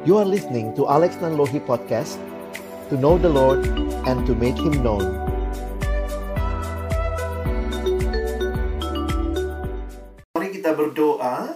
You 0.00 0.16
are 0.16 0.24
listening 0.24 0.72
to 0.80 0.88
Alex 0.88 1.20
Nanlohi 1.20 1.60
Podcast 1.60 2.16
To 2.88 2.96
know 2.96 3.20
the 3.20 3.28
Lord 3.28 3.68
and 4.08 4.24
to 4.24 4.32
make 4.32 4.56
Him 4.56 4.80
known 4.80 5.04
Mari 10.32 10.56
kita 10.56 10.72
berdoa 10.72 11.52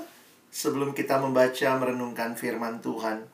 sebelum 0.53 0.93
kita 0.93 1.25
membaca 1.25 1.73
merenungkan 1.81 2.37
firman 2.37 2.85
Tuhan. 2.85 3.25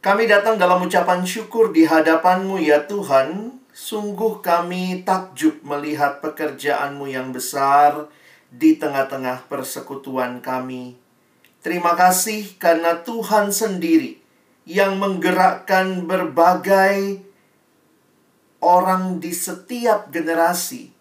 Kami 0.00 0.24
datang 0.24 0.56
dalam 0.56 0.80
ucapan 0.80 1.28
syukur 1.28 1.76
di 1.76 1.84
hadapan-Mu 1.84 2.56
ya 2.56 2.88
Tuhan. 2.88 3.52
Sungguh 3.68 4.40
kami 4.40 5.04
takjub 5.04 5.60
melihat 5.60 6.24
pekerjaan-Mu 6.24 7.04
yang 7.12 7.36
besar 7.36 8.08
di 8.48 8.80
tengah-tengah 8.80 9.44
persekutuan 9.44 10.40
kami. 10.40 11.03
Terima 11.64 11.96
kasih 11.96 12.60
karena 12.60 13.00
Tuhan 13.00 13.48
sendiri 13.48 14.20
yang 14.68 15.00
menggerakkan 15.00 16.04
berbagai 16.04 17.24
orang 18.60 19.16
di 19.16 19.32
setiap 19.32 20.12
generasi 20.12 20.92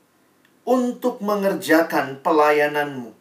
untuk 0.63 1.19
mengerjakan 1.19 2.23
pelayananmu. 2.23 3.11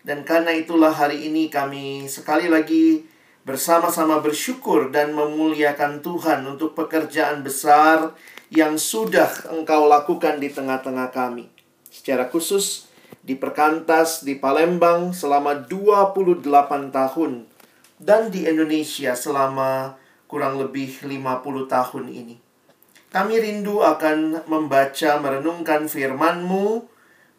Dan 0.00 0.24
karena 0.24 0.56
itulah 0.56 0.96
hari 0.96 1.28
ini 1.28 1.52
kami 1.52 2.08
sekali 2.08 2.48
lagi 2.48 3.04
bersama-sama 3.44 4.24
bersyukur 4.24 4.88
dan 4.88 5.12
memuliakan 5.12 6.00
Tuhan 6.00 6.48
untuk 6.48 6.72
pekerjaan 6.72 7.44
besar 7.44 8.16
yang 8.48 8.80
sudah 8.80 9.52
engkau 9.52 9.84
lakukan 9.84 10.40
di 10.40 10.48
tengah-tengah 10.48 11.12
kami. 11.12 11.52
Secara 11.92 12.32
khusus 12.32 12.89
di 13.20 13.36
Perkantas 13.36 14.24
di 14.24 14.40
Palembang 14.40 15.12
selama 15.12 15.68
28 15.68 16.44
tahun 16.90 17.32
dan 18.00 18.32
di 18.32 18.48
Indonesia 18.48 19.12
selama 19.12 20.00
kurang 20.24 20.56
lebih 20.56 21.04
50 21.04 21.68
tahun 21.68 22.06
ini. 22.08 22.36
Kami 23.10 23.34
rindu 23.42 23.82
akan 23.82 24.46
membaca 24.46 25.18
merenungkan 25.18 25.90
firman-Mu 25.90 26.86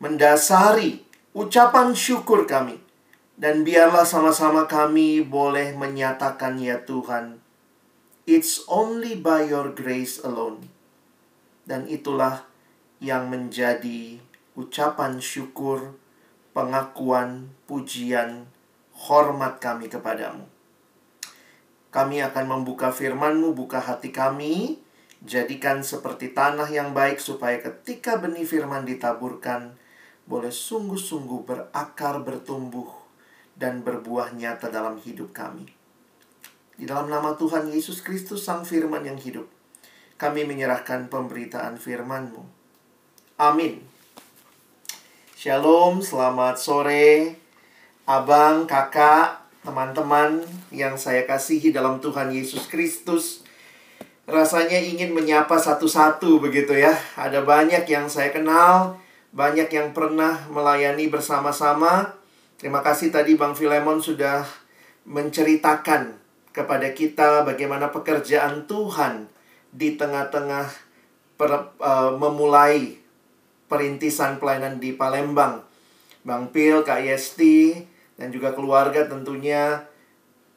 mendasari 0.04 1.00
ucapan 1.32 1.96
syukur 1.96 2.44
kami. 2.44 2.78
Dan 3.42 3.66
biarlah 3.66 4.06
sama-sama 4.06 4.70
kami 4.70 5.26
boleh 5.26 5.74
menyatakan 5.74 6.62
ya 6.62 6.84
Tuhan, 6.86 7.42
It's 8.30 8.62
only 8.70 9.18
by 9.18 9.50
your 9.50 9.74
grace 9.74 10.22
alone. 10.22 10.70
Dan 11.66 11.90
itulah 11.90 12.46
yang 13.02 13.34
menjadi 13.34 14.22
ucapan 14.58 15.20
syukur, 15.24 15.96
pengakuan, 16.52 17.52
pujian, 17.66 18.48
hormat 18.96 19.60
kami 19.64 19.88
kepadamu. 19.88 20.48
Kami 21.92 22.24
akan 22.24 22.46
membuka 22.48 22.92
firman-Mu, 22.96 23.52
buka 23.52 23.84
hati 23.84 24.16
kami, 24.16 24.80
Jadikan 25.22 25.86
seperti 25.86 26.34
tanah 26.34 26.66
yang 26.74 26.98
baik 26.98 27.22
supaya 27.22 27.62
ketika 27.62 28.18
benih 28.18 28.42
firman 28.42 28.90
ditaburkan 28.90 29.78
boleh 30.26 30.50
sungguh-sungguh 30.50 31.46
berakar, 31.46 32.26
bertumbuh 32.26 32.90
dan 33.54 33.86
berbuah 33.86 34.34
nyata 34.34 34.74
dalam 34.74 34.98
hidup 34.98 35.30
kami. 35.30 35.70
Di 36.74 36.90
dalam 36.90 37.06
nama 37.06 37.38
Tuhan 37.38 37.70
Yesus 37.70 38.02
Kristus 38.02 38.42
Sang 38.42 38.66
Firman 38.66 39.06
yang 39.06 39.22
hidup, 39.22 39.46
kami 40.18 40.42
menyerahkan 40.42 41.06
pemberitaan 41.06 41.78
firman-Mu. 41.78 42.42
Amin. 43.38 43.91
Shalom, 45.42 46.06
selamat 46.06 46.54
sore, 46.54 47.34
abang, 48.06 48.70
kakak, 48.70 49.42
teman-teman 49.66 50.46
yang 50.70 50.94
saya 50.94 51.26
kasihi 51.26 51.74
dalam 51.74 51.98
Tuhan 51.98 52.30
Yesus 52.30 52.70
Kristus 52.70 53.42
rasanya 54.30 54.78
ingin 54.78 55.10
menyapa 55.10 55.58
satu-satu 55.58 56.38
begitu 56.38 56.78
ya. 56.78 56.94
Ada 57.18 57.42
banyak 57.42 57.90
yang 57.90 58.06
saya 58.06 58.30
kenal, 58.30 59.02
banyak 59.34 59.66
yang 59.74 59.98
pernah 59.98 60.46
melayani 60.54 61.10
bersama-sama. 61.10 62.14
Terima 62.62 62.86
kasih 62.86 63.10
tadi 63.10 63.34
Bang 63.34 63.58
Filemon 63.58 63.98
sudah 63.98 64.46
menceritakan 65.10 66.22
kepada 66.54 66.94
kita 66.94 67.50
bagaimana 67.50 67.90
pekerjaan 67.90 68.70
Tuhan 68.70 69.26
di 69.74 69.98
tengah-tengah 69.98 70.70
uh, 71.42 72.14
memulai 72.14 73.01
perintisan 73.72 74.36
pelayanan 74.36 74.84
di 74.84 74.92
Palembang. 74.92 75.64
Bang 76.28 76.52
Pil, 76.52 76.84
Kak 76.84 77.00
Yesti, 77.00 77.88
dan 78.20 78.30
juga 78.30 78.52
keluarga 78.52 79.08
tentunya 79.08 79.88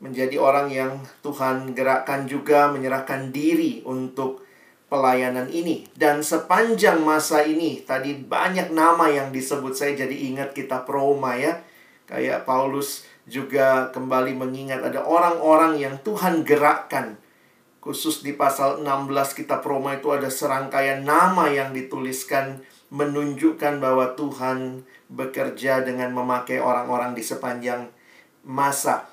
menjadi 0.02 0.36
orang 0.36 0.68
yang 0.68 0.92
Tuhan 1.24 1.72
gerakkan 1.72 2.26
juga 2.28 2.68
menyerahkan 2.68 3.32
diri 3.32 3.80
untuk 3.86 4.44
pelayanan 4.92 5.48
ini. 5.48 5.88
Dan 5.96 6.20
sepanjang 6.20 7.00
masa 7.00 7.40
ini, 7.46 7.80
tadi 7.80 8.12
banyak 8.12 8.68
nama 8.68 9.08
yang 9.08 9.32
disebut 9.32 9.72
saya 9.72 9.96
jadi 9.96 10.12
ingat 10.12 10.52
kita 10.52 10.84
Roma 10.84 11.38
ya. 11.40 11.64
Kayak 12.04 12.44
Paulus 12.44 13.08
juga 13.24 13.88
kembali 13.88 14.36
mengingat 14.36 14.84
ada 14.84 15.08
orang-orang 15.08 15.80
yang 15.80 15.96
Tuhan 16.04 16.44
gerakkan. 16.44 17.16
Khusus 17.80 18.20
di 18.20 18.36
pasal 18.36 18.84
16 18.84 19.36
kitab 19.36 19.64
Roma 19.64 19.96
itu 19.96 20.12
ada 20.12 20.28
serangkaian 20.28 21.04
nama 21.04 21.48
yang 21.48 21.72
dituliskan 21.72 22.60
menunjukkan 22.94 23.82
bahwa 23.82 24.14
Tuhan 24.14 24.86
bekerja 25.10 25.82
dengan 25.82 26.14
memakai 26.14 26.62
orang-orang 26.62 27.18
di 27.18 27.26
sepanjang 27.26 27.90
masa. 28.46 29.10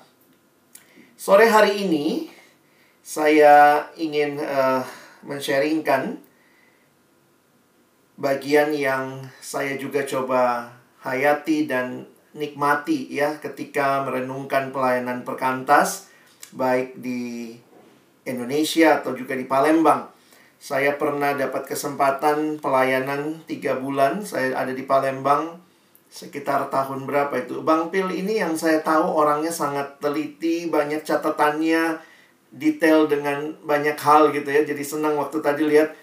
Sore 1.18 1.50
hari 1.50 1.82
ini 1.82 2.30
saya 3.02 3.82
ingin 3.98 4.38
uh, 4.38 4.86
men-sharingkan 5.26 6.22
bagian 8.14 8.70
yang 8.70 9.26
saya 9.42 9.74
juga 9.74 10.06
coba 10.06 10.70
hayati 11.02 11.66
dan 11.66 12.06
nikmati 12.38 13.10
ya 13.10 13.42
ketika 13.42 14.06
merenungkan 14.06 14.70
pelayanan 14.70 15.26
perkantas 15.26 16.06
baik 16.54 16.94
di 17.02 17.58
Indonesia 18.22 19.02
atau 19.02 19.18
juga 19.18 19.34
di 19.34 19.42
Palembang. 19.42 20.11
Saya 20.62 20.94
pernah 20.94 21.34
dapat 21.34 21.66
kesempatan 21.66 22.62
pelayanan 22.62 23.42
tiga 23.50 23.82
bulan. 23.82 24.22
Saya 24.22 24.54
ada 24.54 24.70
di 24.70 24.86
Palembang 24.86 25.58
sekitar 26.06 26.70
tahun 26.70 27.02
berapa 27.02 27.34
itu. 27.34 27.66
Bang 27.66 27.90
Pil 27.90 28.06
ini 28.14 28.38
yang 28.38 28.54
saya 28.54 28.78
tahu 28.78 29.10
orangnya 29.10 29.50
sangat 29.50 29.98
teliti, 29.98 30.70
banyak 30.70 31.02
catatannya, 31.02 31.98
detail 32.54 33.10
dengan 33.10 33.58
banyak 33.66 33.98
hal 33.98 34.30
gitu 34.30 34.46
ya. 34.54 34.62
Jadi 34.62 34.86
senang 34.86 35.18
waktu 35.18 35.42
tadi 35.42 35.66
lihat 35.66 35.98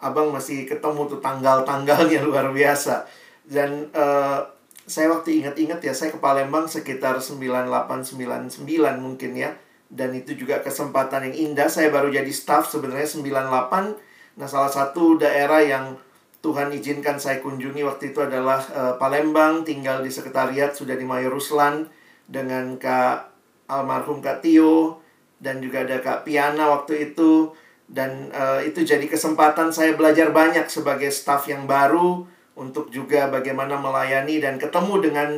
Abang 0.00 0.30
masih 0.30 0.70
ketemu 0.70 1.10
tuh 1.10 1.18
tanggal-tanggalnya 1.18 2.22
luar 2.30 2.54
biasa. 2.54 3.10
Dan 3.42 3.90
uh, 3.90 4.38
saya 4.86 5.10
waktu 5.10 5.42
ingat-ingat 5.42 5.82
ya, 5.82 5.90
saya 5.90 6.14
ke 6.14 6.22
Palembang 6.22 6.70
sekitar 6.70 7.18
9899 7.18 8.62
mungkin 9.02 9.32
ya. 9.34 9.50
Dan 9.90 10.14
itu 10.14 10.38
juga 10.38 10.62
kesempatan 10.62 11.30
yang 11.30 11.50
indah. 11.50 11.66
Saya 11.66 11.90
baru 11.90 12.14
jadi 12.14 12.30
staff 12.30 12.70
sebenarnya 12.70 13.10
98. 13.10 14.38
Nah, 14.38 14.46
salah 14.46 14.70
satu 14.70 15.18
daerah 15.18 15.58
yang 15.60 15.98
Tuhan 16.40 16.72
izinkan 16.72 17.20
saya 17.20 17.42
kunjungi 17.44 17.84
waktu 17.84 18.16
itu 18.16 18.24
adalah 18.24 18.62
uh, 18.72 18.94
Palembang, 18.96 19.66
tinggal 19.66 20.00
di 20.00 20.08
sekretariat 20.08 20.72
sudah 20.72 20.96
di 20.96 21.04
Mayor 21.04 21.36
Ruslan 21.36 21.84
dengan 22.24 22.80
Kak 22.80 23.28
almarhum 23.68 24.24
Kak 24.24 24.40
Tio 24.40 25.04
dan 25.36 25.60
juga 25.60 25.84
ada 25.84 26.00
Kak 26.00 26.24
Piana 26.24 26.72
waktu 26.72 27.12
itu 27.12 27.52
dan 27.90 28.32
uh, 28.32 28.62
itu 28.64 28.86
jadi 28.86 29.02
kesempatan 29.04 29.74
saya 29.74 29.98
belajar 29.98 30.30
banyak 30.32 30.70
sebagai 30.70 31.12
staff 31.12 31.44
yang 31.50 31.68
baru 31.68 32.24
untuk 32.54 32.88
juga 32.88 33.28
bagaimana 33.28 33.76
melayani 33.76 34.38
dan 34.38 34.56
ketemu 34.56 34.94
dengan 35.00 35.28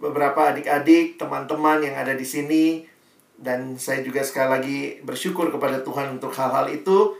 beberapa 0.00 0.50
adik-adik, 0.52 1.20
teman-teman 1.20 1.84
yang 1.84 1.96
ada 1.96 2.16
di 2.16 2.24
sini 2.24 2.64
dan 3.40 3.80
saya 3.80 4.04
juga 4.04 4.20
sekali 4.20 4.48
lagi 4.52 4.78
bersyukur 5.00 5.48
kepada 5.48 5.80
Tuhan 5.80 6.20
untuk 6.20 6.28
hal-hal 6.36 6.68
itu 6.68 7.16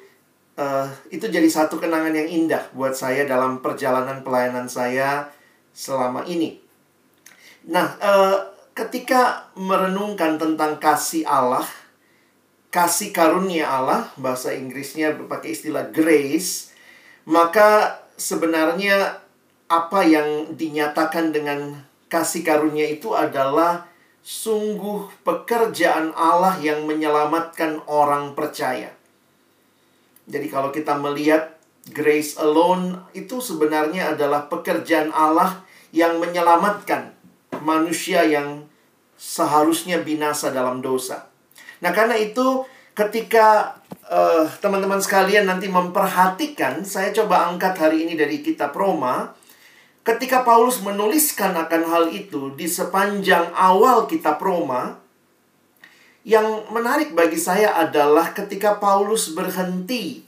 uh, 0.61 0.87
itu 1.09 1.25
jadi 1.25 1.49
satu 1.49 1.81
kenangan 1.81 2.13
yang 2.13 2.29
indah 2.29 2.69
buat 2.77 2.93
saya 2.93 3.25
dalam 3.25 3.65
perjalanan 3.65 4.21
pelayanan 4.21 4.69
saya 4.69 5.33
selama 5.73 6.29
ini. 6.29 6.61
Nah, 7.73 7.97
uh, 8.01 8.37
ketika 8.77 9.49
merenungkan 9.57 10.37
tentang 10.37 10.77
kasih 10.77 11.25
Allah, 11.25 11.65
kasih 12.69 13.17
karunia 13.17 13.69
Allah, 13.69 14.13
bahasa 14.21 14.53
Inggrisnya 14.53 15.17
pakai 15.17 15.57
istilah 15.57 15.89
grace, 15.89 16.77
maka 17.25 18.01
sebenarnya 18.21 19.21
apa 19.71 20.01
yang 20.05 20.53
dinyatakan 20.57 21.33
dengan 21.33 21.81
kasih 22.11 22.43
karunia 22.43 22.91
itu 22.91 23.15
adalah 23.15 23.90
sungguh 24.21 25.25
pekerjaan 25.25 26.13
Allah 26.13 26.61
yang 26.61 26.85
menyelamatkan 26.85 27.81
orang 27.89 28.37
percaya. 28.37 28.93
Jadi 30.31 30.47
kalau 30.47 30.71
kita 30.71 30.95
melihat 31.01 31.59
grace 31.91 32.39
alone 32.39 33.03
itu 33.17 33.43
sebenarnya 33.43 34.15
adalah 34.15 34.47
pekerjaan 34.47 35.11
Allah 35.11 35.65
yang 35.91 36.23
menyelamatkan 36.23 37.11
manusia 37.65 38.23
yang 38.23 38.69
seharusnya 39.19 40.01
binasa 40.01 40.55
dalam 40.55 40.79
dosa. 40.81 41.29
Nah, 41.83 41.91
karena 41.91 42.15
itu 42.17 42.65
ketika 42.95 43.81
teman 44.61 44.81
teman-teman 44.81 45.01
sekalian 45.03 45.47
nanti 45.47 45.67
memperhatikan, 45.71 46.83
saya 46.85 47.11
coba 47.15 47.51
angkat 47.51 47.75
hari 47.79 48.07
ini 48.07 48.15
dari 48.15 48.43
kitab 48.43 48.75
Roma. 48.75 49.35
Ketika 50.00 50.49
Paulus 50.49 50.81
menuliskan 50.81 51.52
akan 51.52 51.82
hal 51.93 52.05
itu 52.08 52.56
di 52.56 52.64
sepanjang 52.64 53.52
awal 53.52 54.08
kitab 54.08 54.41
Roma, 54.41 54.97
yang 56.25 56.69
menarik 56.73 57.12
bagi 57.12 57.37
saya 57.37 57.76
adalah 57.76 58.32
ketika 58.32 58.81
Paulus 58.81 59.32
berhenti 59.37 60.25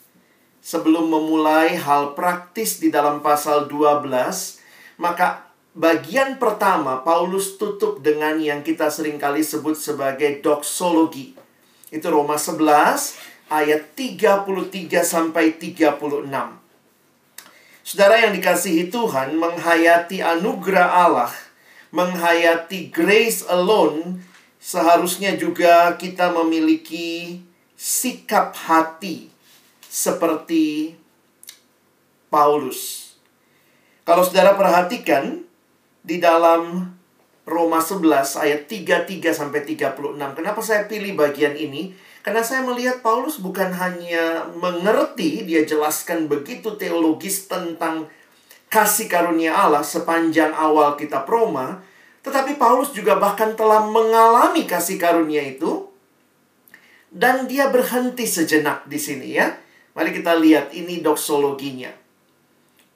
sebelum 0.60 1.08
memulai 1.08 1.76
hal 1.76 2.12
praktis 2.12 2.84
di 2.84 2.92
dalam 2.92 3.24
pasal 3.24 3.64
12, 3.64 5.00
maka 5.00 5.48
bagian 5.72 6.36
pertama 6.36 7.00
Paulus 7.00 7.56
tutup 7.56 8.04
dengan 8.04 8.36
yang 8.36 8.60
kita 8.60 8.92
sering 8.92 9.16
kali 9.16 9.40
sebut 9.40 9.72
sebagai 9.72 10.44
doksologi. 10.44 11.32
Itu 11.88 12.12
Roma 12.12 12.36
11 12.36 13.50
ayat 13.52 13.96
33 13.96 15.00
sampai 15.00 15.56
36. 15.56 16.61
Saudara 17.82 18.14
yang 18.22 18.30
dikasihi 18.30 18.94
Tuhan 18.94 19.34
menghayati 19.34 20.22
anugerah 20.22 20.88
Allah, 21.02 21.34
menghayati 21.90 22.94
grace 22.94 23.42
alone, 23.50 24.22
seharusnya 24.62 25.34
juga 25.34 25.98
kita 25.98 26.30
memiliki 26.30 27.42
sikap 27.74 28.54
hati 28.54 29.26
seperti 29.90 30.94
Paulus. 32.30 33.12
Kalau 34.06 34.22
saudara 34.22 34.54
perhatikan 34.54 35.42
di 36.06 36.22
dalam 36.22 36.94
Roma 37.42 37.82
11 37.82 38.38
ayat 38.38 38.70
33 38.70 39.34
sampai 39.34 39.66
36. 39.66 40.14
Kenapa 40.38 40.60
saya 40.62 40.86
pilih 40.86 41.18
bagian 41.18 41.58
ini? 41.58 41.90
Karena 42.22 42.42
saya 42.46 42.62
melihat 42.62 43.02
Paulus 43.02 43.42
bukan 43.42 43.74
hanya 43.74 44.46
mengerti, 44.54 45.42
dia 45.42 45.66
jelaskan 45.66 46.30
begitu 46.30 46.78
teologis 46.78 47.50
tentang 47.50 48.06
kasih 48.70 49.10
karunia 49.10 49.52
Allah 49.52 49.82
sepanjang 49.82 50.54
awal 50.54 50.94
kitab 50.94 51.26
Roma, 51.26 51.82
tetapi 52.22 52.56
Paulus 52.56 52.94
juga 52.94 53.18
bahkan 53.18 53.58
telah 53.58 53.82
mengalami 53.84 54.64
kasih 54.64 54.96
karunia 55.02 55.42
itu 55.42 55.90
dan 57.10 57.50
dia 57.50 57.68
berhenti 57.68 58.24
sejenak 58.24 58.86
di 58.86 58.96
sini 58.96 59.36
ya. 59.36 59.52
Mari 59.92 60.16
kita 60.16 60.32
lihat 60.40 60.72
ini 60.72 61.04
doksologinya. 61.04 61.92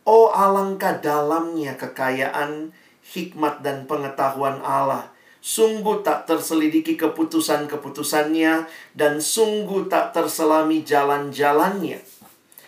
Oh 0.07 0.33
alangkah 0.33 0.97
dalamnya 0.97 1.77
kekayaan, 1.77 2.73
hikmat 3.13 3.61
dan 3.61 3.85
pengetahuan 3.85 4.65
Allah. 4.65 5.13
Sungguh 5.47 6.03
tak 6.03 6.27
terselidiki 6.27 6.99
keputusan-keputusannya 6.99 8.67
dan 8.99 9.23
sungguh 9.23 9.87
tak 9.87 10.11
terselami 10.11 10.83
jalan-jalannya. 10.83 12.03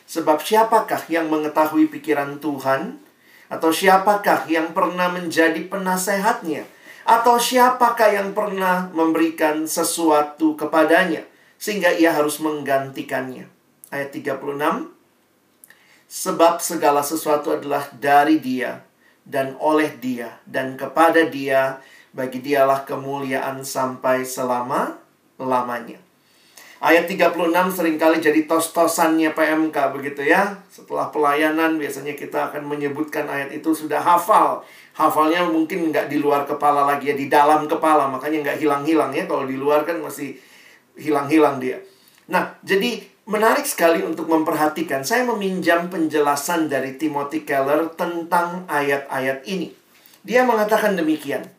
Sebab 0.07 0.39
siapakah 0.39 1.03
yang 1.11 1.27
mengetahui 1.27 1.91
pikiran 1.91 2.39
Tuhan? 2.39 3.03
Atau 3.51 3.75
siapakah 3.75 4.47
yang 4.47 4.71
pernah 4.71 5.11
menjadi 5.11 5.59
penasehatnya? 5.67 6.71
Atau 7.03 7.43
siapakah 7.43 8.15
yang 8.15 8.31
pernah 8.31 8.87
memberikan 8.95 9.67
sesuatu 9.67 10.55
kepadanya? 10.55 11.27
Sehingga 11.59 11.91
ia 11.91 12.15
harus 12.15 12.39
menggantikannya 12.39 13.59
ayat 13.91 14.15
36 14.15 14.95
sebab 16.09 16.61
segala 16.65 17.05
sesuatu 17.05 17.53
adalah 17.53 17.89
dari 17.93 18.41
dia 18.41 18.81
dan 19.29 19.57
oleh 19.61 19.93
dia 20.01 20.41
dan 20.49 20.81
kepada 20.81 21.29
dia 21.29 21.85
bagi 22.12 22.40
dialah 22.40 22.84
kemuliaan 22.88 23.60
sampai 23.64 24.25
selama 24.25 24.96
lamanya. 25.38 26.00
Ayat 26.78 27.10
36 27.10 27.34
sering 27.75 27.99
kali 27.99 28.22
jadi 28.22 28.46
tos-tosannya 28.46 29.34
PMK 29.34 29.75
begitu 29.99 30.22
ya. 30.22 30.62
Setelah 30.70 31.10
pelayanan 31.10 31.75
biasanya 31.75 32.14
kita 32.14 32.55
akan 32.55 32.70
menyebutkan 32.70 33.26
ayat 33.26 33.50
itu 33.50 33.75
sudah 33.75 33.99
hafal. 33.99 34.62
Hafalnya 34.94 35.43
mungkin 35.43 35.90
nggak 35.90 36.06
di 36.06 36.22
luar 36.22 36.46
kepala 36.46 36.87
lagi 36.87 37.10
ya, 37.10 37.19
di 37.19 37.26
dalam 37.26 37.66
kepala. 37.66 38.06
Makanya 38.06 38.46
nggak 38.46 38.58
hilang-hilang 38.62 39.10
ya. 39.10 39.26
Kalau 39.26 39.43
di 39.43 39.58
luar 39.58 39.82
kan 39.82 39.99
masih 39.99 40.38
hilang-hilang 40.94 41.58
dia. 41.58 41.82
Nah, 42.31 42.55
jadi 42.62 43.02
menarik 43.26 43.66
sekali 43.66 44.06
untuk 44.06 44.31
memperhatikan. 44.31 45.02
Saya 45.02 45.26
meminjam 45.26 45.90
penjelasan 45.90 46.70
dari 46.70 46.94
Timothy 46.94 47.43
Keller 47.43 47.90
tentang 47.99 48.70
ayat-ayat 48.70 49.43
ini. 49.50 49.75
Dia 50.22 50.46
mengatakan 50.46 50.94
demikian. 50.94 51.57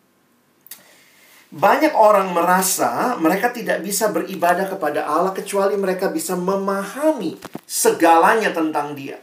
Banyak 1.49 1.97
orang 1.97 2.29
merasa 2.29 3.17
mereka 3.17 3.49
tidak 3.49 3.81
bisa 3.81 4.13
beribadah 4.13 4.69
kepada 4.69 5.01
Allah 5.09 5.33
kecuali 5.33 5.73
mereka 5.73 6.13
bisa 6.13 6.37
memahami 6.37 7.41
segalanya 7.65 8.53
tentang 8.53 8.93
Dia. 8.93 9.17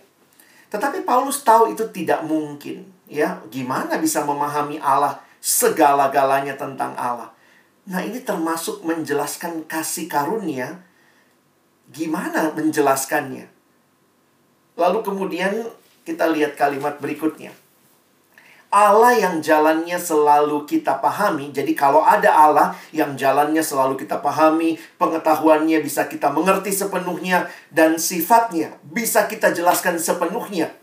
Tetapi 0.67 1.07
Paulus 1.07 1.47
tahu 1.47 1.71
itu 1.71 1.87
tidak 1.95 2.27
mungkin, 2.27 2.91
ya. 3.07 3.39
Gimana 3.47 4.03
bisa 4.03 4.27
memahami 4.27 4.83
Allah 4.83 5.23
segala-galanya 5.39 6.59
tentang 6.59 6.99
Allah? 6.99 7.31
Nah, 7.87 8.03
ini 8.03 8.19
termasuk 8.19 8.83
menjelaskan 8.83 9.63
kasih 9.71 10.11
karunia 10.11 10.83
Gimana 11.87 12.51
menjelaskannya? 12.51 13.47
Lalu 14.75 14.99
kemudian 15.07 15.55
kita 16.03 16.27
lihat 16.35 16.59
kalimat 16.59 16.99
berikutnya. 16.99 17.55
Allah 18.67 19.15
yang 19.15 19.39
jalannya 19.39 19.97
selalu 19.97 20.67
kita 20.67 20.99
pahami. 20.99 21.55
Jadi 21.55 21.73
kalau 21.73 22.03
ada 22.03 22.35
Allah 22.35 22.75
yang 22.91 23.15
jalannya 23.15 23.63
selalu 23.63 23.95
kita 23.95 24.19
pahami, 24.19 24.77
pengetahuannya 24.99 25.79
bisa 25.81 26.11
kita 26.11 26.35
mengerti 26.35 26.75
sepenuhnya 26.75 27.47
dan 27.71 27.97
sifatnya 27.97 28.75
bisa 28.83 29.31
kita 29.31 29.55
jelaskan 29.55 29.97
sepenuhnya 30.03 30.75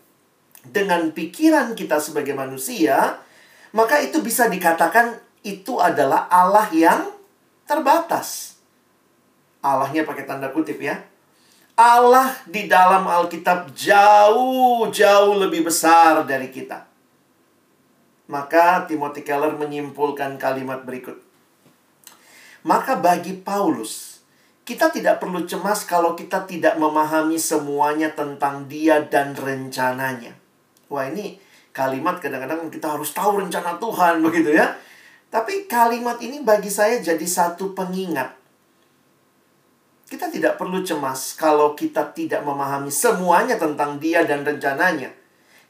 dengan 0.63 1.11
pikiran 1.11 1.75
kita 1.75 1.99
sebagai 1.99 2.31
manusia, 2.31 3.19
maka 3.75 3.99
itu 3.99 4.23
bisa 4.23 4.47
dikatakan 4.47 5.19
itu 5.43 5.75
adalah 5.83 6.31
Allah 6.31 6.71
yang 6.71 7.11
terbatas. 7.67 8.55
Allahnya 9.59 10.07
pakai 10.07 10.23
tanda 10.23 10.51
kutip 10.55 10.79
ya. 10.79 11.03
Allah 11.73 12.31
di 12.45 12.69
dalam 12.69 13.03
Alkitab 13.03 13.73
jauh-jauh 13.73 15.33
lebih 15.35 15.67
besar 15.67 16.23
dari 16.23 16.47
kita. 16.53 16.92
Maka 18.31 18.87
Timothy 18.87 19.21
Keller 19.23 19.55
menyimpulkan 19.59 20.39
kalimat 20.39 20.83
berikut. 20.87 21.19
Maka 22.63 22.95
bagi 22.95 23.35
Paulus, 23.35 24.23
kita 24.63 24.87
tidak 24.87 25.19
perlu 25.19 25.43
cemas 25.43 25.83
kalau 25.83 26.15
kita 26.15 26.47
tidak 26.47 26.79
memahami 26.79 27.35
semuanya 27.35 28.15
tentang 28.15 28.71
dia 28.71 29.03
dan 29.03 29.35
rencananya. 29.35 30.31
Wah 30.87 31.11
ini 31.11 31.35
kalimat 31.75 32.23
kadang-kadang 32.23 32.71
kita 32.71 32.95
harus 32.95 33.11
tahu 33.11 33.43
rencana 33.43 33.75
Tuhan 33.75 34.23
begitu 34.23 34.55
ya. 34.55 34.71
Tapi 35.27 35.67
kalimat 35.67 36.21
ini 36.23 36.39
bagi 36.45 36.71
saya 36.71 37.03
jadi 37.03 37.25
satu 37.27 37.75
pengingat 37.75 38.43
kita 40.13 40.29
tidak 40.29 40.61
perlu 40.61 40.85
cemas 40.85 41.33
kalau 41.33 41.73
kita 41.73 42.13
tidak 42.13 42.45
memahami 42.45 42.93
semuanya 42.93 43.57
tentang 43.57 43.97
Dia 43.97 44.21
dan 44.29 44.45
rencananya. 44.45 45.09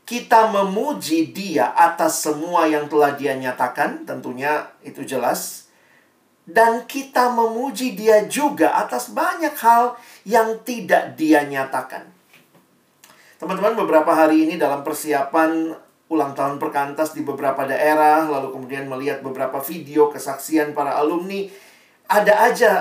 Kita 0.03 0.51
memuji 0.51 1.31
Dia 1.31 1.71
atas 1.71 2.23
semua 2.23 2.67
yang 2.67 2.91
telah 2.91 3.15
Dia 3.15 3.39
nyatakan, 3.39 4.03
tentunya 4.03 4.67
itu 4.83 5.03
jelas. 5.07 5.71
Dan 6.43 6.83
kita 6.83 7.31
memuji 7.31 7.95
Dia 7.95 8.27
juga 8.27 8.75
atas 8.75 9.15
banyak 9.15 9.55
hal 9.55 9.95
yang 10.27 10.59
tidak 10.67 11.15
Dia 11.15 11.47
nyatakan. 11.47 12.11
Teman-teman, 13.39 13.79
beberapa 13.79 14.11
hari 14.11 14.43
ini 14.43 14.59
dalam 14.59 14.83
persiapan 14.83 15.71
ulang 16.11 16.35
tahun 16.35 16.59
perkantas 16.59 17.15
di 17.15 17.23
beberapa 17.23 17.63
daerah, 17.63 18.27
lalu 18.27 18.53
kemudian 18.53 18.85
melihat 18.85 19.23
beberapa 19.23 19.63
video 19.63 20.11
kesaksian 20.11 20.75
para 20.75 20.99
alumni, 20.99 21.47
ada 22.11 22.43
aja 22.43 22.71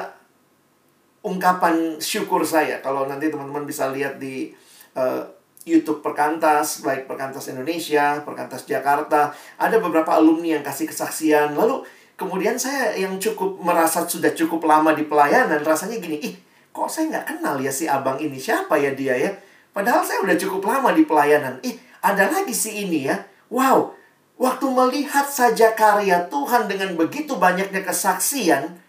ungkapan 1.22 2.02
syukur 2.02 2.42
saya 2.42 2.82
kalau 2.82 3.06
nanti 3.06 3.30
teman-teman 3.30 3.62
bisa 3.62 3.88
lihat 3.94 4.18
di 4.18 4.50
uh, 4.98 5.22
YouTube 5.62 6.02
Perkantas, 6.02 6.82
baik 6.82 7.06
Perkantas 7.06 7.46
Indonesia, 7.50 8.18
Perkantas 8.26 8.66
Jakarta, 8.66 9.30
ada 9.58 9.76
beberapa 9.78 10.14
alumni 10.14 10.58
yang 10.58 10.64
kasih 10.66 10.90
kesaksian. 10.90 11.54
Lalu 11.54 11.86
kemudian 12.18 12.58
saya 12.58 12.94
yang 12.98 13.18
cukup 13.22 13.62
merasa 13.62 14.02
sudah 14.06 14.34
cukup 14.34 14.66
lama 14.66 14.94
di 14.94 15.06
pelayanan, 15.06 15.62
rasanya 15.62 16.02
gini, 16.02 16.18
ih 16.22 16.34
kok 16.72 16.88
saya 16.88 17.12
nggak 17.12 17.26
kenal 17.36 17.56
ya 17.60 17.68
si 17.68 17.84
abang 17.84 18.16
ini, 18.16 18.40
siapa 18.40 18.80
ya 18.80 18.96
dia 18.96 19.14
ya? 19.14 19.30
Padahal 19.72 20.04
saya 20.04 20.24
udah 20.24 20.36
cukup 20.36 20.68
lama 20.68 20.92
di 20.92 21.04
pelayanan. 21.04 21.60
Ih, 21.64 21.76
ada 22.04 22.28
lagi 22.28 22.52
si 22.52 22.84
ini 22.84 23.08
ya. 23.08 23.16
Wow, 23.52 23.92
waktu 24.40 24.66
melihat 24.68 25.28
saja 25.28 25.76
karya 25.76 26.28
Tuhan 26.28 26.68
dengan 26.68 26.96
begitu 26.96 27.36
banyaknya 27.36 27.84
kesaksian, 27.84 28.80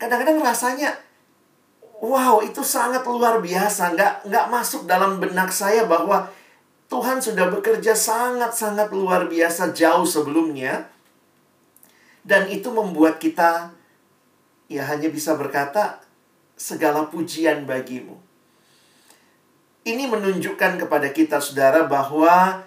kadang-kadang 0.00 0.40
rasanya 0.40 0.96
wow 2.02 2.44
itu 2.44 2.60
sangat 2.60 3.04
luar 3.08 3.40
biasa 3.40 3.96
nggak 3.96 4.14
nggak 4.28 4.46
masuk 4.52 4.84
dalam 4.84 5.16
benak 5.22 5.48
saya 5.52 5.88
bahwa 5.88 6.28
Tuhan 6.86 7.18
sudah 7.18 7.50
bekerja 7.50 7.98
sangat-sangat 7.98 8.94
luar 8.94 9.26
biasa 9.26 9.74
jauh 9.74 10.06
sebelumnya 10.06 10.86
dan 12.22 12.46
itu 12.50 12.70
membuat 12.70 13.18
kita 13.18 13.74
ya 14.66 14.82
hanya 14.86 15.10
bisa 15.10 15.38
berkata 15.38 16.02
segala 16.58 17.06
pujian 17.06 17.68
bagimu. 17.68 18.18
Ini 19.86 20.10
menunjukkan 20.10 20.82
kepada 20.82 21.14
kita 21.14 21.38
saudara 21.38 21.86
bahwa 21.86 22.66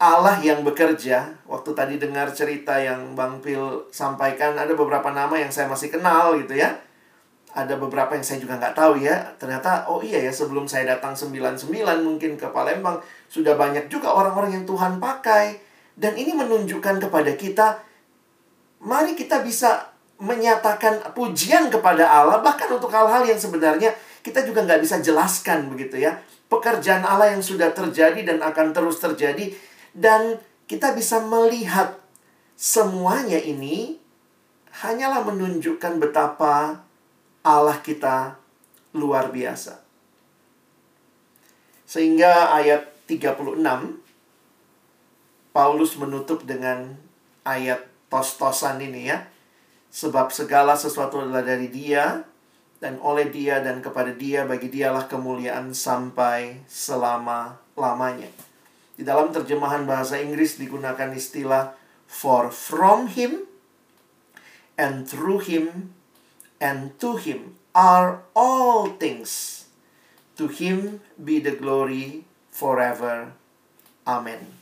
Allah 0.00 0.36
yang 0.42 0.66
bekerja, 0.66 1.38
waktu 1.46 1.70
tadi 1.76 1.94
dengar 2.00 2.34
cerita 2.34 2.80
yang 2.82 3.14
Bang 3.14 3.38
Pil 3.38 3.86
sampaikan, 3.94 4.58
ada 4.58 4.74
beberapa 4.74 5.12
nama 5.14 5.38
yang 5.38 5.54
saya 5.54 5.70
masih 5.70 5.92
kenal 5.92 6.34
gitu 6.40 6.58
ya. 6.58 6.74
Ada 7.50 7.74
beberapa 7.74 8.14
yang 8.14 8.22
saya 8.22 8.38
juga 8.38 8.54
nggak 8.58 8.78
tahu 8.78 9.02
ya. 9.02 9.34
Ternyata, 9.34 9.90
oh 9.90 9.98
iya 9.98 10.22
ya 10.22 10.30
sebelum 10.30 10.70
saya 10.70 10.86
datang 10.96 11.18
99 11.18 11.66
mungkin 12.06 12.38
ke 12.38 12.46
Palembang, 12.54 13.02
sudah 13.26 13.58
banyak 13.58 13.90
juga 13.90 14.14
orang-orang 14.14 14.62
yang 14.62 14.64
Tuhan 14.66 15.02
pakai. 15.02 15.58
Dan 15.98 16.14
ini 16.14 16.30
menunjukkan 16.32 17.02
kepada 17.02 17.34
kita, 17.34 17.82
mari 18.86 19.18
kita 19.18 19.42
bisa 19.42 19.90
menyatakan 20.20 21.00
pujian 21.16 21.72
kepada 21.72 22.06
Allah, 22.06 22.38
bahkan 22.44 22.70
untuk 22.70 22.92
hal-hal 22.92 23.24
yang 23.26 23.40
sebenarnya 23.40 23.96
kita 24.20 24.44
juga 24.44 24.62
nggak 24.68 24.80
bisa 24.84 25.00
jelaskan 25.00 25.72
begitu 25.72 25.96
ya. 25.96 26.20
Pekerjaan 26.46 27.02
Allah 27.02 27.34
yang 27.34 27.42
sudah 27.42 27.72
terjadi 27.72 28.20
dan 28.26 28.38
akan 28.44 28.70
terus 28.76 29.00
terjadi, 29.00 29.54
dan 29.96 30.38
kita 30.70 30.94
bisa 30.94 31.18
melihat 31.24 31.98
semuanya 32.54 33.40
ini 33.40 33.98
hanyalah 34.84 35.24
menunjukkan 35.26 35.98
betapa 35.98 36.84
Allah 37.40 37.80
kita 37.80 38.36
luar 38.92 39.32
biasa. 39.32 39.80
Sehingga 41.88 42.54
ayat 42.54 42.86
36 43.08 43.58
Paulus 45.50 45.98
menutup 45.98 46.46
dengan 46.46 46.94
ayat 47.42 47.82
tos-tosan 48.06 48.78
ini 48.78 49.10
ya. 49.10 49.26
Sebab 49.90 50.30
segala 50.30 50.78
sesuatu 50.78 51.18
adalah 51.18 51.42
dari 51.42 51.66
dia, 51.66 52.22
dan 52.78 53.02
oleh 53.02 53.26
dia 53.26 53.58
dan 53.58 53.82
kepada 53.82 54.14
dia, 54.14 54.46
bagi 54.46 54.70
dialah 54.70 55.10
kemuliaan 55.10 55.74
sampai 55.74 56.62
selama-lamanya. 56.70 58.30
Di 58.94 59.02
dalam 59.02 59.34
terjemahan 59.34 59.82
bahasa 59.88 60.22
Inggris 60.22 60.62
digunakan 60.62 61.10
istilah 61.10 61.74
for 62.06 62.54
from 62.54 63.10
him 63.10 63.48
and 64.78 65.10
through 65.10 65.42
him 65.42 65.96
and 66.60 66.94
to 67.00 67.16
him 67.16 67.56
are 67.74 68.22
all 68.36 68.94
things. 69.00 69.64
To 70.36 70.46
him 70.46 71.00
be 71.16 71.40
the 71.40 71.56
glory 71.56 72.24
forever. 72.52 73.32
Amen 74.06 74.60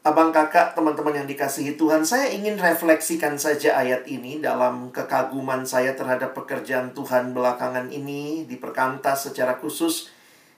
abang 0.00 0.32
kakak, 0.32 0.72
teman-teman 0.72 1.22
yang 1.22 1.28
dikasihi 1.28 1.76
Tuhan, 1.76 2.08
saya 2.08 2.32
ingin 2.32 2.56
refleksikan 2.56 3.36
saja 3.36 3.76
ayat 3.76 4.08
ini 4.08 4.40
dalam 4.40 4.88
kekaguman 4.88 5.68
saya 5.68 5.92
terhadap 5.92 6.32
pekerjaan 6.32 6.96
Tuhan 6.96 7.36
belakangan 7.36 7.92
ini 7.92 8.48
di 8.48 8.56
perkantas 8.56 9.28
secara 9.28 9.60
khusus. 9.60 10.08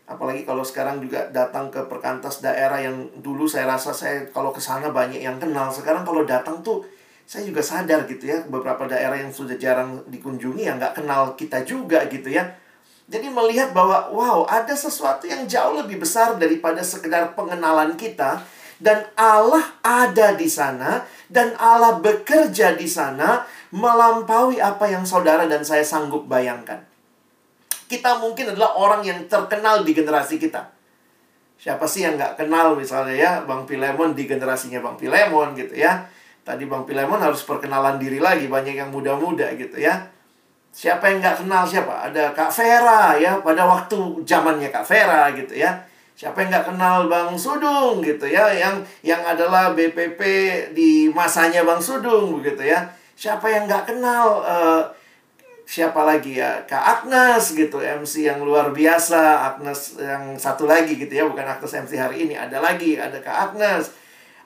Apalagi 0.07 0.47
kalau 0.47 0.63
sekarang 0.63 1.03
juga 1.03 1.27
datang 1.35 1.75
ke 1.75 1.83
perkantas 1.91 2.39
daerah 2.39 2.79
yang 2.79 3.11
dulu 3.19 3.51
saya 3.51 3.67
rasa 3.67 3.91
saya 3.91 4.31
kalau 4.31 4.55
ke 4.55 4.63
sana 4.63 4.95
banyak 4.95 5.19
yang 5.19 5.43
kenal. 5.43 5.75
Sekarang 5.75 6.07
kalau 6.07 6.23
datang 6.23 6.63
tuh 6.63 6.87
saya 7.27 7.49
juga 7.49 7.65
sadar 7.65 8.05
gitu 8.11 8.29
ya, 8.29 8.45
beberapa 8.47 8.85
daerah 8.85 9.17
yang 9.17 9.33
sudah 9.33 9.57
jarang 9.57 10.05
dikunjungi 10.11 10.69
yang 10.69 10.77
nggak 10.77 11.01
kenal 11.01 11.33
kita 11.39 11.65
juga 11.65 12.05
gitu 12.11 12.29
ya. 12.29 12.45
Jadi 13.11 13.29
melihat 13.29 13.75
bahwa 13.77 14.09
wow, 14.15 14.49
ada 14.49 14.73
sesuatu 14.73 15.27
yang 15.29 15.45
jauh 15.45 15.77
lebih 15.81 16.01
besar 16.01 16.39
daripada 16.39 16.81
sekedar 16.81 17.35
pengenalan 17.37 17.99
kita 17.99 18.41
dan 18.83 19.07
Allah 19.15 19.63
ada 19.85 20.35
di 20.35 20.51
sana 20.51 21.07
dan 21.31 21.55
Allah 21.59 22.03
bekerja 22.03 22.75
di 22.75 22.91
sana 22.91 23.47
melampaui 23.71 24.59
apa 24.59 24.91
yang 24.91 25.07
saudara 25.07 25.47
dan 25.47 25.63
saya 25.63 25.87
sanggup 25.87 26.27
bayangkan. 26.27 26.83
Kita 27.87 28.19
mungkin 28.19 28.53
adalah 28.57 28.75
orang 28.77 29.03
yang 29.05 29.25
terkenal 29.29 29.85
di 29.87 29.93
generasi 29.93 30.41
kita. 30.41 30.73
Siapa 31.63 31.87
sih 31.87 32.03
yang 32.03 32.19
nggak 32.19 32.43
kenal 32.43 32.75
misalnya 32.75 33.15
ya 33.15 33.33
Bang 33.47 33.69
Pilemon 33.71 34.19
di 34.19 34.27
generasinya 34.27 34.83
Bang 34.83 34.99
Pilemon 34.99 35.55
gitu 35.55 35.79
ya. 35.79 36.03
Tadi 36.43 36.67
Bang 36.67 36.83
Pilemon 36.83 37.23
harus 37.23 37.47
perkenalan 37.47 38.03
diri 38.03 38.19
lagi 38.19 38.51
banyak 38.51 38.75
yang 38.75 38.91
muda-muda 38.91 39.55
gitu 39.55 39.79
ya. 39.79 40.11
Siapa 40.73 41.07
yang 41.07 41.23
nggak 41.23 41.45
kenal 41.45 41.63
siapa? 41.69 42.11
Ada 42.11 42.33
Kak 42.35 42.51
Vera 42.51 43.15
ya 43.21 43.39
pada 43.45 43.69
waktu 43.69 44.25
zamannya 44.25 44.73
Kak 44.73 44.89
Vera 44.89 45.29
gitu 45.37 45.53
ya 45.53 45.85
Siapa 46.13 46.45
yang 46.45 46.53
nggak 46.53 46.67
kenal 46.71 47.09
Bang 47.09 47.33
Sudung 47.35 48.05
gitu 48.05 48.29
ya, 48.29 48.53
yang 48.53 48.85
yang 49.01 49.25
adalah 49.25 49.73
BPP 49.73 50.21
di 50.77 51.09
masanya 51.09 51.65
Bang 51.65 51.81
Sudung 51.81 52.39
begitu 52.39 52.69
ya. 52.69 52.85
Siapa 53.17 53.49
yang 53.49 53.65
nggak 53.65 53.91
kenal 53.91 54.45
uh, 54.45 54.83
siapa 55.65 56.05
lagi 56.05 56.37
ya 56.37 56.63
Kak 56.69 56.85
Agnes 57.01 57.57
gitu 57.57 57.81
MC 57.81 58.29
yang 58.29 58.45
luar 58.45 58.71
biasa 58.77 59.51
Agnes 59.51 59.97
yang 59.97 60.37
satu 60.37 60.69
lagi 60.69 61.01
gitu 61.01 61.11
ya 61.11 61.25
bukan 61.25 61.49
Agnes 61.49 61.73
MC 61.73 61.97
hari 61.97 62.29
ini 62.29 62.35
ada 62.37 62.61
lagi 62.61 63.01
ada 63.01 63.17
Kak 63.19 63.51
Agnes 63.51 63.89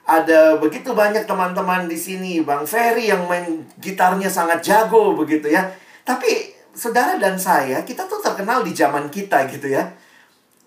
ada 0.07 0.55
begitu 0.55 0.95
banyak 0.95 1.27
teman-teman 1.27 1.91
di 1.91 1.99
sini 1.99 2.39
Bang 2.39 2.63
Ferry 2.63 3.11
yang 3.11 3.27
main 3.27 3.67
gitarnya 3.83 4.31
sangat 4.31 4.63
jago 4.63 5.11
begitu 5.13 5.51
ya 5.51 5.67
tapi 6.07 6.55
saudara 6.71 7.19
dan 7.19 7.35
saya 7.35 7.83
kita 7.83 8.07
tuh 8.07 8.23
terkenal 8.23 8.63
di 8.63 8.71
zaman 8.71 9.11
kita 9.11 9.43
gitu 9.51 9.67
ya 9.67 9.91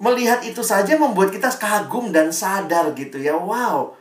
Melihat 0.00 0.40
itu 0.48 0.64
saja 0.64 0.96
membuat 0.96 1.28
kita 1.28 1.52
kagum 1.60 2.08
dan 2.08 2.32
sadar 2.32 2.96
gitu 2.96 3.20
ya. 3.20 3.36
Wow. 3.36 4.00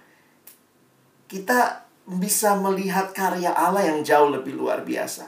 Kita 1.27 1.83
bisa 2.07 2.55
melihat 2.55 3.11
karya 3.11 3.51
Allah 3.51 3.83
yang 3.83 3.99
jauh 4.07 4.31
lebih 4.31 4.55
luar 4.55 4.87
biasa. 4.87 5.27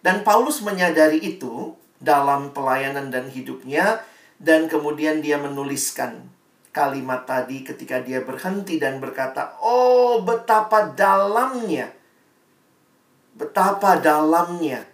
Dan 0.00 0.24
Paulus 0.24 0.64
menyadari 0.64 1.20
itu 1.20 1.76
dalam 2.00 2.56
pelayanan 2.56 3.12
dan 3.12 3.28
hidupnya 3.28 4.00
dan 4.40 4.72
kemudian 4.72 5.20
dia 5.20 5.36
menuliskan 5.36 6.31
kalimat 6.72 7.28
tadi 7.28 7.62
ketika 7.62 8.00
dia 8.00 8.24
berhenti 8.24 8.80
dan 8.80 8.98
berkata, 8.98 9.54
"Oh, 9.60 10.24
betapa 10.24 10.92
dalamnya. 10.96 11.92
Betapa 13.36 14.00
dalamnya 14.00 14.88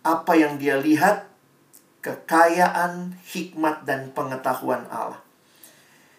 apa 0.00 0.32
yang 0.32 0.56
dia 0.56 0.80
lihat 0.80 1.28
kekayaan, 2.00 3.20
hikmat, 3.28 3.84
dan 3.84 4.10
pengetahuan 4.16 4.88
Allah. 4.88 5.20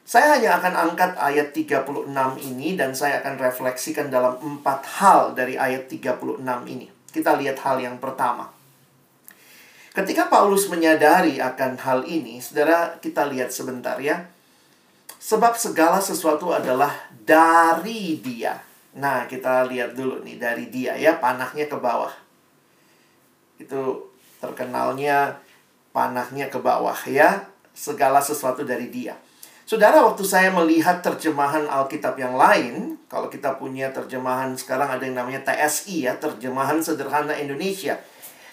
Saya 0.05 0.38
hanya 0.38 0.60
akan 0.60 0.91
angkat 0.91 1.15
ayat 1.15 1.55
36 1.55 2.36
ini 2.43 2.75
dan 2.75 2.91
saya 2.91 3.24
akan 3.24 3.39
refleksikan 3.39 4.12
dalam 4.12 4.38
empat 4.38 4.83
hal 5.00 5.31
dari 5.33 5.55
ayat 5.55 5.88
36 5.88 6.43
ini. 6.67 6.91
Kita 7.10 7.39
lihat 7.39 7.57
hal 7.63 7.79
yang 7.79 7.95
pertama. 7.98 8.51
Ketika 9.91 10.31
Paulus 10.31 10.71
menyadari 10.71 11.39
akan 11.39 11.79
hal 11.79 12.00
ini, 12.07 12.39
saudara 12.39 12.95
kita 13.00 13.27
lihat 13.27 13.51
sebentar 13.51 14.00
ya. 14.00 14.27
Sebab 15.21 15.53
segala 15.53 16.01
sesuatu 16.01 16.49
adalah 16.49 16.89
dari 17.13 18.17
dia. 18.17 18.57
Nah, 18.97 19.29
kita 19.29 19.69
lihat 19.69 19.93
dulu 19.93 20.25
nih 20.25 20.41
dari 20.41 20.73
dia 20.73 20.97
ya, 20.97 21.21
panahnya 21.21 21.69
ke 21.69 21.77
bawah. 21.77 22.09
Itu 23.61 24.09
terkenalnya 24.41 25.37
panahnya 25.93 26.49
ke 26.49 26.57
bawah 26.57 26.97
ya. 27.05 27.45
Segala 27.71 28.17
sesuatu 28.19 28.65
dari 28.65 28.89
dia. 28.89 29.13
Saudara, 29.63 30.03
waktu 30.03 30.25
saya 30.27 30.51
melihat 30.51 30.99
terjemahan 30.99 31.63
Alkitab 31.69 32.19
yang 32.19 32.35
lain, 32.35 32.99
kalau 33.07 33.31
kita 33.31 33.55
punya 33.55 33.93
terjemahan 33.93 34.51
sekarang 34.57 34.89
ada 34.91 35.05
yang 35.05 35.15
namanya 35.15 35.47
TSI 35.47 36.11
ya, 36.11 36.17
terjemahan 36.19 36.83
sederhana 36.83 37.37
Indonesia. 37.37 37.95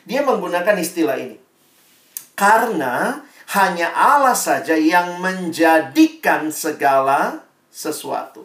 Dia 0.07 0.23
menggunakan 0.23 0.79
istilah 0.79 1.19
ini. 1.19 1.35
Karena 2.39 3.25
hanya 3.49 3.89
Allah 3.97 4.37
saja 4.37 4.77
yang 4.77 5.25
menjadikan 5.25 6.53
segala 6.53 7.49
sesuatu. 7.73 8.45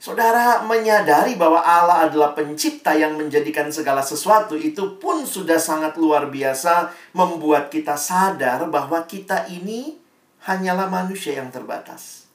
Saudara 0.00 0.64
menyadari 0.64 1.36
bahwa 1.36 1.60
Allah 1.60 2.08
adalah 2.08 2.32
pencipta 2.32 2.96
yang 2.96 3.20
menjadikan 3.20 3.68
segala 3.68 4.00
sesuatu 4.00 4.56
itu 4.56 4.96
pun 4.96 5.28
sudah 5.28 5.60
sangat 5.60 5.96
luar 6.00 6.32
biasa 6.32 6.88
membuat 7.12 7.68
kita 7.68 8.00
sadar 8.00 8.64
bahwa 8.68 9.04
kita 9.04 9.44
ini 9.48 10.00
hanyalah 10.44 10.88
manusia 10.88 11.36
yang 11.36 11.52
terbatas. 11.52 12.28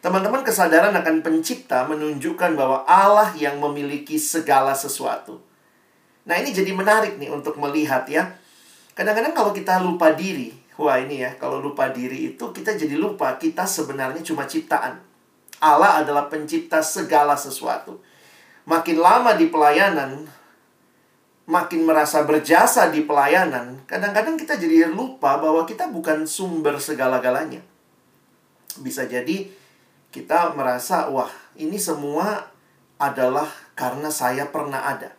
Teman-teman 0.00 0.40
kesadaran 0.40 0.96
akan 0.96 1.20
pencipta 1.20 1.84
menunjukkan 1.84 2.56
bahwa 2.56 2.88
Allah 2.88 3.36
yang 3.36 3.60
memiliki 3.60 4.16
segala 4.16 4.72
sesuatu. 4.72 5.40
Nah 6.24 6.40
ini 6.40 6.52
jadi 6.56 6.72
menarik 6.72 7.20
nih 7.20 7.28
untuk 7.28 7.60
melihat 7.60 8.08
ya. 8.08 8.39
Kadang-kadang 9.00 9.32
kalau 9.32 9.56
kita 9.56 9.80
lupa 9.80 10.12
diri, 10.12 10.52
wah 10.76 11.00
ini 11.00 11.24
ya, 11.24 11.32
kalau 11.40 11.56
lupa 11.56 11.88
diri 11.88 12.36
itu 12.36 12.44
kita 12.52 12.76
jadi 12.76 13.00
lupa 13.00 13.32
kita 13.40 13.64
sebenarnya 13.64 14.20
cuma 14.20 14.44
ciptaan. 14.44 15.00
Allah 15.56 16.04
adalah 16.04 16.28
pencipta 16.28 16.84
segala 16.84 17.32
sesuatu. 17.32 17.96
Makin 18.68 19.00
lama 19.00 19.32
di 19.40 19.48
pelayanan, 19.48 20.28
makin 21.48 21.88
merasa 21.88 22.28
berjasa 22.28 22.92
di 22.92 23.00
pelayanan, 23.00 23.80
kadang-kadang 23.88 24.36
kita 24.36 24.60
jadi 24.60 24.92
lupa 24.92 25.40
bahwa 25.40 25.64
kita 25.64 25.88
bukan 25.88 26.28
sumber 26.28 26.76
segala-galanya. 26.76 27.64
Bisa 28.84 29.08
jadi 29.08 29.48
kita 30.12 30.52
merasa, 30.52 31.08
wah 31.08 31.32
ini 31.56 31.80
semua 31.80 32.52
adalah 33.00 33.48
karena 33.72 34.12
saya 34.12 34.44
pernah 34.52 34.84
ada. 34.92 35.16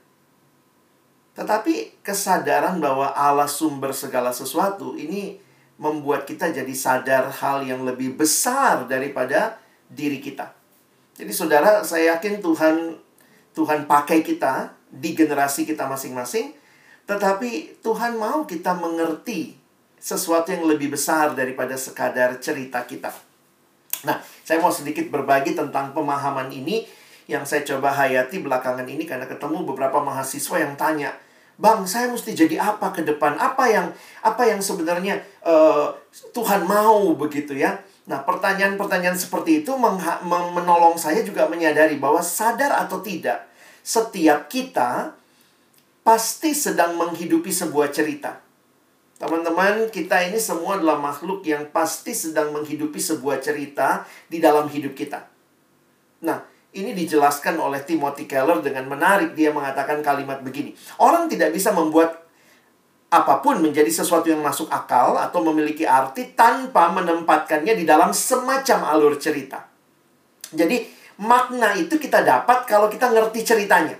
Tetapi 1.42 2.06
kesadaran 2.06 2.78
bahwa 2.78 3.18
Allah 3.18 3.50
sumber 3.50 3.90
segala 3.98 4.30
sesuatu 4.30 4.94
ini 4.94 5.42
membuat 5.82 6.30
kita 6.30 6.54
jadi 6.54 6.70
sadar 6.78 7.34
hal 7.34 7.66
yang 7.66 7.82
lebih 7.82 8.14
besar 8.14 8.86
daripada 8.86 9.58
diri 9.90 10.22
kita. 10.22 10.54
Jadi 11.18 11.34
saudara, 11.34 11.82
saya 11.82 12.14
yakin 12.14 12.46
Tuhan 12.46 12.94
Tuhan 13.58 13.90
pakai 13.90 14.22
kita 14.22 14.70
di 14.94 15.18
generasi 15.18 15.66
kita 15.66 15.90
masing-masing, 15.90 16.54
tetapi 17.10 17.82
Tuhan 17.82 18.22
mau 18.22 18.46
kita 18.46 18.78
mengerti 18.78 19.58
sesuatu 19.98 20.54
yang 20.54 20.70
lebih 20.70 20.94
besar 20.94 21.34
daripada 21.34 21.74
sekadar 21.74 22.38
cerita 22.38 22.86
kita. 22.86 23.10
Nah, 24.06 24.22
saya 24.46 24.62
mau 24.62 24.70
sedikit 24.70 25.10
berbagi 25.10 25.58
tentang 25.58 25.90
pemahaman 25.98 26.54
ini 26.54 26.86
yang 27.26 27.50
saya 27.50 27.66
coba 27.66 27.90
hayati 27.90 28.46
belakangan 28.46 28.86
ini 28.86 29.10
karena 29.10 29.26
ketemu 29.26 29.66
beberapa 29.66 29.98
mahasiswa 30.06 30.62
yang 30.62 30.78
tanya, 30.78 31.10
Bang, 31.62 31.86
saya 31.86 32.10
mesti 32.10 32.34
jadi 32.34 32.58
apa 32.58 32.90
ke 32.90 33.06
depan? 33.06 33.38
Apa 33.38 33.70
yang 33.70 33.94
apa 34.26 34.50
yang 34.50 34.58
sebenarnya 34.58 35.22
uh, 35.46 35.94
Tuhan 36.34 36.66
mau 36.66 37.14
begitu 37.14 37.54
ya? 37.54 37.78
Nah, 38.10 38.26
pertanyaan-pertanyaan 38.26 39.14
seperti 39.14 39.62
itu 39.62 39.78
menolong 39.78 40.98
saya 40.98 41.22
juga 41.22 41.46
menyadari 41.46 42.02
bahwa 42.02 42.18
sadar 42.26 42.74
atau 42.82 42.98
tidak, 43.06 43.46
setiap 43.86 44.50
kita 44.50 45.14
pasti 46.02 46.58
sedang 46.58 46.98
menghidupi 46.98 47.54
sebuah 47.54 47.94
cerita. 47.94 48.42
Teman-teman, 49.22 49.86
kita 49.94 50.18
ini 50.26 50.42
semua 50.42 50.82
adalah 50.82 50.98
makhluk 50.98 51.46
yang 51.46 51.70
pasti 51.70 52.18
sedang 52.18 52.50
menghidupi 52.58 52.98
sebuah 52.98 53.38
cerita 53.38 54.10
di 54.26 54.42
dalam 54.42 54.66
hidup 54.66 54.98
kita. 54.98 55.30
Nah, 56.26 56.42
ini 56.72 56.96
dijelaskan 56.96 57.60
oleh 57.60 57.84
Timothy 57.84 58.28
Keller 58.28 58.64
dengan 58.64 58.88
menarik. 58.88 59.36
Dia 59.36 59.52
mengatakan 59.52 60.00
kalimat 60.00 60.40
begini. 60.40 60.72
Orang 61.00 61.28
tidak 61.28 61.52
bisa 61.52 61.76
membuat 61.76 62.24
apa 63.12 63.44
pun 63.44 63.60
menjadi 63.60 63.92
sesuatu 63.92 64.32
yang 64.32 64.40
masuk 64.40 64.72
akal 64.72 65.20
atau 65.20 65.44
memiliki 65.44 65.84
arti 65.84 66.32
tanpa 66.32 66.96
menempatkannya 66.96 67.76
di 67.76 67.84
dalam 67.84 68.16
semacam 68.16 68.88
alur 68.88 69.20
cerita. 69.20 69.68
Jadi, 70.52 70.88
makna 71.20 71.76
itu 71.76 72.00
kita 72.00 72.24
dapat 72.24 72.64
kalau 72.64 72.88
kita 72.88 73.12
ngerti 73.12 73.44
ceritanya. 73.44 74.00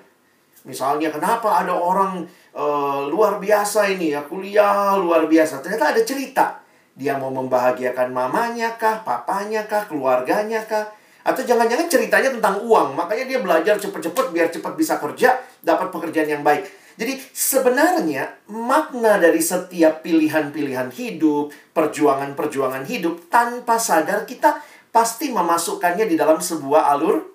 Misalnya, 0.64 1.12
kenapa 1.12 1.60
ada 1.60 1.76
orang 1.76 2.24
uh, 2.56 3.08
luar 3.08 3.40
biasa 3.40 3.88
ini 3.92 4.16
ya 4.16 4.24
kuliah 4.28 4.96
luar 5.00 5.28
biasa 5.28 5.64
ternyata 5.64 5.96
ada 5.96 6.02
cerita 6.04 6.46
dia 6.92 7.16
mau 7.16 7.32
membahagiakan 7.32 8.12
mamanya 8.12 8.76
kah 8.76 9.02
papanya 9.08 9.64
kah 9.66 9.88
keluarganya 9.88 10.64
kah 10.68 10.92
atau 11.22 11.42
jangan-jangan 11.46 11.88
ceritanya 11.88 12.30
tentang 12.34 12.62
uang 12.66 12.98
makanya 12.98 13.26
dia 13.30 13.40
belajar 13.40 13.76
cepet-cepet 13.78 14.26
biar 14.34 14.48
cepat 14.50 14.74
bisa 14.74 14.98
kerja 14.98 15.38
dapat 15.62 15.94
pekerjaan 15.94 16.30
yang 16.40 16.44
baik 16.44 16.66
jadi 17.02 17.18
sebenarnya 17.32 18.46
makna 18.52 19.16
dari 19.18 19.40
setiap 19.40 20.04
pilihan-pilihan 20.04 20.92
hidup, 20.92 21.50
perjuangan-perjuangan 21.72 22.84
hidup 22.86 23.32
tanpa 23.32 23.80
sadar 23.80 24.28
kita 24.28 24.60
pasti 24.92 25.32
memasukkannya 25.32 26.06
di 26.06 26.20
dalam 26.20 26.44
sebuah 26.44 26.94
alur 26.94 27.26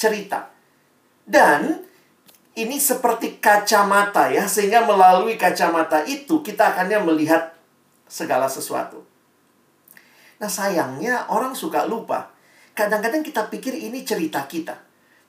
cerita. 0.00 0.48
Dan 1.22 1.86
ini 2.56 2.76
seperti 2.80 3.38
kacamata 3.38 4.32
ya, 4.32 4.48
sehingga 4.48 4.82
melalui 4.88 5.36
kacamata 5.36 6.02
itu 6.08 6.40
kita 6.40 6.72
akannya 6.74 7.04
melihat 7.04 7.52
segala 8.08 8.48
sesuatu. 8.48 9.04
Nah 10.40 10.50
sayangnya 10.50 11.30
orang 11.30 11.54
suka 11.54 11.86
lupa. 11.86 12.31
Kadang-kadang 12.72 13.20
kita 13.20 13.48
pikir 13.52 13.76
ini 13.76 14.04
cerita 14.04 14.44
kita. 14.48 14.76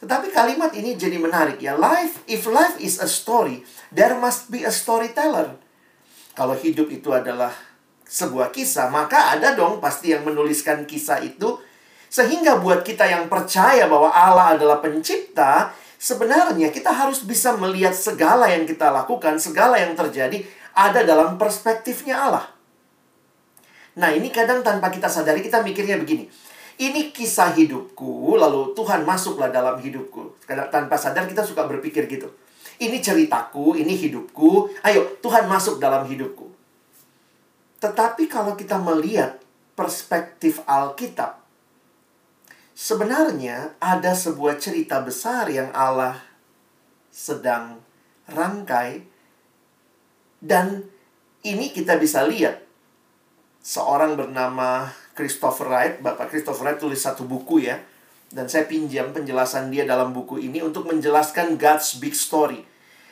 Tetapi 0.04 0.36
kalimat 0.36 0.72
ini 0.76 0.96
jadi 1.00 1.16
menarik 1.20 1.60
ya. 1.60 1.76
Life, 1.76 2.28
if 2.28 2.44
life 2.48 2.76
is 2.80 3.00
a 3.00 3.08
story, 3.08 3.64
there 3.92 4.16
must 4.20 4.52
be 4.52 4.68
a 4.68 4.72
storyteller. 4.72 5.56
Kalau 6.36 6.56
hidup 6.60 6.92
itu 6.92 7.12
adalah 7.12 7.52
sebuah 8.04 8.52
kisah, 8.52 8.92
maka 8.92 9.36
ada 9.36 9.56
dong 9.56 9.80
pasti 9.80 10.12
yang 10.12 10.28
menuliskan 10.28 10.84
kisah 10.84 11.24
itu. 11.24 11.60
Sehingga 12.12 12.62
buat 12.62 12.86
kita 12.86 13.08
yang 13.10 13.26
percaya 13.32 13.88
bahwa 13.90 14.12
Allah 14.12 14.60
adalah 14.60 14.78
pencipta, 14.84 15.74
Sebenarnya 16.04 16.68
kita 16.68 16.92
harus 16.92 17.24
bisa 17.24 17.56
melihat 17.56 17.96
segala 17.96 18.52
yang 18.52 18.68
kita 18.68 18.92
lakukan, 18.92 19.40
segala 19.40 19.80
yang 19.80 19.96
terjadi 19.96 20.44
ada 20.76 21.00
dalam 21.08 21.40
perspektifnya 21.40 22.28
Allah. 22.28 22.52
Nah, 23.96 24.12
ini 24.12 24.28
kadang 24.28 24.60
tanpa 24.68 24.92
kita 24.92 25.08
sadari 25.08 25.40
kita 25.40 25.64
mikirnya 25.64 25.96
begini. 25.96 26.28
Ini 26.80 27.14
kisah 27.14 27.54
hidupku, 27.54 28.34
lalu 28.34 28.74
Tuhan 28.74 29.06
masuklah 29.06 29.54
dalam 29.54 29.78
hidupku. 29.78 30.34
Tanpa 30.48 30.98
sadar 30.98 31.30
kita 31.30 31.46
suka 31.46 31.70
berpikir 31.70 32.10
gitu. 32.10 32.32
Ini 32.82 32.98
ceritaku, 33.00 33.78
ini 33.78 33.94
hidupku. 33.94 34.74
Ayo, 34.82 35.22
Tuhan 35.22 35.46
masuk 35.46 35.78
dalam 35.78 36.10
hidupku. 36.10 36.50
Tetapi 37.78 38.26
kalau 38.26 38.58
kita 38.58 38.82
melihat 38.82 39.38
perspektif 39.78 40.66
Alkitab, 40.66 41.44
Sebenarnya 42.74 43.78
ada 43.78 44.18
sebuah 44.18 44.58
cerita 44.58 44.98
besar 45.06 45.46
yang 45.46 45.70
Allah 45.78 46.18
sedang 47.14 47.78
rangkai 48.26 49.06
dan 50.42 50.82
ini 51.46 51.70
kita 51.70 52.02
bisa 52.02 52.26
lihat 52.26 52.66
seorang 53.62 54.18
bernama 54.18 54.90
Christopher 55.14 55.70
Wright, 55.70 55.96
Bapak 56.02 56.34
Christopher 56.34 56.70
Wright 56.70 56.80
tulis 56.82 57.00
satu 57.00 57.26
buku 57.26 57.70
ya. 57.70 57.78
Dan 58.34 58.50
saya 58.50 58.66
pinjam 58.66 59.14
penjelasan 59.14 59.70
dia 59.70 59.86
dalam 59.86 60.10
buku 60.10 60.42
ini 60.42 60.58
untuk 60.66 60.90
menjelaskan 60.90 61.54
God's 61.56 62.02
Big 62.02 62.18
Story. 62.18 62.66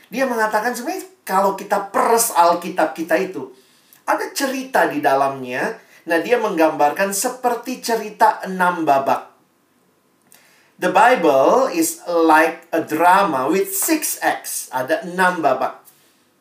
Dia 0.10 0.26
mengatakan 0.26 0.74
sebenarnya 0.74 1.06
kalau 1.22 1.54
kita 1.54 1.94
peres 1.94 2.34
Alkitab 2.34 2.98
kita 2.98 3.16
itu, 3.22 3.54
ada 4.04 4.26
cerita 4.34 4.90
di 4.90 4.98
dalamnya. 4.98 5.78
Nah, 6.10 6.18
dia 6.18 6.42
menggambarkan 6.42 7.14
seperti 7.14 7.86
cerita 7.86 8.42
enam 8.42 8.82
babak. 8.82 9.30
The 10.82 10.90
Bible 10.90 11.70
is 11.70 12.02
like 12.10 12.66
a 12.74 12.82
drama 12.82 13.46
with 13.46 13.70
six 13.70 14.18
acts. 14.26 14.66
Ada 14.74 15.06
enam 15.06 15.46
babak. 15.46 15.86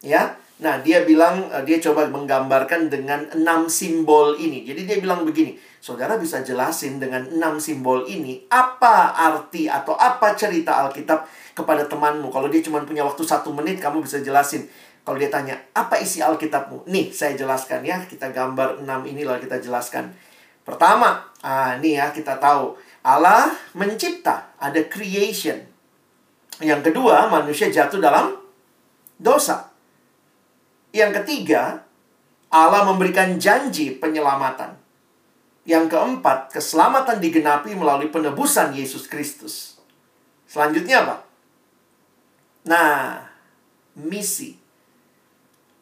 Ya. 0.00 0.39
Nah, 0.60 0.84
dia 0.84 1.08
bilang, 1.08 1.48
eh, 1.48 1.64
dia 1.64 1.80
coba 1.80 2.04
menggambarkan 2.12 2.92
dengan 2.92 3.24
enam 3.32 3.66
simbol 3.72 4.36
ini. 4.36 4.60
Jadi 4.68 4.84
dia 4.84 4.96
bilang 5.00 5.24
begini, 5.24 5.56
saudara 5.80 6.20
bisa 6.20 6.44
jelasin 6.44 7.00
dengan 7.00 7.24
enam 7.32 7.56
simbol 7.56 8.04
ini, 8.04 8.44
apa 8.52 9.16
arti 9.16 9.72
atau 9.72 9.96
apa 9.96 10.36
cerita 10.36 10.84
Alkitab 10.84 11.24
kepada 11.56 11.88
temanmu. 11.88 12.28
Kalau 12.28 12.52
dia 12.52 12.60
cuma 12.60 12.84
punya 12.84 13.00
waktu 13.08 13.24
satu 13.24 13.56
menit, 13.56 13.80
kamu 13.80 14.04
bisa 14.04 14.20
jelasin. 14.20 14.68
Kalau 15.00 15.16
dia 15.16 15.32
tanya, 15.32 15.56
apa 15.72 15.96
isi 15.96 16.20
Alkitabmu? 16.20 16.84
Nih, 16.92 17.08
saya 17.08 17.32
jelaskan 17.32 17.80
ya. 17.80 18.04
Kita 18.04 18.28
gambar 18.28 18.84
enam 18.84 19.08
ini 19.08 19.24
lalu 19.24 19.48
kita 19.48 19.64
jelaskan. 19.64 20.12
Pertama, 20.60 21.24
ah, 21.40 21.80
nih 21.80 22.04
ya, 22.04 22.06
kita 22.12 22.36
tahu 22.36 22.76
Allah 23.00 23.48
mencipta, 23.72 24.52
ada 24.60 24.76
creation. 24.92 25.56
Yang 26.60 26.92
kedua, 26.92 27.32
manusia 27.32 27.72
jatuh 27.72 27.96
dalam 27.96 28.36
dosa. 29.16 29.69
Yang 30.90 31.22
ketiga, 31.22 31.86
Allah 32.50 32.82
memberikan 32.86 33.38
janji 33.38 33.94
penyelamatan. 33.94 34.74
Yang 35.62 35.94
keempat, 35.94 36.50
keselamatan 36.50 37.22
digenapi 37.22 37.78
melalui 37.78 38.10
penebusan 38.10 38.74
Yesus 38.74 39.06
Kristus. 39.06 39.78
Selanjutnya 40.50 41.06
apa? 41.06 41.16
Nah, 42.66 43.22
misi. 43.94 44.58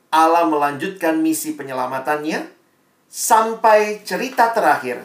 Allah 0.08 0.48
melanjutkan 0.48 1.20
misi 1.20 1.52
penyelamatannya 1.52 2.48
sampai 3.08 4.04
cerita 4.04 4.52
terakhir 4.56 5.04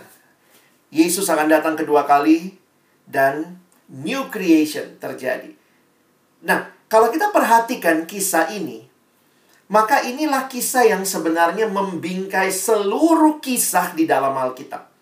Yesus 0.94 1.26
akan 1.26 1.50
datang 1.50 1.74
kedua 1.74 2.06
kali 2.06 2.54
dan 3.10 3.58
new 3.90 4.30
creation 4.30 5.02
terjadi. 5.02 5.50
Nah, 6.46 6.70
kalau 6.86 7.10
kita 7.10 7.34
perhatikan 7.34 8.06
kisah 8.06 8.54
ini, 8.54 8.86
maka 9.74 10.06
inilah 10.06 10.46
kisah 10.46 10.86
yang 10.86 11.02
sebenarnya 11.02 11.66
membingkai 11.66 12.54
seluruh 12.54 13.42
kisah 13.42 13.98
di 13.98 14.06
dalam 14.06 14.38
Alkitab. 14.38 14.94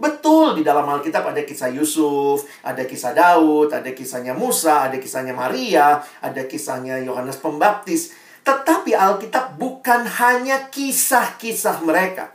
Betul, 0.00 0.56
di 0.56 0.62
dalam 0.64 0.88
Alkitab 0.88 1.28
ada 1.36 1.44
kisah 1.44 1.68
Yusuf, 1.68 2.48
ada 2.64 2.88
kisah 2.88 3.12
Daud, 3.12 3.68
ada 3.76 3.92
kisahnya 3.92 4.32
Musa, 4.32 4.88
ada 4.88 4.96
kisahnya 4.96 5.36
Maria, 5.36 6.00
ada 6.24 6.42
kisahnya 6.48 7.04
Yohanes 7.04 7.36
Pembaptis. 7.36 8.16
Tetapi 8.42 8.96
Alkitab 8.96 9.60
bukan 9.60 10.08
hanya 10.08 10.72
kisah-kisah 10.72 11.84
mereka 11.84 12.32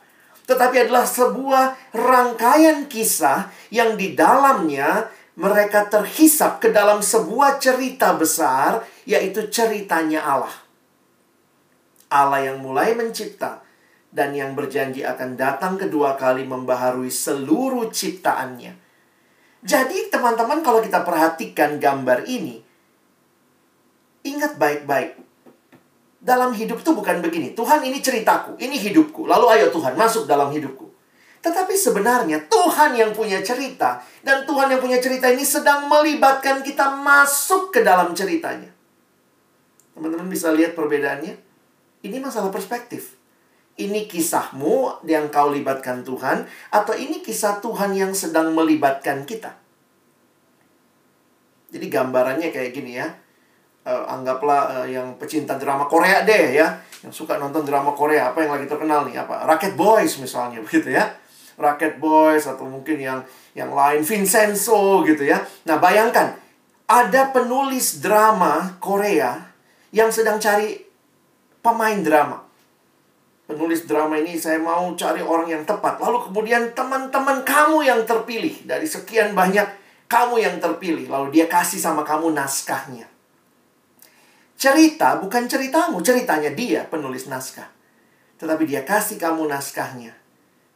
tetapi 0.50 0.90
adalah 0.90 1.06
sebuah 1.06 1.94
rangkaian 1.94 2.90
kisah 2.90 3.54
yang 3.70 3.94
di 3.94 4.18
dalamnya 4.18 5.06
mereka 5.38 5.86
terhisap 5.86 6.58
ke 6.58 6.74
dalam 6.74 7.06
sebuah 7.06 7.62
cerita 7.62 8.18
besar, 8.18 8.82
yaitu 9.06 9.46
ceritanya 9.54 10.26
Allah. 10.26 10.69
Allah 12.10 12.50
yang 12.50 12.58
mulai 12.62 12.98
mencipta 12.98 13.62
dan 14.10 14.34
yang 14.34 14.58
berjanji 14.58 15.06
akan 15.06 15.38
datang 15.38 15.78
kedua 15.78 16.18
kali 16.18 16.42
membaharui 16.46 17.14
seluruh 17.14 17.94
ciptaannya. 17.94 18.74
Jadi 19.62 20.10
teman-teman 20.10 20.66
kalau 20.66 20.82
kita 20.82 21.06
perhatikan 21.06 21.78
gambar 21.78 22.26
ini, 22.26 22.58
ingat 24.26 24.58
baik-baik. 24.58 25.22
Dalam 26.20 26.52
hidup 26.52 26.84
itu 26.84 26.92
bukan 26.92 27.24
begini. 27.24 27.56
Tuhan 27.56 27.80
ini 27.86 28.04
ceritaku, 28.04 28.60
ini 28.60 28.76
hidupku. 28.76 29.24
Lalu 29.24 29.46
ayo 29.56 29.66
Tuhan 29.72 29.96
masuk 29.96 30.28
dalam 30.28 30.52
hidupku. 30.52 30.90
Tetapi 31.40 31.72
sebenarnya 31.72 32.52
Tuhan 32.52 33.00
yang 33.00 33.16
punya 33.16 33.40
cerita 33.40 34.04
dan 34.28 34.44
Tuhan 34.44 34.76
yang 34.76 34.82
punya 34.84 35.00
cerita 35.00 35.32
ini 35.32 35.48
sedang 35.48 35.88
melibatkan 35.88 36.60
kita 36.60 37.00
masuk 37.00 37.72
ke 37.72 37.80
dalam 37.80 38.12
ceritanya. 38.12 38.68
Teman-teman 39.96 40.28
bisa 40.28 40.52
lihat 40.52 40.76
perbedaannya? 40.76 41.49
Ini 42.00 42.18
masalah 42.24 42.48
perspektif. 42.54 43.20
Ini 43.80 44.12
kisahmu 44.12 45.08
yang 45.08 45.32
kau 45.32 45.52
libatkan 45.52 46.04
Tuhan 46.04 46.44
atau 46.68 46.92
ini 46.96 47.24
kisah 47.24 47.64
Tuhan 47.64 47.96
yang 47.96 48.12
sedang 48.12 48.52
melibatkan 48.52 49.24
kita? 49.24 49.56
Jadi 51.72 51.88
gambarannya 51.88 52.52
kayak 52.52 52.72
gini 52.76 53.00
ya. 53.00 53.08
Uh, 53.88 54.04
anggaplah 54.12 54.84
uh, 54.84 54.88
yang 54.88 55.16
pecinta 55.16 55.56
drama 55.56 55.88
Korea 55.88 56.28
deh 56.28 56.60
ya, 56.60 56.76
yang 57.00 57.16
suka 57.16 57.40
nonton 57.40 57.64
drama 57.64 57.96
Korea 57.96 58.36
apa 58.36 58.44
yang 58.44 58.52
lagi 58.52 58.68
terkenal 58.68 59.08
nih 59.08 59.24
apa 59.24 59.48
Rocket 59.48 59.80
Boys 59.80 60.20
misalnya 60.20 60.60
begitu 60.66 60.92
ya. 60.92 61.16
Rocket 61.56 61.96
Boys 62.00 62.44
atau 62.48 62.68
mungkin 62.68 63.00
yang 63.00 63.24
yang 63.56 63.72
lain 63.72 64.04
Vincenzo 64.04 65.04
gitu 65.08 65.24
ya. 65.24 65.40
Nah, 65.64 65.80
bayangkan 65.80 66.36
ada 66.88 67.32
penulis 67.32 68.04
drama 68.04 68.76
Korea 68.84 69.40
yang 69.96 70.12
sedang 70.12 70.40
cari 70.40 70.89
pemain 71.70 72.00
drama. 72.02 72.38
Penulis 73.46 73.86
drama 73.86 74.18
ini 74.18 74.38
saya 74.38 74.62
mau 74.62 74.94
cari 74.94 75.22
orang 75.22 75.50
yang 75.50 75.64
tepat. 75.66 76.02
Lalu 76.02 76.30
kemudian 76.30 76.74
teman-teman 76.74 77.42
kamu 77.46 77.86
yang 77.86 78.02
terpilih 78.06 78.66
dari 78.66 78.86
sekian 78.86 79.34
banyak 79.34 79.66
kamu 80.06 80.42
yang 80.42 80.56
terpilih. 80.62 81.10
Lalu 81.10 81.34
dia 81.42 81.46
kasih 81.50 81.82
sama 81.82 82.06
kamu 82.06 82.34
naskahnya. 82.34 83.10
Cerita 84.60 85.18
bukan 85.18 85.50
ceritamu, 85.50 85.98
ceritanya 86.06 86.54
dia 86.54 86.86
penulis 86.86 87.26
naskah. 87.26 87.70
Tetapi 88.38 88.64
dia 88.70 88.86
kasih 88.86 89.18
kamu 89.18 89.50
naskahnya. 89.50 90.14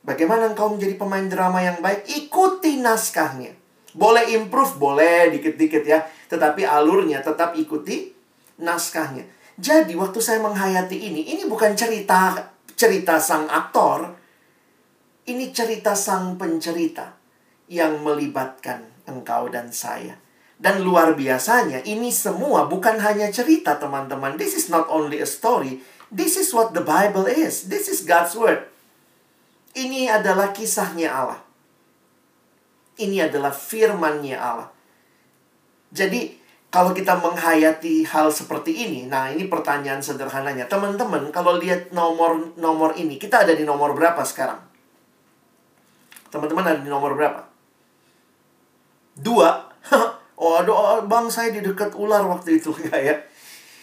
Bagaimana 0.01 0.49
engkau 0.49 0.73
menjadi 0.73 0.97
pemain 0.97 1.25
drama 1.29 1.62
yang 1.62 1.77
baik? 1.77 2.10
Ikuti 2.10 2.82
naskahnya. 2.82 3.53
Boleh 3.93 4.34
improve, 4.34 4.82
boleh 4.82 5.29
dikit-dikit 5.38 5.86
ya. 5.86 6.01
Tetapi 6.25 6.65
alurnya 6.65 7.21
tetap 7.21 7.53
ikuti 7.53 8.10
naskahnya. 8.58 9.42
Jadi 9.57 9.93
waktu 9.93 10.17
saya 10.17 10.41
menghayati 10.41 10.97
ini, 10.97 11.21
ini 11.29 11.45
bukan 11.45 11.77
cerita 11.77 12.53
cerita 12.73 13.21
sang 13.21 13.45
aktor, 13.47 14.17
ini 15.29 15.53
cerita 15.53 15.93
sang 15.93 16.35
pencerita 16.35 17.15
yang 17.69 18.01
melibatkan 18.01 18.83
engkau 19.07 19.47
dan 19.47 19.71
saya. 19.71 20.19
Dan 20.59 20.83
luar 20.83 21.15
biasanya, 21.17 21.83
ini 21.83 22.07
semua 22.13 22.71
bukan 22.71 22.99
hanya 23.03 23.27
cerita, 23.29 23.75
teman-teman. 23.75 24.39
This 24.39 24.55
is 24.55 24.71
not 24.71 24.87
only 24.87 25.19
a 25.19 25.27
story. 25.27 25.83
This 26.07 26.39
is 26.39 26.55
what 26.55 26.71
the 26.71 26.85
Bible 26.85 27.27
is. 27.27 27.67
This 27.67 27.91
is 27.91 28.05
God's 28.05 28.37
word. 28.37 28.69
Ini 29.73 30.07
adalah 30.07 30.53
kisahnya 30.53 31.09
Allah. 31.09 31.41
Ini 32.95 33.27
adalah 33.27 33.49
firmannya 33.49 34.37
Allah. 34.37 34.69
Jadi, 35.89 36.37
kalau 36.73 36.89
kita 36.89 37.21
menghayati 37.21 38.01
hal 38.01 38.33
seperti 38.33 38.73
ini, 38.73 39.05
nah 39.05 39.29
ini 39.29 39.45
pertanyaan 39.45 40.01
sederhananya. 40.01 40.65
Teman-teman, 40.65 41.29
kalau 41.29 41.62
lihat 41.62 41.93
nomor-nomor 41.93 42.97
ini, 42.97 43.21
kita 43.21 43.45
ada 43.45 43.53
di 43.53 43.62
nomor 43.62 43.93
berapa 43.93 44.17
sekarang? 44.25 44.57
Teman-teman 46.33 46.65
ada 46.65 46.81
di 46.81 46.89
nomor 46.89 47.13
berapa? 47.13 47.45
Dua. 49.21 49.69
oh, 50.41 50.57
aduh, 50.57 51.05
bang 51.05 51.29
saya 51.29 51.53
di 51.53 51.62
dekat 51.62 51.93
ular 51.93 52.25
waktu 52.25 52.57
itu 52.57 52.73
ya 52.89 52.97
ya. 52.97 53.15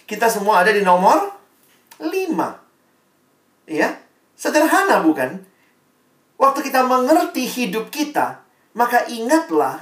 Kita 0.03 0.27
semua 0.27 0.67
ada 0.67 0.75
di 0.75 0.83
nomor 0.83 1.31
lima. 2.03 2.59
Ya, 3.71 4.03
sederhana 4.35 4.99
bukan? 5.07 5.47
Waktu 6.43 6.59
kita 6.67 6.83
mengerti 6.83 7.47
hidup 7.47 7.95
kita, 7.95 8.43
maka 8.75 9.07
ingatlah 9.07 9.79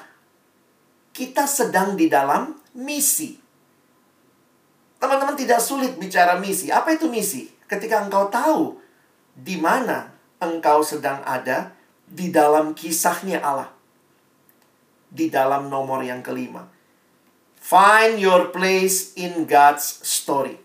kita 1.17 1.49
sedang 1.49 1.97
di 1.97 2.13
dalam 2.13 2.68
misi. 2.79 3.43
Teman-teman 5.03 5.35
tidak 5.35 5.59
sulit 5.59 5.99
bicara 5.99 6.39
misi. 6.39 6.71
Apa 6.71 6.95
itu 6.95 7.11
misi? 7.11 7.51
Ketika 7.67 8.07
engkau 8.07 8.31
tahu 8.31 8.79
di 9.35 9.59
mana 9.59 10.15
engkau 10.39 10.87
sedang 10.87 11.23
ada 11.27 11.75
di 12.07 12.31
dalam 12.31 12.73
kisahnya 12.73 13.43
Allah. 13.43 13.71
Di 15.11 15.27
dalam 15.27 15.67
nomor 15.67 16.07
yang 16.07 16.23
kelima. 16.23 16.71
Find 17.59 18.23
your 18.23 18.55
place 18.55 19.19
in 19.19 19.45
God's 19.45 20.01
story. 20.07 20.57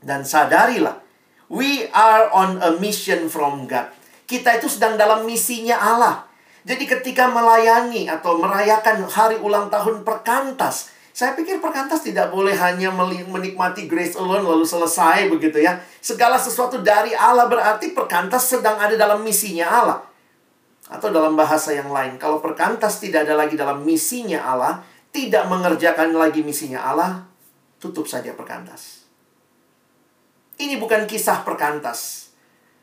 Dan 0.00 0.26
sadarilah, 0.26 1.02
we 1.46 1.86
are 1.92 2.30
on 2.32 2.58
a 2.62 2.74
mission 2.80 3.30
from 3.30 3.68
God. 3.70 3.92
Kita 4.26 4.58
itu 4.58 4.66
sedang 4.66 4.98
dalam 4.98 5.22
misinya 5.22 5.78
Allah. 5.78 6.26
Jadi 6.66 6.82
ketika 6.82 7.30
melayani 7.30 8.10
atau 8.10 8.42
merayakan 8.42 9.06
hari 9.06 9.38
ulang 9.38 9.70
tahun 9.70 10.02
perkantas, 10.02 10.90
saya 11.16 11.32
pikir 11.32 11.64
perkantas 11.64 12.04
tidak 12.04 12.28
boleh 12.28 12.52
hanya 12.52 12.92
menikmati 12.92 13.88
grace 13.88 14.20
alone 14.20 14.44
lalu 14.44 14.68
selesai 14.68 15.32
begitu 15.32 15.64
ya. 15.64 15.80
Segala 16.04 16.36
sesuatu 16.36 16.84
dari 16.84 17.16
Allah 17.16 17.48
berarti 17.48 17.96
perkantas 17.96 18.52
sedang 18.52 18.76
ada 18.76 18.92
dalam 19.00 19.24
misinya 19.24 19.64
Allah. 19.64 20.04
Atau 20.92 21.08
dalam 21.08 21.32
bahasa 21.32 21.72
yang 21.72 21.88
lain, 21.88 22.20
kalau 22.20 22.44
perkantas 22.44 23.00
tidak 23.00 23.24
ada 23.24 23.32
lagi 23.32 23.56
dalam 23.56 23.80
misinya 23.80 24.44
Allah, 24.44 24.84
tidak 25.08 25.48
mengerjakan 25.48 26.12
lagi 26.12 26.44
misinya 26.44 26.84
Allah, 26.84 27.24
tutup 27.80 28.04
saja 28.04 28.36
perkantas. 28.36 29.08
Ini 30.60 30.76
bukan 30.76 31.08
kisah 31.08 31.48
perkantas. 31.48 32.28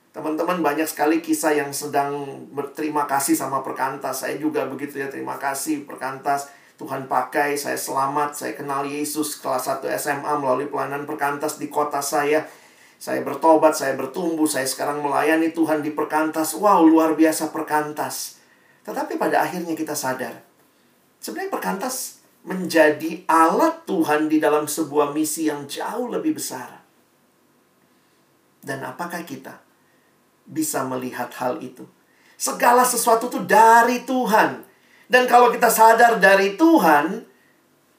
Teman-teman 0.10 0.66
banyak 0.66 0.90
sekali 0.90 1.22
kisah 1.22 1.54
yang 1.54 1.70
sedang 1.70 2.42
berterima 2.50 3.06
kasih 3.06 3.38
sama 3.38 3.62
perkantas. 3.62 4.26
Saya 4.26 4.42
juga 4.42 4.66
begitu 4.66 4.98
ya, 4.98 5.06
terima 5.06 5.38
kasih 5.38 5.86
perkantas 5.86 6.63
Tuhan 6.84 7.08
pakai, 7.08 7.56
saya 7.56 7.80
selamat, 7.80 8.36
saya 8.36 8.60
kenal 8.60 8.84
Yesus 8.84 9.40
kelas 9.40 9.72
1 9.72 9.88
SMA 9.96 10.36
melalui 10.36 10.68
pelayanan 10.68 11.08
perkantas 11.08 11.56
di 11.56 11.72
kota 11.72 12.04
saya. 12.04 12.44
Saya 13.00 13.24
bertobat, 13.24 13.72
saya 13.72 13.96
bertumbuh, 13.96 14.44
saya 14.44 14.68
sekarang 14.68 15.00
melayani 15.00 15.56
Tuhan 15.56 15.80
di 15.80 15.96
perkantas. 15.96 16.52
Wow, 16.52 16.84
luar 16.84 17.16
biasa 17.16 17.56
perkantas. 17.56 18.44
Tetapi 18.84 19.16
pada 19.16 19.48
akhirnya 19.48 19.80
kita 19.80 19.96
sadar, 19.96 20.44
sebenarnya 21.24 21.56
perkantas 21.56 22.20
menjadi 22.44 23.24
alat 23.32 23.88
Tuhan 23.88 24.28
di 24.28 24.44
dalam 24.44 24.68
sebuah 24.68 25.16
misi 25.16 25.48
yang 25.48 25.64
jauh 25.64 26.12
lebih 26.12 26.36
besar. 26.36 26.84
Dan 28.60 28.84
apakah 28.84 29.24
kita 29.24 29.64
bisa 30.44 30.84
melihat 30.84 31.32
hal 31.40 31.64
itu? 31.64 31.88
Segala 32.36 32.84
sesuatu 32.84 33.32
itu 33.32 33.40
dari 33.48 34.04
Tuhan. 34.04 34.73
Dan 35.08 35.28
kalau 35.28 35.52
kita 35.52 35.68
sadar 35.68 36.18
dari 36.18 36.56
Tuhan, 36.56 37.24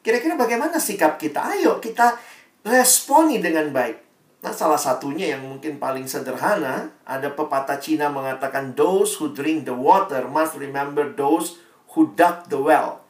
kira-kira 0.01 0.37
bagaimana 0.37 0.81
sikap 0.81 1.21
kita? 1.21 1.57
Ayo 1.57 1.79
kita 1.79 2.17
responi 2.65 3.39
dengan 3.39 3.69
baik. 3.71 4.05
Nah, 4.45 4.53
salah 4.53 4.77
satunya 4.77 5.33
yang 5.33 5.49
mungkin 5.49 5.81
paling 5.81 6.05
sederhana, 6.05 6.93
ada 7.09 7.33
pepatah 7.33 7.81
Cina 7.81 8.13
mengatakan, 8.13 8.77
Those 8.77 9.17
who 9.17 9.33
drink 9.33 9.65
the 9.65 9.73
water 9.73 10.29
must 10.29 10.61
remember 10.61 11.09
those 11.17 11.57
who 11.97 12.13
dug 12.13 12.45
the 12.53 12.61
well. 12.61 13.01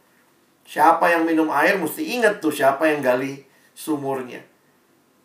Siapa 0.63 1.11
yang 1.11 1.27
minum 1.27 1.51
air 1.51 1.75
mesti 1.75 2.07
ingat 2.07 2.39
tuh 2.39 2.55
siapa 2.55 2.87
yang 2.87 3.03
gali 3.03 3.43
sumurnya. 3.75 4.47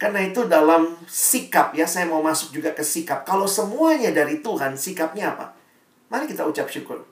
Karena 0.01 0.25
itu 0.25 0.49
dalam 0.49 0.97
sikap 1.05 1.77
ya, 1.77 1.85
saya 1.85 2.09
mau 2.09 2.25
masuk 2.25 2.57
juga 2.57 2.73
ke 2.73 2.81
sikap. 2.81 3.21
Kalau 3.21 3.45
semuanya 3.45 4.09
dari 4.09 4.41
Tuhan, 4.41 4.73
sikapnya 4.73 5.37
apa? 5.37 5.53
Mari 6.09 6.25
kita 6.25 6.41
ucap 6.47 6.71
syukur. 6.73 7.05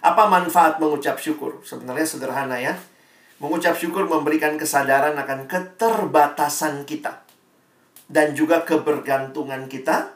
Apa 0.00 0.28
manfaat 0.28 0.80
mengucap 0.80 1.20
syukur? 1.20 1.60
Sebenarnya 1.60 2.08
sederhana 2.08 2.56
ya. 2.56 2.76
Mengucap 3.40 3.76
syukur 3.76 4.04
memberikan 4.04 4.56
kesadaran 4.60 5.16
akan 5.16 5.48
keterbatasan 5.48 6.84
kita 6.84 7.24
dan 8.10 8.36
juga 8.36 8.66
kebergantungan 8.66 9.70
kita 9.70 10.12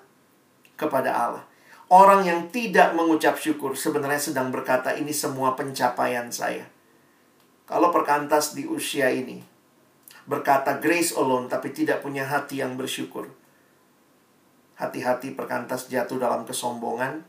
kepada 0.77 1.11
Allah. 1.15 1.45
Orang 1.89 2.25
yang 2.27 2.49
tidak 2.49 2.97
mengucap 2.97 3.37
syukur 3.37 3.77
sebenarnya 3.77 4.21
sedang 4.21 4.51
berkata 4.51 4.97
ini 4.97 5.13
semua 5.13 5.55
pencapaian 5.55 6.29
saya. 6.33 6.67
Kalau 7.65 7.89
perkantas 7.95 8.53
di 8.53 8.69
usia 8.69 9.09
ini 9.09 9.41
berkata 10.25 10.81
grace 10.81 11.13
alone 11.17 11.49
tapi 11.49 11.73
tidak 11.73 12.01
punya 12.01 12.25
hati 12.25 12.61
yang 12.61 12.77
bersyukur. 12.77 13.29
Hati-hati 14.75 15.33
perkantas 15.39 15.87
jatuh 15.87 16.19
dalam 16.19 16.43
kesombongan, 16.43 17.23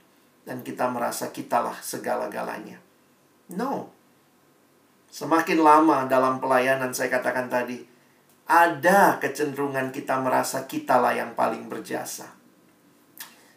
dan 0.46 0.62
kita 0.62 0.88
merasa 0.88 1.34
kitalah 1.34 1.76
segala-galanya. 1.82 2.78
No. 3.52 3.90
Semakin 5.10 5.60
lama 5.60 6.06
dalam 6.06 6.38
pelayanan 6.38 6.94
saya 6.94 7.10
katakan 7.10 7.50
tadi, 7.50 7.82
ada 8.46 9.18
kecenderungan 9.18 9.90
kita 9.90 10.22
merasa 10.22 10.70
kitalah 10.70 11.18
yang 11.18 11.34
paling 11.34 11.66
berjasa. 11.66 12.30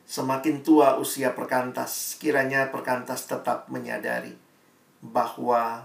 Semakin 0.09 0.65
tua 0.65 0.97
usia 0.97 1.37
perkantas, 1.37 2.17
kiranya 2.17 2.73
perkantas 2.73 3.29
tetap 3.29 3.69
menyadari 3.69 4.33
bahwa 5.05 5.85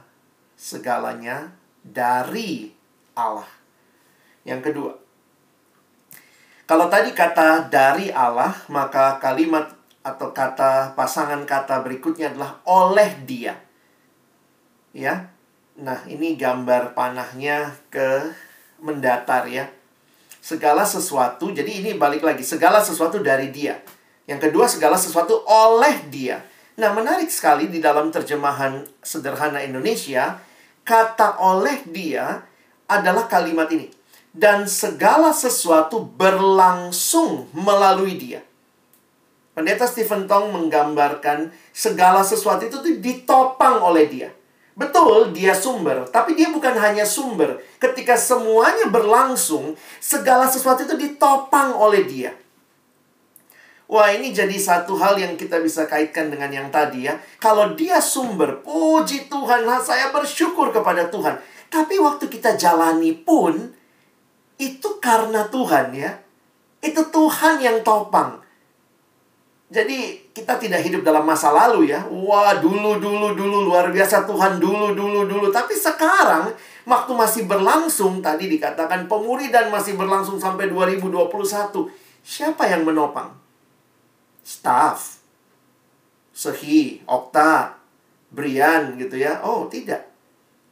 segalanya 0.56 1.52
dari 1.84 2.72
Allah. 3.12 3.50
Yang 4.48 4.72
kedua, 4.72 4.94
kalau 6.64 6.88
tadi 6.88 7.12
kata 7.12 7.68
dari 7.68 8.08
Allah, 8.16 8.56
maka 8.72 9.20
kalimat 9.20 9.83
atau 10.04 10.36
kata 10.36 10.94
pasangan 10.94 11.48
kata 11.48 11.80
berikutnya 11.82 12.36
adalah 12.36 12.60
oleh 12.68 13.10
Dia. 13.24 13.56
Ya. 14.94 15.32
Nah, 15.74 16.06
ini 16.06 16.38
gambar 16.38 16.94
panahnya 16.94 17.74
ke 17.90 18.30
mendatar 18.78 19.50
ya. 19.50 19.66
Segala 20.44 20.86
sesuatu, 20.86 21.50
jadi 21.50 21.82
ini 21.82 21.96
balik 21.98 22.22
lagi, 22.22 22.46
segala 22.46 22.84
sesuatu 22.84 23.24
dari 23.24 23.50
Dia. 23.50 23.80
Yang 24.30 24.52
kedua, 24.52 24.70
segala 24.70 25.00
sesuatu 25.00 25.42
oleh 25.48 26.06
Dia. 26.14 26.44
Nah, 26.78 26.94
menarik 26.94 27.32
sekali 27.34 27.72
di 27.72 27.82
dalam 27.82 28.14
terjemahan 28.14 28.86
sederhana 29.02 29.66
Indonesia, 29.66 30.38
kata 30.86 31.42
oleh 31.42 31.82
Dia 31.90 32.38
adalah 32.86 33.26
kalimat 33.26 33.72
ini 33.72 34.04
dan 34.34 34.66
segala 34.66 35.30
sesuatu 35.30 36.02
berlangsung 36.02 37.54
melalui 37.54 38.18
dia. 38.18 38.42
Pendeta 39.54 39.86
Stephen 39.86 40.26
Tong 40.26 40.50
menggambarkan 40.50 41.54
segala 41.70 42.26
sesuatu 42.26 42.66
itu 42.66 42.82
ditopang 42.98 43.78
oleh 43.86 44.10
dia. 44.10 44.30
Betul, 44.74 45.30
dia 45.38 45.54
sumber, 45.54 46.10
tapi 46.10 46.34
dia 46.34 46.50
bukan 46.50 46.74
hanya 46.74 47.06
sumber. 47.06 47.62
Ketika 47.78 48.18
semuanya 48.18 48.90
berlangsung, 48.90 49.78
segala 50.02 50.50
sesuatu 50.50 50.82
itu 50.82 50.98
ditopang 50.98 51.78
oleh 51.78 52.02
dia. 52.10 52.34
Wah, 53.86 54.10
ini 54.10 54.34
jadi 54.34 54.58
satu 54.58 54.98
hal 54.98 55.22
yang 55.22 55.38
kita 55.38 55.62
bisa 55.62 55.86
kaitkan 55.86 56.34
dengan 56.34 56.50
yang 56.50 56.74
tadi 56.74 57.06
ya. 57.06 57.22
Kalau 57.38 57.78
dia 57.78 58.02
sumber, 58.02 58.66
puji 58.66 59.30
Tuhan, 59.30 59.70
saya 59.86 60.10
bersyukur 60.10 60.74
kepada 60.74 61.06
Tuhan. 61.14 61.38
Tapi 61.70 62.02
waktu 62.02 62.26
kita 62.26 62.58
jalani 62.58 63.14
pun, 63.14 63.70
itu 64.58 64.90
karena 64.98 65.46
Tuhan 65.46 65.94
ya. 65.94 66.18
Itu 66.82 67.14
Tuhan 67.14 67.62
yang 67.62 67.86
topang. 67.86 68.43
Jadi 69.74 70.30
kita 70.30 70.62
tidak 70.62 70.86
hidup 70.86 71.02
dalam 71.02 71.26
masa 71.26 71.50
lalu 71.50 71.90
ya. 71.90 72.06
Wah, 72.06 72.62
dulu 72.62 73.02
dulu 73.02 73.34
dulu 73.34 73.74
luar 73.74 73.90
biasa 73.90 74.22
Tuhan 74.30 74.62
dulu 74.62 74.94
dulu 74.94 75.26
dulu. 75.26 75.50
Tapi 75.50 75.74
sekarang 75.74 76.54
waktu 76.86 77.12
masih 77.18 77.50
berlangsung 77.50 78.22
tadi 78.22 78.46
dikatakan 78.54 79.10
pemuridan 79.10 79.74
masih 79.74 79.98
berlangsung 79.98 80.38
sampai 80.38 80.70
2021. 80.70 81.90
Siapa 82.22 82.70
yang 82.70 82.86
menopang? 82.86 83.34
Staff. 84.46 85.18
Sehi, 86.34 87.02
Okta, 87.10 87.74
Brian 88.30 88.94
gitu 89.02 89.18
ya. 89.18 89.42
Oh, 89.42 89.66
tidak. 89.74 90.06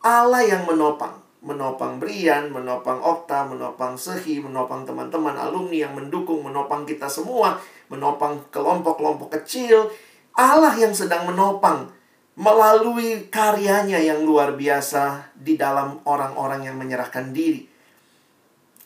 Allah 0.06 0.46
yang 0.46 0.70
menopang 0.70 1.22
menopang 1.42 1.98
Brian, 1.98 2.54
menopang 2.54 3.02
Okta, 3.02 3.50
menopang 3.50 3.98
Sehi, 3.98 4.38
menopang 4.38 4.86
teman-teman 4.86 5.34
alumni 5.34 5.90
yang 5.90 5.94
mendukung, 5.98 6.46
menopang 6.46 6.86
kita 6.86 7.10
semua, 7.10 7.58
menopang 7.92 8.40
kelompok-kelompok 8.50 9.36
kecil. 9.44 9.92
Allah 10.32 10.72
yang 10.80 10.96
sedang 10.96 11.28
menopang 11.28 11.92
melalui 12.40 13.28
karyanya 13.28 14.00
yang 14.00 14.24
luar 14.24 14.56
biasa 14.56 15.36
di 15.36 15.60
dalam 15.60 16.00
orang-orang 16.08 16.72
yang 16.72 16.80
menyerahkan 16.80 17.36
diri. 17.36 17.68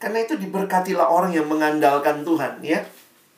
Karena 0.01 0.25
itu 0.25 0.35
diberkatilah 0.35 1.07
orang 1.07 1.31
yang 1.31 1.45
mengandalkan 1.45 2.25
Tuhan 2.25 2.59
ya. 2.65 2.81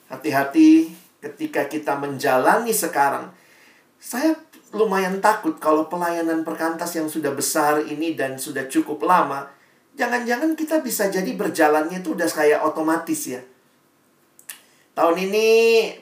Hati-hati 0.08 0.88
ketika 1.19 1.67
kita 1.67 1.99
menjalani 1.99 2.71
sekarang. 2.71 3.36
Saya 3.99 4.39
lumayan 4.71 5.19
takut 5.19 5.60
kalau 5.60 5.91
pelayanan 5.91 6.47
perkantas 6.47 6.95
yang 6.95 7.12
sudah 7.12 7.36
besar 7.36 7.84
ini 7.84 8.15
dan 8.15 8.39
sudah 8.39 8.65
cukup 8.71 9.03
lama, 9.03 9.51
jangan-jangan 9.99 10.56
kita 10.56 10.80
bisa 10.80 11.12
jadi 11.12 11.30
berjalannya 11.36 11.99
itu 11.99 12.15
udah 12.15 12.30
kayak 12.30 12.63
otomatis 12.63 13.21
ya. 13.27 13.41
Tahun 14.97 15.13
ini 15.13 15.47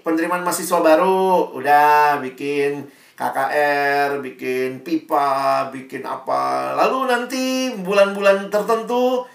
penerimaan 0.08 0.48
mahasiswa 0.48 0.80
baru 0.80 1.52
udah 1.52 2.24
bikin 2.24 2.88
KKR, 3.20 4.24
bikin 4.24 4.88
pipa, 4.88 5.68
bikin 5.68 6.08
apa. 6.08 6.72
Lalu 6.80 7.12
nanti 7.12 7.76
bulan-bulan 7.76 8.48
tertentu 8.48 9.28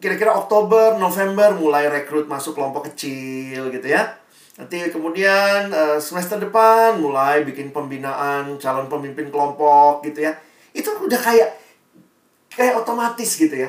kira-kira 0.00 0.32
um, 0.32 0.40
Oktober, 0.40 0.96
November 0.96 1.52
mulai 1.52 1.92
rekrut 1.92 2.24
masuk 2.32 2.56
kelompok 2.56 2.88
kecil 2.88 3.68
gitu 3.68 3.92
ya. 3.92 4.08
Nanti 4.56 4.88
kemudian 4.88 5.68
uh, 5.68 6.00
semester 6.00 6.40
depan 6.40 6.96
mulai 6.96 7.44
bikin 7.44 7.76
pembinaan 7.76 8.56
calon 8.56 8.88
pemimpin 8.88 9.28
kelompok 9.28 10.00
gitu 10.08 10.24
ya. 10.24 10.32
Itu 10.72 10.96
udah 10.96 11.20
kayak 11.20 11.60
kayak 12.56 12.80
otomatis 12.80 13.36
gitu 13.36 13.68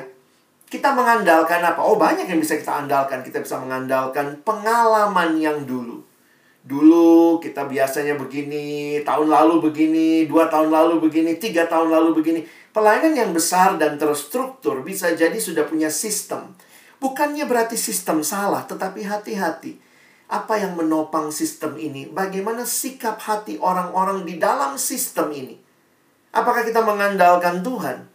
Kita 0.72 0.96
mengandalkan 0.96 1.60
apa? 1.60 1.84
Oh, 1.84 2.00
banyak 2.00 2.24
yang 2.32 2.40
bisa 2.40 2.56
kita 2.56 2.72
andalkan. 2.80 3.20
Kita 3.20 3.44
bisa 3.44 3.60
mengandalkan 3.60 4.40
pengalaman 4.40 5.36
yang 5.36 5.68
dulu. 5.68 6.00
Dulu 6.64 7.36
kita 7.44 7.68
biasanya 7.68 8.16
begini, 8.16 9.04
tahun 9.04 9.28
lalu 9.28 9.68
begini, 9.68 10.24
dua 10.24 10.48
tahun 10.48 10.72
lalu 10.72 11.04
begini, 11.04 11.36
tiga 11.36 11.68
tahun 11.68 11.92
lalu 11.92 12.16
begini. 12.16 12.40
Pelayanan 12.72 13.12
yang 13.12 13.30
besar 13.36 13.76
dan 13.76 14.00
terstruktur 14.00 14.80
bisa 14.80 15.12
jadi 15.12 15.36
sudah 15.36 15.68
punya 15.68 15.92
sistem. 15.92 16.56
Bukannya 16.96 17.44
berarti 17.44 17.76
sistem 17.76 18.24
salah, 18.24 18.64
tetapi 18.64 19.04
hati-hati 19.04 19.76
apa 20.32 20.56
yang 20.56 20.72
menopang 20.80 21.28
sistem 21.28 21.76
ini? 21.76 22.08
Bagaimana 22.08 22.64
sikap 22.64 23.20
hati 23.20 23.60
orang-orang 23.60 24.24
di 24.24 24.40
dalam 24.40 24.80
sistem 24.80 25.28
ini? 25.36 25.60
Apakah 26.32 26.64
kita 26.64 26.80
mengandalkan 26.80 27.60
Tuhan? 27.60 28.11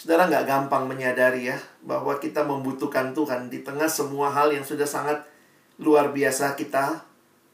Saudara 0.00 0.32
nggak 0.32 0.48
gampang 0.48 0.88
menyadari 0.88 1.52
ya 1.52 1.60
bahwa 1.84 2.16
kita 2.16 2.40
membutuhkan 2.40 3.12
Tuhan 3.12 3.52
di 3.52 3.60
tengah 3.60 3.84
semua 3.84 4.32
hal 4.32 4.48
yang 4.48 4.64
sudah 4.64 4.88
sangat 4.88 5.20
luar 5.76 6.08
biasa 6.08 6.56
kita 6.56 7.04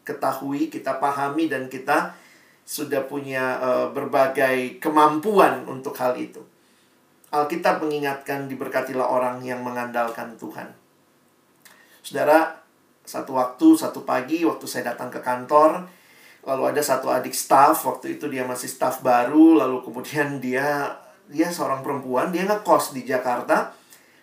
ketahui, 0.06 0.70
kita 0.70 1.02
pahami 1.02 1.50
dan 1.50 1.66
kita 1.66 2.14
sudah 2.62 3.02
punya 3.10 3.58
uh, 3.58 3.86
berbagai 3.90 4.78
kemampuan 4.78 5.66
untuk 5.66 5.98
hal 5.98 6.14
itu. 6.14 6.38
Alkitab 7.34 7.82
mengingatkan 7.82 8.46
diberkatilah 8.46 9.10
orang 9.10 9.42
yang 9.42 9.66
mengandalkan 9.66 10.38
Tuhan. 10.38 10.70
Saudara, 11.98 12.62
satu 13.02 13.34
waktu, 13.34 13.74
satu 13.74 14.06
pagi, 14.06 14.46
waktu 14.46 14.62
saya 14.70 14.94
datang 14.94 15.10
ke 15.10 15.18
kantor, 15.18 15.82
lalu 16.46 16.62
ada 16.70 16.78
satu 16.78 17.10
adik 17.10 17.34
staff, 17.34 17.82
waktu 17.82 18.14
itu 18.14 18.30
dia 18.30 18.46
masih 18.46 18.70
staff 18.70 19.02
baru, 19.02 19.58
lalu 19.58 19.82
kemudian 19.82 20.38
dia 20.38 20.94
dia 21.30 21.50
seorang 21.50 21.82
perempuan, 21.82 22.30
dia 22.30 22.46
ngekos 22.46 22.94
di 22.94 23.02
Jakarta, 23.02 23.74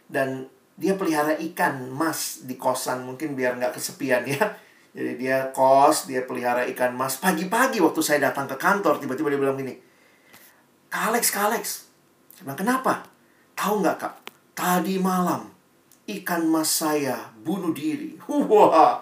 dan 0.08 0.48
dia 0.74 0.98
pelihara 0.98 1.38
ikan 1.54 1.92
mas 1.94 2.44
di 2.48 2.58
kosan, 2.58 3.06
mungkin 3.06 3.38
biar 3.38 3.60
nggak 3.60 3.76
kesepian 3.78 4.26
ya. 4.26 4.42
Jadi 4.96 5.18
dia 5.18 5.50
kos, 5.50 6.06
dia 6.06 6.22
pelihara 6.24 6.70
ikan 6.70 6.94
mas. 6.94 7.18
Pagi-pagi 7.18 7.82
waktu 7.82 8.02
saya 8.06 8.30
datang 8.30 8.46
ke 8.46 8.58
kantor, 8.62 9.02
tiba-tiba 9.02 9.34
dia 9.34 9.42
bilang 9.42 9.58
gini, 9.58 9.74
Kak 10.94 11.10
Alex, 11.10 11.34
Kak 11.34 11.50
Alex. 11.50 11.66
Saya 12.38 12.54
kenapa? 12.54 13.02
Tahu 13.58 13.82
nggak 13.82 13.98
kak? 13.98 14.13
Tadi 14.54 15.02
malam, 15.02 15.50
ikan 16.06 16.46
mas 16.46 16.70
saya 16.70 17.34
bunuh 17.42 17.74
diri. 17.74 18.13
Wah. 18.50 19.02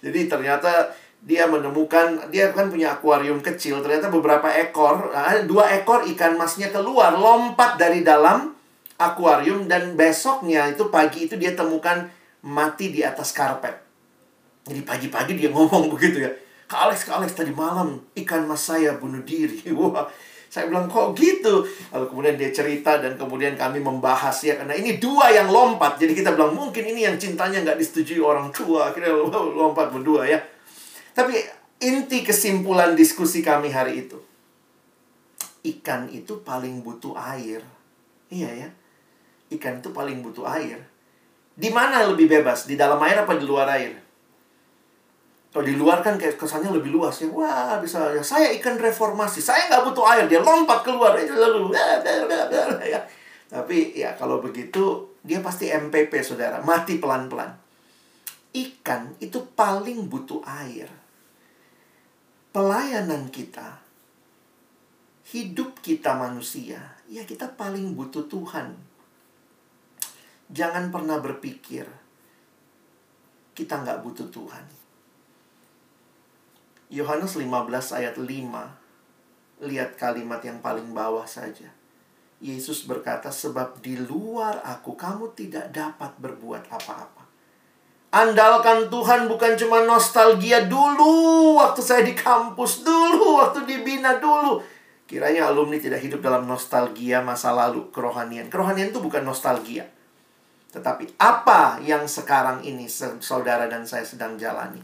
Jadi 0.00 0.28
ternyata 0.28 0.92
dia 1.20 1.44
menemukan 1.44 2.32
dia 2.32 2.48
kan 2.56 2.72
punya 2.72 2.96
akuarium 2.96 3.44
kecil 3.44 3.84
ternyata 3.84 4.08
beberapa 4.08 4.48
ekor 4.48 5.12
ah, 5.12 5.36
dua 5.44 5.68
ekor 5.76 6.08
ikan 6.16 6.40
masnya 6.40 6.72
keluar 6.72 7.12
lompat 7.12 7.76
dari 7.76 8.00
dalam 8.00 8.56
akuarium 8.96 9.68
dan 9.68 9.96
besoknya 10.00 10.72
itu 10.72 10.88
pagi 10.88 11.28
itu 11.28 11.36
dia 11.36 11.52
temukan 11.52 12.08
mati 12.40 12.88
di 12.88 13.04
atas 13.04 13.36
karpet 13.36 13.76
jadi 14.64 14.80
pagi-pagi 14.80 15.36
dia 15.36 15.52
ngomong 15.54 15.92
begitu 15.92 16.24
ya 16.24 16.32
Kak 16.70 16.86
Alex, 16.86 17.02
Kak 17.02 17.18
Alex 17.18 17.34
tadi 17.34 17.50
malam 17.50 17.98
ikan 18.14 18.46
mas 18.46 18.64
saya 18.64 18.96
bunuh 18.96 19.20
diri 19.20 19.68
wah 19.76 20.08
saya 20.50 20.66
bilang 20.66 20.90
kok 20.90 21.14
gitu. 21.14 21.62
Lalu 21.94 22.04
kemudian 22.10 22.34
dia 22.34 22.50
cerita 22.50 22.98
dan 22.98 23.14
kemudian 23.14 23.54
kami 23.54 23.78
membahas 23.78 24.34
ya 24.42 24.58
karena 24.58 24.74
ini 24.74 24.98
dua 24.98 25.30
yang 25.30 25.46
lompat. 25.46 25.94
Jadi 26.02 26.10
kita 26.10 26.34
bilang 26.34 26.58
mungkin 26.58 26.90
ini 26.90 27.06
yang 27.06 27.14
cintanya 27.14 27.62
nggak 27.62 27.78
disetujui 27.78 28.18
orang 28.18 28.50
tua. 28.50 28.90
Akhirnya 28.90 29.14
lompat 29.62 29.94
berdua 29.94 30.26
ya. 30.26 30.42
Tapi 31.12 31.36
inti 31.80 32.22
kesimpulan 32.24 32.92
diskusi 32.94 33.40
kami 33.40 33.72
hari 33.72 34.06
itu. 34.06 34.18
Ikan 35.60 36.08
itu 36.08 36.40
paling 36.40 36.80
butuh 36.80 37.12
air. 37.16 37.60
Iya 38.32 38.50
ya. 38.66 38.68
Ikan 39.52 39.84
itu 39.84 39.92
paling 39.92 40.24
butuh 40.24 40.48
air. 40.48 40.80
Di 41.52 41.68
mana 41.68 42.06
lebih 42.08 42.30
bebas? 42.30 42.64
Di 42.64 42.78
dalam 42.78 42.96
air 43.04 43.20
apa 43.20 43.36
di 43.36 43.44
luar 43.44 43.68
air? 43.68 43.92
Kalau 45.50 45.66
di 45.66 45.74
luar 45.74 45.98
kan 46.00 46.14
kayak 46.14 46.38
kesannya 46.38 46.72
lebih 46.72 46.94
luas 46.94 47.20
ya. 47.20 47.28
Wah, 47.28 47.76
bisa 47.82 48.14
ya. 48.16 48.22
Saya 48.24 48.54
ikan 48.56 48.80
reformasi. 48.80 49.42
Saya 49.44 49.68
nggak 49.68 49.92
butuh 49.92 50.06
air. 50.08 50.24
Dia 50.30 50.40
lompat 50.40 50.80
keluar. 50.86 51.12
Lalu. 51.18 51.74
Ya. 52.86 53.02
Tapi 53.50 53.98
ya 53.98 54.14
kalau 54.14 54.38
begitu, 54.38 55.12
dia 55.20 55.44
pasti 55.44 55.68
MPP, 55.68 56.24
saudara. 56.24 56.62
Mati 56.64 56.96
pelan-pelan. 57.02 57.59
Ikan 58.90 59.14
itu 59.22 59.38
paling 59.54 60.10
butuh 60.10 60.42
air. 60.42 60.90
Pelayanan 62.50 63.30
kita 63.30 63.78
hidup 65.30 65.78
kita 65.78 66.18
manusia, 66.18 66.98
ya 67.06 67.22
kita 67.22 67.54
paling 67.54 67.94
butuh 67.94 68.26
Tuhan. 68.26 68.74
Jangan 70.50 70.90
pernah 70.90 71.22
berpikir 71.22 71.86
kita 73.54 73.78
nggak 73.78 74.02
butuh 74.02 74.26
Tuhan. 74.26 74.66
Yohanes 76.90 77.38
15 77.38 77.46
ayat 77.94 78.18
5 78.18 79.70
Lihat 79.70 79.94
kalimat 79.94 80.42
yang 80.42 80.58
paling 80.58 80.90
bawah 80.90 81.30
saja. 81.30 81.70
Yesus 82.42 82.90
berkata, 82.90 83.30
sebab 83.30 83.78
di 83.78 83.94
luar 83.94 84.58
aku 84.66 84.98
kamu 84.98 85.30
tidak 85.38 85.70
dapat 85.70 86.10
berbuat 86.18 86.66
apa-apa. 86.66 87.19
Andalkan 88.10 88.90
Tuhan 88.90 89.30
bukan 89.30 89.54
cuma 89.54 89.86
nostalgia 89.86 90.66
dulu 90.66 91.54
waktu 91.62 91.78
saya 91.78 92.02
di 92.02 92.10
kampus 92.18 92.82
dulu, 92.82 93.38
waktu 93.38 93.62
dibina 93.62 94.18
dulu. 94.18 94.58
Kiranya 95.06 95.46
alumni 95.46 95.78
tidak 95.78 96.02
hidup 96.02 96.18
dalam 96.18 96.42
nostalgia 96.46 97.22
masa 97.22 97.54
lalu 97.54 97.86
kerohanian. 97.94 98.50
Kerohanian 98.50 98.90
itu 98.90 98.98
bukan 98.98 99.22
nostalgia. 99.22 99.86
Tetapi 100.74 101.18
apa 101.22 101.78
yang 101.82 102.06
sekarang 102.06 102.66
ini 102.66 102.90
saudara 103.22 103.70
dan 103.70 103.86
saya 103.86 104.02
sedang 104.02 104.34
jalani. 104.34 104.82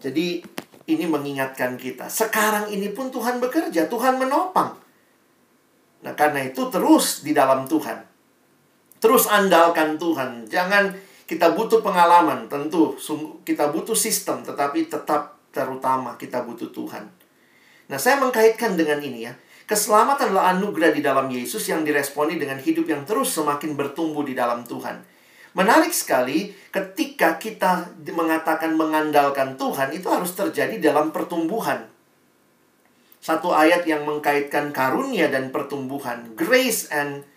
Jadi 0.00 0.44
ini 0.88 1.04
mengingatkan 1.04 1.76
kita. 1.76 2.08
Sekarang 2.08 2.68
ini 2.72 2.92
pun 2.92 3.12
Tuhan 3.12 3.40
bekerja, 3.40 3.88
Tuhan 3.88 4.16
menopang. 4.16 4.72
Nah, 6.04 6.14
karena 6.16 6.48
itu 6.48 6.68
terus 6.72 7.24
di 7.24 7.36
dalam 7.36 7.68
Tuhan. 7.68 8.04
Terus 9.00 9.28
andalkan 9.28 10.00
Tuhan. 10.00 10.48
Jangan 10.48 11.07
kita 11.28 11.52
butuh 11.52 11.84
pengalaman, 11.84 12.48
tentu 12.48 12.96
kita 13.44 13.68
butuh 13.68 13.92
sistem, 13.92 14.40
tetapi 14.40 14.88
tetap 14.88 15.36
terutama 15.52 16.16
kita 16.16 16.40
butuh 16.40 16.72
Tuhan. 16.72 17.04
Nah, 17.92 17.98
saya 18.00 18.16
mengkaitkan 18.16 18.80
dengan 18.80 18.96
ini 19.04 19.28
ya. 19.28 19.36
Keselamatan 19.68 20.32
adalah 20.32 20.56
anugerah 20.56 20.96
di 20.96 21.04
dalam 21.04 21.28
Yesus 21.28 21.68
yang 21.68 21.84
diresponi 21.84 22.40
dengan 22.40 22.56
hidup 22.56 22.88
yang 22.88 23.04
terus 23.04 23.36
semakin 23.36 23.76
bertumbuh 23.76 24.24
di 24.24 24.32
dalam 24.32 24.64
Tuhan. 24.64 25.04
Menarik 25.52 25.92
sekali 25.92 26.48
ketika 26.72 27.36
kita 27.36 27.92
mengatakan 28.08 28.72
mengandalkan 28.72 29.60
Tuhan 29.60 29.92
itu 29.92 30.08
harus 30.08 30.32
terjadi 30.32 30.80
dalam 30.80 31.12
pertumbuhan. 31.12 31.84
Satu 33.20 33.52
ayat 33.52 33.84
yang 33.84 34.08
mengkaitkan 34.08 34.72
karunia 34.72 35.28
dan 35.28 35.52
pertumbuhan, 35.52 36.32
grace 36.32 36.88
and 36.88 37.28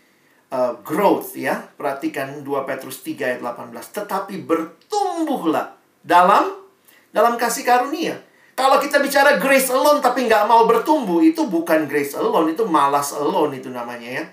uh, 0.51 0.77
growth 0.83 1.33
ya. 1.33 1.57
Perhatikan 1.79 2.43
2 2.43 2.67
Petrus 2.69 3.01
3 3.01 3.39
ayat 3.39 3.41
18. 3.41 3.97
Tetapi 3.97 4.35
bertumbuhlah 4.45 5.73
dalam 6.03 6.61
dalam 7.11 7.39
kasih 7.39 7.63
karunia. 7.63 8.19
Kalau 8.55 8.77
kita 8.77 8.99
bicara 9.01 9.39
grace 9.39 9.71
alone 9.71 10.03
tapi 10.03 10.27
nggak 10.27 10.45
mau 10.45 10.67
bertumbuh, 10.69 11.23
itu 11.23 11.47
bukan 11.47 11.87
grace 11.87 12.13
alone, 12.13 12.53
itu 12.53 12.67
malas 12.67 13.15
alone 13.15 13.57
itu 13.57 13.71
namanya 13.71 14.21
ya. 14.21 14.23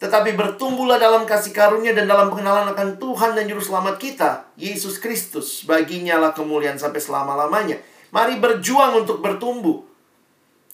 Tetapi 0.00 0.32
bertumbuhlah 0.32 0.96
dalam 0.96 1.28
kasih 1.28 1.52
karunia 1.52 1.92
dan 1.92 2.08
dalam 2.08 2.32
pengenalan 2.32 2.72
akan 2.72 2.96
Tuhan 2.96 3.36
dan 3.36 3.44
Juru 3.44 3.60
Selamat 3.60 4.00
kita, 4.00 4.48
Yesus 4.56 4.96
Kristus. 4.96 5.68
Baginya 5.68 6.16
lah 6.16 6.32
kemuliaan 6.32 6.80
sampai 6.80 7.04
selama-lamanya. 7.04 7.76
Mari 8.08 8.40
berjuang 8.40 9.04
untuk 9.04 9.20
bertumbuh. 9.20 9.84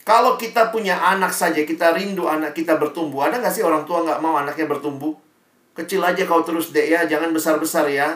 Kalau 0.07 0.38
kita 0.38 0.71
punya 0.71 0.95
anak 0.95 1.35
saja, 1.35 1.66
kita 1.66 1.90
rindu 1.90 2.31
anak 2.31 2.55
kita 2.55 2.79
bertumbuh. 2.79 3.27
Ada 3.27 3.42
nggak 3.42 3.51
sih 3.51 3.66
orang 3.66 3.83
tua 3.83 4.07
nggak 4.07 4.23
mau 4.23 4.38
anaknya 4.38 4.71
bertumbuh? 4.71 5.11
Kecil 5.75 5.99
aja 5.99 6.23
kau 6.23 6.47
terus 6.47 6.71
dek 6.71 6.87
ya, 6.87 7.11
jangan 7.11 7.35
besar-besar 7.35 7.90
ya. 7.90 8.14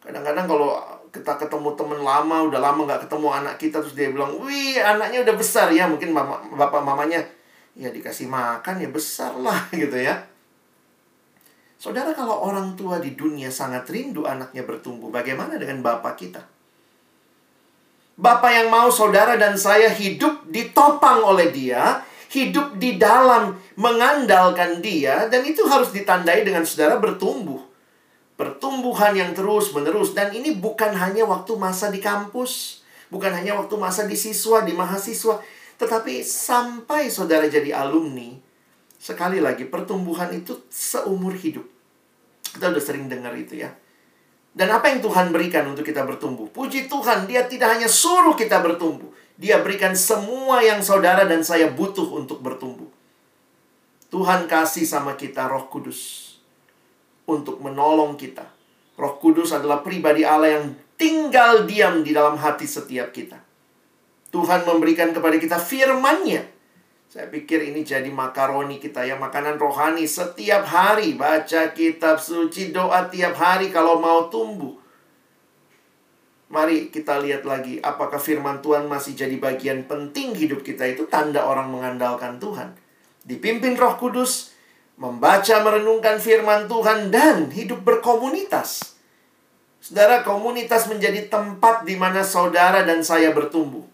Kadang-kadang 0.00 0.48
kalau 0.48 0.80
kita 1.12 1.36
ketemu 1.36 1.76
temen 1.76 2.00
lama, 2.00 2.48
udah 2.48 2.56
lama 2.56 2.88
nggak 2.88 3.04
ketemu 3.04 3.28
anak 3.28 3.54
kita, 3.60 3.84
terus 3.84 3.92
dia 3.92 4.08
bilang, 4.08 4.32
wih 4.40 4.80
anaknya 4.80 5.28
udah 5.28 5.34
besar 5.36 5.68
ya. 5.68 5.84
Mungkin 5.84 6.08
mama, 6.08 6.40
bapak 6.56 6.80
mamanya, 6.80 7.20
ya 7.76 7.92
dikasih 7.92 8.24
makan 8.24 8.80
ya 8.80 8.88
besar 8.88 9.36
lah 9.36 9.68
gitu 9.76 9.92
ya. 9.92 10.16
Saudara 11.76 12.16
kalau 12.16 12.48
orang 12.48 12.72
tua 12.80 12.96
di 12.96 13.12
dunia 13.12 13.52
sangat 13.52 13.84
rindu 13.92 14.24
anaknya 14.24 14.64
bertumbuh, 14.64 15.12
bagaimana 15.12 15.60
dengan 15.60 15.84
bapak 15.84 16.16
kita? 16.16 16.40
Bapak 18.18 18.50
yang 18.50 18.66
mau 18.66 18.90
saudara 18.90 19.38
dan 19.38 19.54
saya 19.54 19.86
hidup 19.94 20.50
ditopang 20.50 21.22
oleh 21.22 21.54
dia, 21.54 22.02
hidup 22.34 22.74
di 22.74 22.98
dalam 22.98 23.54
mengandalkan 23.78 24.82
dia, 24.82 25.30
dan 25.30 25.46
itu 25.46 25.62
harus 25.70 25.94
ditandai 25.94 26.42
dengan 26.42 26.66
saudara 26.66 26.98
bertumbuh. 26.98 27.62
Pertumbuhan 28.34 29.14
yang 29.14 29.30
terus 29.38 29.70
menerus, 29.70 30.18
dan 30.18 30.34
ini 30.34 30.58
bukan 30.58 30.98
hanya 30.98 31.30
waktu 31.30 31.54
masa 31.54 31.94
di 31.94 32.02
kampus, 32.02 32.82
bukan 33.06 33.30
hanya 33.30 33.54
waktu 33.54 33.78
masa 33.78 34.02
di 34.10 34.18
siswa, 34.18 34.66
di 34.66 34.74
mahasiswa, 34.74 35.38
tetapi 35.78 36.18
sampai 36.26 37.14
saudara 37.14 37.46
jadi 37.46 37.70
alumni, 37.70 38.34
sekali 38.98 39.38
lagi 39.38 39.62
pertumbuhan 39.62 40.34
itu 40.34 40.58
seumur 40.66 41.38
hidup. 41.38 41.62
Kita 42.42 42.74
udah 42.74 42.82
sering 42.82 43.06
dengar 43.06 43.30
itu 43.38 43.62
ya. 43.62 43.70
Dan 44.56 44.74
apa 44.74 44.90
yang 44.90 45.04
Tuhan 45.04 45.30
berikan 45.30 45.68
untuk 45.70 45.86
kita 45.86 46.02
bertumbuh? 46.02 46.50
Puji 46.50 46.90
Tuhan, 46.90 47.28
Dia 47.28 47.46
tidak 47.46 47.78
hanya 47.78 47.86
suruh 47.86 48.34
kita 48.34 48.58
bertumbuh. 48.58 49.08
Dia 49.38 49.62
berikan 49.62 49.94
semua 49.94 50.64
yang 50.66 50.82
saudara 50.82 51.22
dan 51.22 51.46
saya 51.46 51.70
butuh 51.70 52.10
untuk 52.18 52.42
bertumbuh. 52.42 52.90
Tuhan 54.08 54.50
kasih 54.50 54.88
sama 54.88 55.14
kita 55.14 55.46
roh 55.46 55.70
kudus. 55.70 56.26
Untuk 57.28 57.60
menolong 57.62 58.18
kita. 58.18 58.48
Roh 58.98 59.14
kudus 59.22 59.54
adalah 59.54 59.84
pribadi 59.84 60.26
Allah 60.26 60.58
yang 60.58 60.66
tinggal 60.98 61.62
diam 61.68 62.02
di 62.02 62.10
dalam 62.10 62.34
hati 62.34 62.66
setiap 62.66 63.14
kita. 63.14 63.38
Tuhan 64.34 64.66
memberikan 64.66 65.14
kepada 65.14 65.38
kita 65.38 65.56
firman-Nya. 65.56 66.57
Saya 67.08 67.32
pikir 67.32 67.72
ini 67.72 67.88
jadi 67.88 68.12
makaroni 68.12 68.76
kita 68.76 69.00
ya, 69.00 69.16
makanan 69.16 69.56
rohani 69.56 70.04
setiap 70.04 70.60
hari. 70.68 71.16
Baca 71.16 71.72
kitab 71.72 72.20
suci, 72.20 72.68
doa 72.68 73.08
tiap 73.08 73.32
hari 73.32 73.72
kalau 73.72 73.96
mau 73.96 74.28
tumbuh. 74.28 74.76
Mari 76.52 76.92
kita 76.92 77.16
lihat 77.24 77.48
lagi 77.48 77.80
apakah 77.80 78.20
firman 78.20 78.60
Tuhan 78.60 78.92
masih 78.92 79.16
jadi 79.16 79.40
bagian 79.40 79.88
penting 79.88 80.36
hidup 80.36 80.60
kita 80.60 80.84
itu 80.84 81.08
tanda 81.08 81.48
orang 81.48 81.72
mengandalkan 81.72 82.36
Tuhan. 82.36 82.76
Dipimpin 83.24 83.72
roh 83.80 83.96
kudus, 83.96 84.52
membaca 85.00 85.64
merenungkan 85.64 86.20
firman 86.20 86.68
Tuhan, 86.68 87.08
dan 87.08 87.48
hidup 87.48 87.88
berkomunitas. 87.88 89.00
Saudara, 89.80 90.20
komunitas 90.20 90.92
menjadi 90.92 91.24
tempat 91.32 91.88
di 91.88 91.96
mana 91.96 92.20
saudara 92.20 92.84
dan 92.84 93.00
saya 93.00 93.32
bertumbuh. 93.32 93.84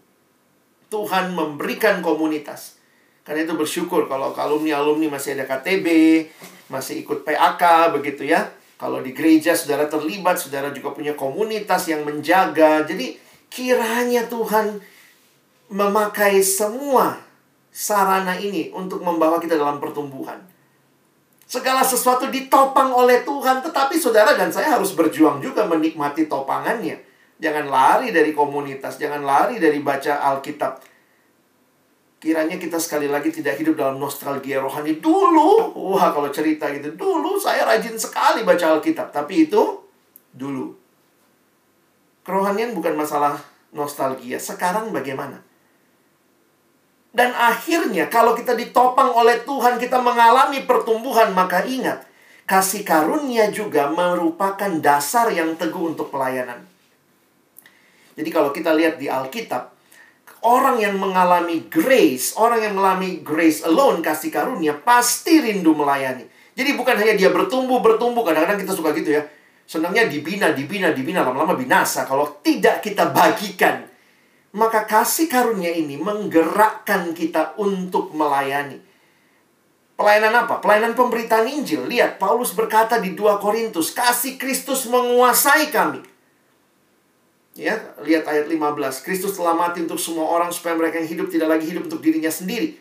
Tuhan 0.90 1.31
memberikan 1.35 2.03
komunitas. 2.03 2.74
Karena 3.25 3.41
itu 3.49 3.57
bersyukur 3.57 4.05
kalau 4.05 4.37
alumni-alumni 4.37 5.09
masih 5.09 5.33
ada 5.41 5.49
KTB, 5.49 5.89
masih 6.69 7.01
ikut 7.01 7.25
PAK 7.25 7.97
begitu 7.97 8.29
ya. 8.29 8.53
Kalau 8.77 9.01
di 9.01 9.17
gereja 9.17 9.57
saudara 9.57 9.89
terlibat, 9.89 10.37
saudara 10.37 10.69
juga 10.69 10.93
punya 10.93 11.17
komunitas 11.17 11.89
yang 11.89 12.05
menjaga. 12.05 12.85
Jadi 12.85 13.17
kiranya 13.49 14.29
Tuhan 14.29 14.77
memakai 15.73 16.45
semua 16.45 17.17
sarana 17.73 18.37
ini 18.37 18.69
untuk 18.77 19.01
membawa 19.01 19.41
kita 19.41 19.57
dalam 19.57 19.81
pertumbuhan. 19.81 20.37
Segala 21.49 21.81
sesuatu 21.81 22.29
ditopang 22.29 22.93
oleh 22.93 23.25
Tuhan, 23.25 23.65
tetapi 23.65 23.97
saudara 23.97 24.37
dan 24.37 24.53
saya 24.53 24.77
harus 24.77 24.93
berjuang 24.93 25.41
juga 25.41 25.65
menikmati 25.65 26.29
topangannya. 26.29 27.01
Jangan 27.41 27.73
lari 27.73 28.13
dari 28.13 28.37
komunitas, 28.37 29.01
jangan 29.01 29.25
lari 29.25 29.57
dari 29.57 29.81
baca 29.81 30.21
Alkitab 30.29 30.94
Kiranya 32.25 32.57
kita 32.57 32.81
sekali 32.81 33.05
lagi 33.05 33.29
tidak 33.29 33.61
hidup 33.61 33.77
dalam 33.77 34.01
nostalgia 34.01 34.57
rohani 34.57 34.97
dulu. 34.97 35.77
Wah, 35.93 36.09
kalau 36.09 36.33
cerita 36.33 36.73
gitu, 36.73 36.97
dulu 36.97 37.37
saya 37.37 37.69
rajin 37.69 38.01
sekali 38.01 38.49
baca 38.49 38.73
Alkitab, 38.73 39.13
tapi 39.13 39.45
itu 39.45 39.61
dulu. 40.33 40.73
Kerohanian 42.25 42.73
bukan 42.73 42.96
masalah 42.96 43.37
nostalgia. 43.77 44.40
Sekarang 44.40 44.88
bagaimana? 44.88 45.44
Dan 47.13 47.37
akhirnya 47.37 48.09
kalau 48.09 48.33
kita 48.33 48.57
ditopang 48.57 49.13
oleh 49.13 49.44
Tuhan, 49.44 49.77
kita 49.77 50.01
mengalami 50.01 50.65
pertumbuhan, 50.65 51.29
maka 51.37 51.61
ingat, 51.69 52.09
kasih 52.48 52.88
karunia 52.88 53.53
juga 53.53 53.92
merupakan 53.92 54.73
dasar 54.81 55.29
yang 55.29 55.61
teguh 55.61 55.92
untuk 55.92 56.09
pelayanan. 56.09 56.65
Jadi 58.17 58.33
kalau 58.33 58.48
kita 58.48 58.73
lihat 58.73 58.96
di 58.96 59.13
Alkitab, 59.13 59.73
orang 60.45 60.77
yang 60.77 61.01
mengalami 61.01 61.67
grace, 61.73 62.37
orang 62.37 62.61
yang 62.61 62.77
mengalami 62.77 63.25
grace 63.25 63.65
alone, 63.65 64.05
kasih 64.05 64.29
karunia, 64.29 64.77
pasti 64.77 65.40
rindu 65.40 65.73
melayani. 65.73 66.29
Jadi 66.55 66.71
bukan 66.79 66.95
hanya 66.95 67.17
dia 67.19 67.33
bertumbuh, 67.35 67.83
bertumbuh. 67.83 68.23
Kadang-kadang 68.23 68.63
kita 68.63 68.77
suka 68.77 68.95
gitu 68.95 69.11
ya. 69.17 69.27
Senangnya 69.65 70.07
dibina, 70.07 70.53
dibina, 70.55 70.95
dibina, 70.95 71.27
lama-lama 71.27 71.59
binasa. 71.59 72.07
Kalau 72.07 72.38
tidak 72.45 72.85
kita 72.85 73.11
bagikan. 73.11 73.90
Maka 74.55 74.87
kasih 74.87 75.27
karunia 75.27 75.75
ini 75.75 75.99
menggerakkan 75.99 77.11
kita 77.11 77.59
untuk 77.59 78.15
melayani. 78.15 78.79
Pelayanan 79.99 80.47
apa? 80.47 80.63
Pelayanan 80.63 80.95
pemberitaan 80.95 81.51
Injil. 81.51 81.90
Lihat, 81.90 82.23
Paulus 82.23 82.55
berkata 82.55 83.03
di 83.03 83.19
2 83.19 83.42
Korintus, 83.42 83.90
kasih 83.90 84.38
Kristus 84.38 84.87
menguasai 84.87 85.75
kami. 85.75 86.13
Ya, 87.55 87.79
lihat 88.02 88.27
ayat 88.27 88.50
15. 88.50 89.07
Kristus 89.07 89.38
telah 89.38 89.55
mati 89.55 89.79
untuk 89.79 89.98
semua 89.98 90.27
orang 90.27 90.50
supaya 90.50 90.75
mereka 90.75 90.98
yang 90.98 91.07
hidup 91.07 91.31
tidak 91.31 91.55
lagi 91.55 91.71
hidup 91.71 91.87
untuk 91.87 92.02
dirinya 92.02 92.31
sendiri. 92.31 92.75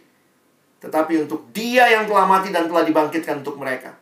Tetapi 0.82 1.21
untuk 1.21 1.45
dia 1.53 1.86
yang 1.93 2.09
telah 2.09 2.26
mati 2.26 2.49
dan 2.49 2.65
telah 2.65 2.82
dibangkitkan 2.82 3.45
untuk 3.45 3.61
mereka. 3.61 3.93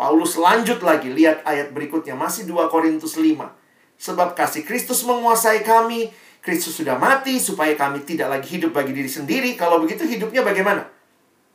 Paulus 0.00 0.36
lanjut 0.40 0.80
lagi, 0.80 1.12
lihat 1.12 1.44
ayat 1.44 1.76
berikutnya. 1.76 2.16
Masih 2.16 2.48
2 2.48 2.72
Korintus 2.72 3.20
5. 3.20 3.52
Sebab 4.00 4.32
kasih 4.32 4.64
Kristus 4.64 5.04
menguasai 5.04 5.60
kami. 5.60 6.08
Kristus 6.40 6.80
sudah 6.80 6.96
mati 6.96 7.36
supaya 7.36 7.76
kami 7.76 8.00
tidak 8.06 8.32
lagi 8.32 8.60
hidup 8.60 8.72
bagi 8.72 8.96
diri 8.96 9.08
sendiri. 9.08 9.56
Kalau 9.60 9.80
begitu 9.82 10.08
hidupnya 10.08 10.40
bagaimana? 10.40 10.88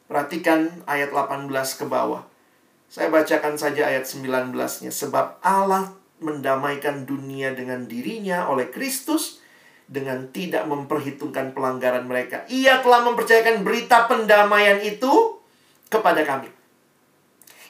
Perhatikan 0.06 0.84
ayat 0.86 1.10
18 1.10 1.50
ke 1.50 1.86
bawah. 1.90 2.22
Saya 2.92 3.08
bacakan 3.08 3.56
saja 3.56 3.88
ayat 3.88 4.04
19-nya. 4.04 4.92
Sebab 4.92 5.40
Allah 5.40 5.96
mendamaikan 6.22 7.04
dunia 7.04 7.52
dengan 7.58 7.90
dirinya 7.90 8.48
oleh 8.48 8.70
Kristus 8.70 9.42
dengan 9.92 10.32
tidak 10.32 10.70
memperhitungkan 10.70 11.52
pelanggaran 11.52 12.08
mereka. 12.08 12.48
Ia 12.48 12.80
telah 12.80 13.04
mempercayakan 13.04 13.66
berita 13.68 14.08
pendamaian 14.08 14.80
itu 14.80 15.42
kepada 15.92 16.24
kami. 16.24 16.48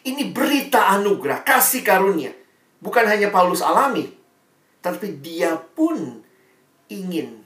Ini 0.05 0.29
berita 0.29 0.93
anugerah, 0.93 1.41
kasih 1.41 1.81
karunia. 1.81 2.29
Bukan 2.81 3.05
hanya 3.05 3.33
Paulus 3.33 3.61
alami, 3.61 4.09
tapi 4.81 5.21
dia 5.21 5.57
pun 5.57 6.21
ingin 6.89 7.41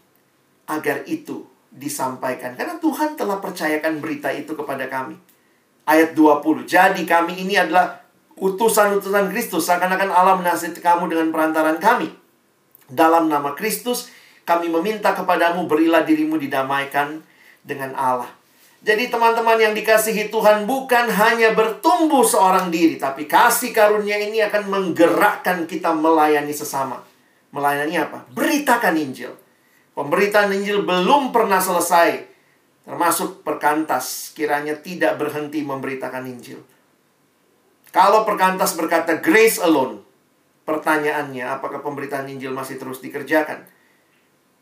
agar 0.67 1.03
itu 1.07 1.43
disampaikan. 1.71 2.55
Karena 2.55 2.79
Tuhan 2.79 3.19
telah 3.19 3.43
percayakan 3.43 3.99
berita 3.99 4.31
itu 4.31 4.55
kepada 4.55 4.87
kami. 4.87 5.19
Ayat 5.85 6.15
20. 6.15 6.65
Jadi 6.65 7.03
kami 7.03 7.43
ini 7.43 7.59
adalah 7.59 8.04
utusan-utusan 8.35 9.31
Kristus 9.31 9.67
seakan-akan 9.67 10.11
Allah 10.11 10.35
menasihati 10.39 10.83
kamu 10.83 11.11
dengan 11.11 11.31
perantaran 11.31 11.79
kami. 11.79 12.11
Dalam 12.85 13.31
nama 13.31 13.55
Kristus, 13.57 14.11
kami 14.45 14.69
meminta 14.69 15.15
kepadamu 15.17 15.65
berilah 15.65 16.05
dirimu 16.05 16.37
didamaikan 16.37 17.23
dengan 17.65 17.97
Allah. 17.97 18.29
Jadi 18.85 19.09
teman-teman 19.09 19.57
yang 19.57 19.73
dikasihi 19.73 20.29
Tuhan 20.29 20.69
bukan 20.69 21.09
hanya 21.09 21.57
bertumbuh 21.57 22.21
seorang 22.21 22.69
diri, 22.69 23.01
tapi 23.01 23.25
kasih 23.25 23.73
karunia 23.73 24.21
ini 24.21 24.45
akan 24.45 24.69
menggerakkan 24.69 25.65
kita 25.65 25.89
melayani 25.89 26.53
sesama. 26.53 27.01
Melayani 27.49 27.97
apa? 27.97 28.29
Beritakan 28.29 28.93
Injil. 28.93 29.33
Pemberitaan 29.97 30.53
Injil 30.53 30.85
belum 30.85 31.33
pernah 31.33 31.57
selesai. 31.57 32.29
Termasuk 32.85 33.41
perkantas, 33.41 34.29
kiranya 34.37 34.77
tidak 34.77 35.17
berhenti 35.17 35.65
memberitakan 35.65 36.29
Injil. 36.29 36.61
Kalau 37.95 38.27
perkantas 38.27 38.75
berkata 38.75 39.23
grace 39.23 39.55
alone, 39.63 40.03
pertanyaannya 40.67 41.47
apakah 41.47 41.79
pemberitaan 41.79 42.27
Injil 42.27 42.51
masih 42.51 42.75
terus 42.75 42.99
dikerjakan? 42.99 43.63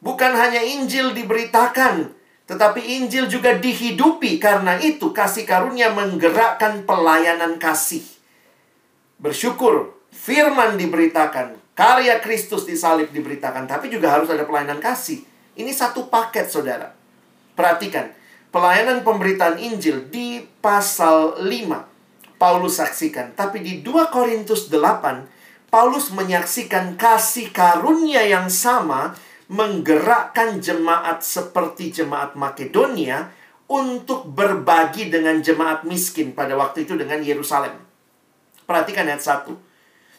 Bukan 0.05 0.37
hanya 0.37 0.61
Injil 0.61 1.17
diberitakan, 1.17 2.13
tetapi 2.45 3.01
Injil 3.01 3.25
juga 3.25 3.57
dihidupi. 3.57 4.37
Karena 4.37 4.77
itu 4.77 5.09
kasih 5.09 5.49
karunia 5.49 5.89
menggerakkan 5.97 6.85
pelayanan 6.85 7.57
kasih. 7.57 8.05
Bersyukur, 9.17 9.97
firman 10.13 10.77
diberitakan, 10.77 11.57
karya 11.73 12.21
Kristus 12.21 12.69
disalib 12.69 13.09
diberitakan, 13.09 13.65
tapi 13.65 13.89
juga 13.89 14.13
harus 14.13 14.29
ada 14.29 14.45
pelayanan 14.45 14.77
kasih. 14.77 15.25
Ini 15.57 15.73
satu 15.73 16.05
paket, 16.05 16.53
saudara. 16.53 16.93
Perhatikan, 17.57 18.13
pelayanan 18.53 19.01
pemberitaan 19.01 19.57
Injil 19.57 20.05
di 20.13 20.45
pasal 20.61 21.41
5 21.41 21.92
Paulus 22.43 22.83
saksikan. 22.83 23.31
Tapi 23.39 23.63
di 23.63 23.79
2 23.79 24.11
Korintus 24.11 24.67
8, 24.67 25.71
Paulus 25.71 26.11
menyaksikan 26.11 26.99
kasih 26.99 27.55
karunia 27.55 28.19
yang 28.27 28.51
sama 28.51 29.15
menggerakkan 29.47 30.59
jemaat 30.59 31.23
seperti 31.23 32.03
jemaat 32.03 32.35
Makedonia 32.35 33.31
untuk 33.71 34.27
berbagi 34.27 35.07
dengan 35.07 35.39
jemaat 35.39 35.87
miskin 35.87 36.35
pada 36.35 36.59
waktu 36.59 36.83
itu 36.83 36.99
dengan 36.99 37.23
Yerusalem. 37.23 37.79
Perhatikan 38.67 39.07
ayat 39.07 39.23
1. 39.23 39.47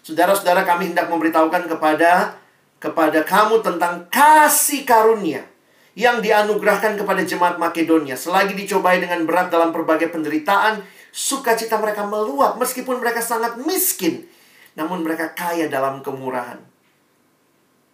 Saudara-saudara 0.01 0.64
kami 0.64 0.97
hendak 0.97 1.12
memberitahukan 1.12 1.68
kepada 1.68 2.41
kepada 2.81 3.20
kamu 3.20 3.61
tentang 3.61 4.09
kasih 4.09 4.89
karunia 4.89 5.45
yang 5.93 6.25
dianugerahkan 6.25 6.97
kepada 6.97 7.20
jemaat 7.20 7.61
Makedonia 7.61 8.16
selagi 8.16 8.57
dicobai 8.57 8.97
dengan 8.97 9.29
berat 9.29 9.53
dalam 9.53 9.77
berbagai 9.77 10.09
penderitaan 10.09 11.04
Sukacita 11.15 11.79
mereka 11.79 12.03
meluap 12.03 12.59
meskipun 12.59 12.99
mereka 12.99 13.23
sangat 13.23 13.55
miskin. 13.62 14.27
Namun 14.75 15.07
mereka 15.07 15.31
kaya 15.31 15.71
dalam 15.71 16.03
kemurahan. 16.03 16.59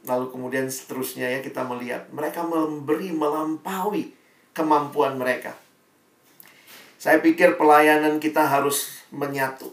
Lalu 0.09 0.33
kemudian 0.33 0.65
seterusnya 0.73 1.29
ya 1.29 1.45
kita 1.45 1.61
melihat. 1.69 2.09
Mereka 2.09 2.41
memberi 2.49 3.13
melampaui 3.13 4.17
kemampuan 4.57 5.21
mereka. 5.21 5.53
Saya 6.97 7.21
pikir 7.21 7.61
pelayanan 7.61 8.17
kita 8.17 8.49
harus 8.49 9.05
menyatu. 9.13 9.69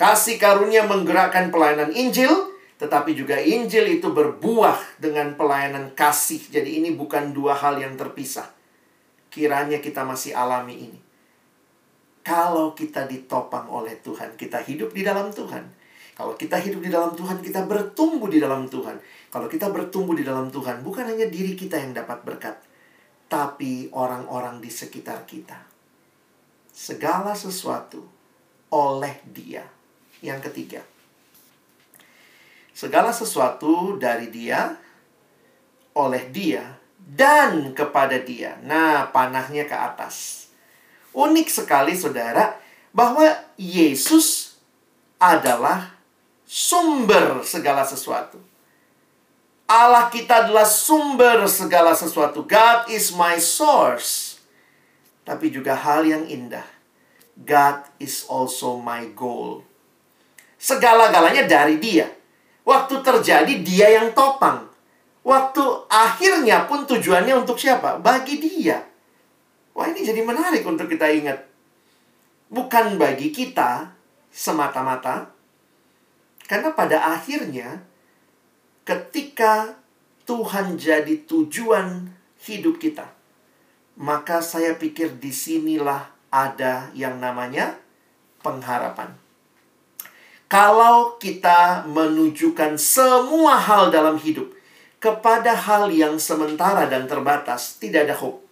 Kasih 0.00 0.40
karunia 0.40 0.88
menggerakkan 0.88 1.52
pelayanan 1.52 1.92
Injil, 1.92 2.32
tetapi 2.80 3.12
juga 3.12 3.36
Injil 3.36 4.00
itu 4.00 4.08
berbuah 4.08 4.96
dengan 4.96 5.36
pelayanan 5.36 5.92
kasih. 5.92 6.40
Jadi 6.48 6.80
ini 6.80 6.96
bukan 6.96 7.36
dua 7.36 7.52
hal 7.52 7.76
yang 7.76 8.00
terpisah. 8.00 8.48
Kiranya 9.28 9.84
kita 9.84 10.00
masih 10.08 10.32
alami 10.32 10.88
ini. 10.88 11.09
Kalau 12.20 12.76
kita 12.76 13.08
ditopang 13.08 13.66
oleh 13.72 13.96
Tuhan, 14.04 14.36
kita 14.36 14.60
hidup 14.60 14.92
di 14.92 15.00
dalam 15.00 15.32
Tuhan. 15.32 15.64
Kalau 16.20 16.36
kita 16.36 16.60
hidup 16.60 16.84
di 16.84 16.92
dalam 16.92 17.16
Tuhan, 17.16 17.40
kita 17.40 17.64
bertumbuh 17.64 18.28
di 18.28 18.36
dalam 18.36 18.68
Tuhan. 18.68 19.00
Kalau 19.32 19.48
kita 19.48 19.72
bertumbuh 19.72 20.12
di 20.12 20.20
dalam 20.20 20.52
Tuhan, 20.52 20.84
bukan 20.84 21.08
hanya 21.08 21.24
diri 21.32 21.56
kita 21.56 21.80
yang 21.80 21.96
dapat 21.96 22.20
berkat, 22.20 22.60
tapi 23.24 23.88
orang-orang 23.96 24.60
di 24.60 24.68
sekitar 24.68 25.24
kita. 25.24 25.56
Segala 26.68 27.32
sesuatu 27.32 28.04
oleh 28.68 29.16
Dia. 29.32 29.64
Yang 30.20 30.52
ketiga, 30.52 30.84
segala 32.76 33.08
sesuatu 33.08 33.96
dari 33.96 34.28
Dia, 34.28 34.76
oleh 35.96 36.28
Dia, 36.28 36.76
dan 37.00 37.72
kepada 37.72 38.20
Dia. 38.20 38.60
Nah, 38.60 39.08
panahnya 39.08 39.64
ke 39.64 39.72
atas. 39.72 40.49
Unik 41.10 41.48
sekali 41.50 41.98
saudara 41.98 42.54
bahwa 42.94 43.26
Yesus 43.58 44.58
adalah 45.18 45.94
sumber 46.46 47.42
segala 47.46 47.86
sesuatu. 47.86 48.38
Allah 49.70 50.10
kita 50.10 50.46
adalah 50.46 50.66
sumber 50.66 51.46
segala 51.46 51.94
sesuatu. 51.94 52.42
God 52.42 52.90
is 52.90 53.14
my 53.14 53.38
source. 53.38 54.42
Tapi 55.22 55.46
juga 55.54 55.78
hal 55.78 56.02
yang 56.02 56.26
indah. 56.26 56.66
God 57.38 57.86
is 58.02 58.26
also 58.26 58.82
my 58.82 59.06
goal. 59.14 59.62
Segala-galanya 60.58 61.46
dari 61.46 61.78
dia. 61.78 62.10
Waktu 62.66 62.98
terjadi 62.98 63.54
dia 63.62 63.94
yang 63.94 64.10
topang. 64.10 64.66
Waktu 65.22 65.62
akhirnya 65.86 66.66
pun 66.66 66.82
tujuannya 66.90 67.38
untuk 67.38 67.54
siapa? 67.54 68.02
Bagi 68.02 68.42
dia. 68.42 68.89
Wah 69.74 69.86
ini 69.90 70.02
jadi 70.02 70.20
menarik 70.24 70.66
untuk 70.66 70.90
kita 70.90 71.06
ingat. 71.10 71.46
Bukan 72.50 72.98
bagi 72.98 73.30
kita 73.30 73.94
semata-mata. 74.30 75.30
Karena 76.46 76.74
pada 76.74 77.14
akhirnya 77.14 77.82
ketika 78.82 79.78
Tuhan 80.26 80.74
jadi 80.78 81.26
tujuan 81.26 82.10
hidup 82.46 82.82
kita. 82.82 83.06
Maka 84.00 84.42
saya 84.42 84.74
pikir 84.74 85.18
di 85.20 85.30
sinilah 85.30 86.10
ada 86.30 86.88
yang 86.94 87.18
namanya 87.18 87.78
pengharapan. 88.40 89.14
Kalau 90.50 91.14
kita 91.22 91.86
menunjukkan 91.86 92.74
semua 92.74 93.54
hal 93.54 93.94
dalam 93.94 94.18
hidup 94.18 94.50
kepada 94.98 95.54
hal 95.54 95.94
yang 95.94 96.18
sementara 96.18 96.90
dan 96.90 97.06
terbatas, 97.06 97.78
tidak 97.78 98.10
ada 98.10 98.16
hope. 98.18 98.49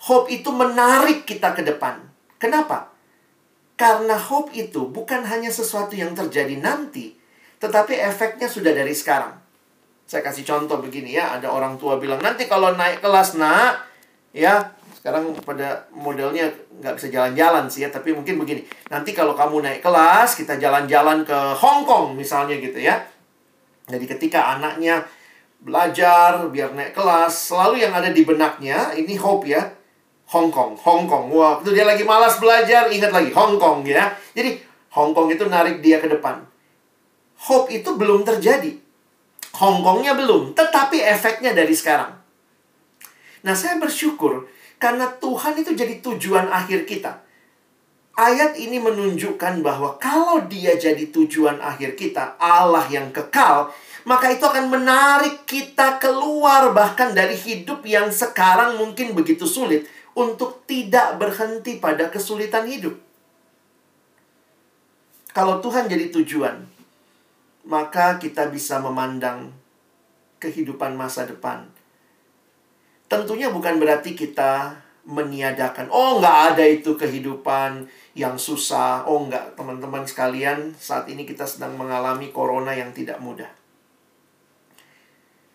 Hope 0.00 0.32
itu 0.32 0.48
menarik 0.48 1.28
kita 1.28 1.52
ke 1.52 1.60
depan. 1.60 2.00
Kenapa? 2.40 2.88
Karena 3.76 4.16
hope 4.16 4.52
itu 4.56 4.88
bukan 4.88 5.24
hanya 5.28 5.52
sesuatu 5.52 5.92
yang 5.96 6.16
terjadi 6.16 6.56
nanti, 6.56 7.16
tetapi 7.60 7.96
efeknya 7.96 8.48
sudah 8.48 8.72
dari 8.72 8.92
sekarang. 8.96 9.36
Saya 10.08 10.24
kasih 10.24 10.44
contoh 10.44 10.80
begini 10.80 11.16
ya, 11.16 11.36
ada 11.36 11.52
orang 11.52 11.76
tua 11.76 12.00
bilang, 12.00 12.20
nanti 12.20 12.44
kalau 12.48 12.76
naik 12.76 13.00
kelas 13.04 13.36
nak, 13.36 13.84
ya 14.32 14.72
sekarang 15.00 15.32
pada 15.44 15.88
modelnya 15.96 16.52
nggak 16.80 16.92
bisa 16.96 17.08
jalan-jalan 17.08 17.64
sih 17.72 17.84
ya, 17.84 17.88
tapi 17.88 18.12
mungkin 18.12 18.36
begini. 18.36 18.68
Nanti 18.92 19.16
kalau 19.16 19.32
kamu 19.32 19.64
naik 19.64 19.80
kelas, 19.80 20.36
kita 20.36 20.60
jalan-jalan 20.60 21.24
ke 21.24 21.38
Hong 21.56 21.88
Kong 21.88 22.16
misalnya 22.16 22.56
gitu 22.60 22.76
ya. 22.76 23.00
Jadi 23.88 24.04
ketika 24.04 24.56
anaknya 24.60 25.04
belajar 25.60 26.44
biar 26.52 26.76
naik 26.76 26.92
kelas, 26.92 27.52
selalu 27.52 27.84
yang 27.84 27.96
ada 27.96 28.12
di 28.12 28.24
benaknya, 28.28 28.92
ini 28.92 29.16
hope 29.16 29.48
ya, 29.48 29.72
Hong 30.30 30.48
Kong, 30.54 30.78
Hong 30.78 31.10
Kong. 31.10 31.26
Waktu 31.34 31.74
dia 31.74 31.82
lagi 31.82 32.06
malas 32.06 32.38
belajar, 32.38 32.86
ingat 32.86 33.10
lagi 33.10 33.34
Hong 33.34 33.58
Kong 33.58 33.82
ya. 33.82 34.14
Jadi 34.30 34.62
Hong 34.94 35.10
Kong 35.10 35.30
itu 35.30 35.42
narik 35.50 35.82
dia 35.82 35.98
ke 35.98 36.06
depan. 36.06 36.38
Hope 37.50 37.72
itu 37.72 37.96
belum 37.96 38.22
terjadi. 38.22 38.90
Hongkongnya 39.60 40.14
belum, 40.16 40.54
tetapi 40.54 41.02
efeknya 41.02 41.52
dari 41.52 41.74
sekarang. 41.74 42.16
Nah, 43.44 43.54
saya 43.56 43.80
bersyukur 43.80 44.48
karena 44.80 45.08
Tuhan 45.20 45.56
itu 45.60 45.76
jadi 45.76 46.00
tujuan 46.00 46.48
akhir 46.48 46.86
kita. 46.86 47.20
Ayat 48.16 48.56
ini 48.60 48.76
menunjukkan 48.76 49.64
bahwa 49.64 49.96
kalau 49.96 50.44
dia 50.44 50.76
jadi 50.76 51.08
tujuan 51.08 51.56
akhir 51.60 51.96
kita, 51.96 52.36
Allah 52.36 52.84
yang 52.92 53.08
kekal, 53.12 53.72
maka 54.04 54.28
itu 54.28 54.44
akan 54.44 54.68
menarik 54.68 55.48
kita 55.48 55.96
keluar 55.96 56.72
bahkan 56.76 57.16
dari 57.16 57.32
hidup 57.32 57.80
yang 57.84 58.12
sekarang 58.12 58.76
mungkin 58.76 59.16
begitu 59.16 59.48
sulit 59.48 59.88
untuk 60.14 60.66
tidak 60.66 61.16
berhenti 61.20 61.78
pada 61.78 62.10
kesulitan 62.10 62.66
hidup. 62.66 62.98
Kalau 65.30 65.62
Tuhan 65.62 65.86
jadi 65.86 66.10
tujuan, 66.10 66.66
maka 67.70 68.18
kita 68.18 68.50
bisa 68.50 68.82
memandang 68.82 69.54
kehidupan 70.42 70.98
masa 70.98 71.28
depan. 71.28 71.70
Tentunya 73.06 73.50
bukan 73.50 73.78
berarti 73.78 74.18
kita 74.18 74.74
meniadakan, 75.06 75.86
oh 75.90 76.18
nggak 76.18 76.38
ada 76.54 76.64
itu 76.66 76.98
kehidupan 76.98 77.86
yang 78.18 78.34
susah. 78.34 79.06
Oh 79.06 79.22
nggak, 79.26 79.54
teman-teman 79.54 80.02
sekalian, 80.06 80.74
saat 80.78 81.06
ini 81.06 81.22
kita 81.22 81.46
sedang 81.46 81.78
mengalami 81.78 82.34
corona 82.34 82.74
yang 82.74 82.90
tidak 82.90 83.22
mudah. 83.22 83.59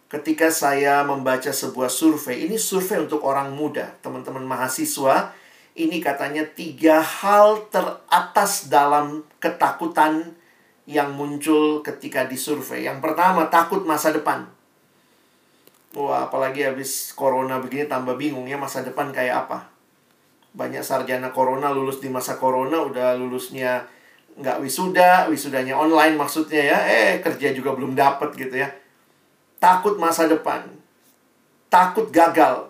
Ketika 0.06 0.54
saya 0.54 1.02
membaca 1.02 1.50
sebuah 1.50 1.90
survei, 1.90 2.46
ini 2.46 2.62
survei 2.62 3.02
untuk 3.02 3.26
orang 3.26 3.58
muda, 3.58 3.90
teman-teman 4.06 4.46
mahasiswa, 4.46 5.34
ini 5.74 5.98
katanya 5.98 6.46
tiga 6.46 7.02
hal 7.02 7.66
teratas 7.74 8.70
dalam 8.70 9.26
ketakutan 9.42 10.38
yang 10.86 11.10
muncul 11.10 11.82
ketika 11.82 12.30
disurvei. 12.30 12.86
Yang 12.86 13.02
pertama, 13.02 13.50
takut 13.50 13.82
masa 13.82 14.14
depan. 14.14 14.46
Wah, 15.98 16.30
apalagi 16.30 16.62
habis 16.62 17.10
corona 17.18 17.58
begini 17.58 17.90
tambah 17.90 18.14
bingung 18.14 18.46
ya 18.46 18.62
masa 18.62 18.86
depan 18.86 19.10
kayak 19.10 19.50
apa. 19.50 19.74
Banyak 20.54 20.86
sarjana 20.86 21.34
corona 21.34 21.74
lulus 21.74 21.98
di 21.98 22.14
masa 22.14 22.38
corona 22.38 22.84
udah 22.84 23.18
lulusnya 23.18 23.90
nggak 24.38 24.60
wisuda, 24.62 25.32
wisudanya 25.34 25.74
online 25.74 26.14
maksudnya 26.14 26.62
ya. 26.62 26.80
Eh, 26.86 27.24
kerja 27.26 27.56
juga 27.58 27.74
belum 27.74 27.98
dapet 27.98 28.36
gitu 28.38 28.60
ya. 28.60 28.70
Takut 29.66 29.98
masa 29.98 30.30
depan. 30.30 30.70
Takut 31.74 32.14
gagal 32.14 32.70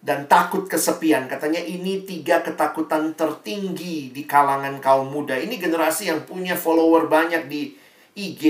dan 0.00 0.24
takut 0.24 0.64
kesepian. 0.64 1.28
Katanya 1.28 1.60
ini 1.60 2.08
tiga 2.08 2.40
ketakutan 2.40 3.12
tertinggi 3.12 4.16
di 4.16 4.22
kalangan 4.24 4.80
kaum 4.80 5.12
muda. 5.12 5.36
Ini 5.36 5.60
generasi 5.60 6.08
yang 6.08 6.24
punya 6.24 6.56
follower 6.56 7.12
banyak 7.12 7.52
di 7.52 7.76
IG, 8.16 8.44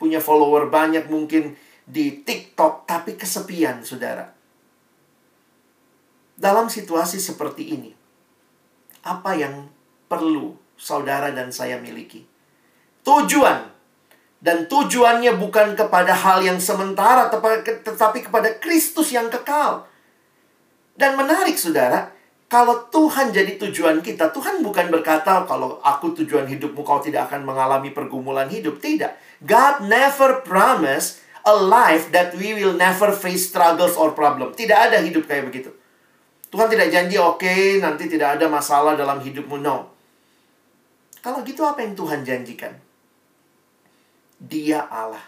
punya 0.00 0.24
follower 0.24 0.72
banyak 0.72 1.12
mungkin 1.12 1.52
di 1.84 2.24
TikTok, 2.24 2.88
tapi 2.88 3.20
kesepian, 3.20 3.84
saudara. 3.84 4.32
Dalam 6.32 6.72
situasi 6.72 7.20
seperti 7.20 7.76
ini, 7.76 7.92
apa 9.04 9.36
yang 9.36 9.68
perlu 10.08 10.56
saudara 10.80 11.28
dan 11.34 11.52
saya 11.52 11.76
miliki? 11.76 12.24
Tujuan. 13.04 13.71
Dan 14.42 14.66
tujuannya 14.66 15.38
bukan 15.38 15.78
kepada 15.78 16.10
hal 16.10 16.42
yang 16.42 16.58
sementara, 16.58 17.30
tetapi 17.30 18.26
kepada 18.26 18.58
Kristus 18.58 19.14
yang 19.14 19.30
kekal. 19.30 19.86
Dan 20.98 21.14
menarik 21.14 21.54
saudara, 21.54 22.10
kalau 22.50 22.84
Tuhan 22.90 23.32
jadi 23.32 23.56
tujuan 23.56 24.04
kita, 24.04 24.34
Tuhan 24.34 24.60
bukan 24.60 24.92
berkata 24.92 25.46
kalau 25.48 25.80
aku 25.80 26.12
tujuan 26.20 26.44
hidupmu 26.44 26.84
kau 26.84 27.00
tidak 27.00 27.30
akan 27.30 27.48
mengalami 27.48 27.94
pergumulan 27.94 28.50
hidup. 28.50 28.76
Tidak. 28.76 29.40
God 29.46 29.88
never 29.88 30.44
promise 30.44 31.24
a 31.48 31.54
life 31.56 32.12
that 32.12 32.36
we 32.36 32.52
will 32.52 32.76
never 32.76 33.08
face 33.08 33.48
struggles 33.48 33.96
or 33.96 34.12
problem. 34.12 34.52
Tidak 34.52 34.76
ada 34.76 35.00
hidup 35.00 35.24
kayak 35.24 35.48
begitu. 35.48 35.72
Tuhan 36.52 36.68
tidak 36.68 36.92
janji 36.92 37.16
oke 37.16 37.40
okay, 37.40 37.80
nanti 37.80 38.12
tidak 38.12 38.36
ada 38.36 38.44
masalah 38.52 39.00
dalam 39.00 39.24
hidupmu. 39.24 39.56
No. 39.64 39.88
Kalau 41.24 41.40
gitu 41.46 41.64
apa 41.64 41.80
yang 41.80 41.96
Tuhan 41.96 42.20
janjikan? 42.20 42.76
Dia 44.42 44.90
Allah 44.90 45.22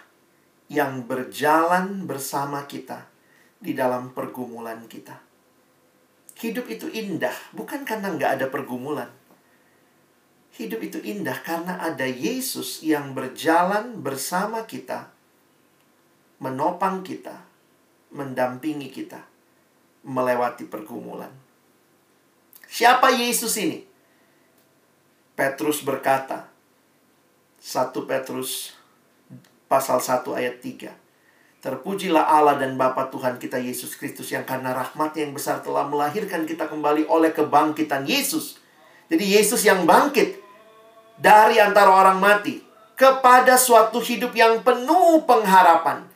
yang 0.67 1.07
berjalan 1.07 2.03
bersama 2.03 2.67
kita 2.67 3.07
di 3.63 3.71
dalam 3.71 4.11
pergumulan 4.11 4.91
kita. 4.91 5.23
Hidup 6.35 6.67
itu 6.67 6.91
indah, 6.91 7.35
bukan 7.55 7.87
karena 7.87 8.11
nggak 8.11 8.31
ada 8.43 8.47
pergumulan. 8.51 9.07
Hidup 10.59 10.83
itu 10.83 10.99
indah 10.99 11.39
karena 11.47 11.79
ada 11.79 12.07
Yesus 12.07 12.83
yang 12.83 13.15
berjalan 13.15 14.03
bersama 14.03 14.67
kita, 14.67 15.15
menopang 16.43 17.07
kita, 17.07 17.39
mendampingi 18.11 18.91
kita, 18.91 19.23
melewati 20.03 20.67
pergumulan. 20.67 21.31
Siapa 22.67 23.15
Yesus 23.15 23.55
ini? 23.63 23.87
Petrus 25.39 25.83
berkata, 25.87 26.51
1 27.63 27.95
Petrus 28.07 28.75
pasal 29.75 29.99
1 29.99 30.23
ayat 30.39 30.63
3. 30.63 30.95
Terpujilah 31.59 32.23
Allah 32.23 32.63
dan 32.63 32.79
Bapa 32.79 33.11
Tuhan 33.11 33.43
kita 33.43 33.59
Yesus 33.59 33.99
Kristus 33.99 34.31
yang 34.31 34.47
karena 34.47 34.71
rahmat 34.71 35.19
yang 35.19 35.35
besar 35.35 35.59
telah 35.67 35.83
melahirkan 35.83 36.47
kita 36.47 36.71
kembali 36.71 37.11
oleh 37.11 37.35
kebangkitan 37.35 38.07
Yesus. 38.07 38.63
Jadi 39.11 39.35
Yesus 39.35 39.67
yang 39.67 39.83
bangkit 39.83 40.39
dari 41.19 41.59
antara 41.59 41.91
orang 41.91 42.23
mati 42.23 42.63
kepada 42.95 43.59
suatu 43.59 43.99
hidup 43.99 44.31
yang 44.39 44.63
penuh 44.63 45.27
pengharapan. 45.27 46.07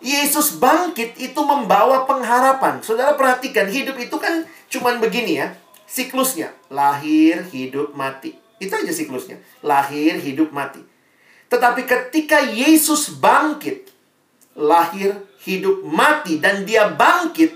Yesus 0.00 0.56
bangkit 0.56 1.20
itu 1.20 1.40
membawa 1.44 2.08
pengharapan. 2.08 2.80
Saudara 2.80 3.12
perhatikan, 3.18 3.68
hidup 3.68 4.00
itu 4.00 4.16
kan 4.16 4.44
cuman 4.72 5.02
begini 5.02 5.44
ya, 5.44 5.52
siklusnya. 5.84 6.52
Lahir, 6.72 7.44
hidup, 7.52 7.92
mati. 7.92 8.36
Itu 8.56 8.72
aja 8.76 8.92
siklusnya. 8.92 9.40
Lahir, 9.60 10.16
hidup, 10.20 10.52
mati. 10.52 10.95
Tetapi 11.46 11.86
ketika 11.86 12.42
Yesus 12.42 13.14
bangkit, 13.22 13.86
lahir, 14.58 15.14
hidup, 15.46 15.86
mati, 15.86 16.42
dan 16.42 16.66
dia 16.66 16.90
bangkit, 16.90 17.54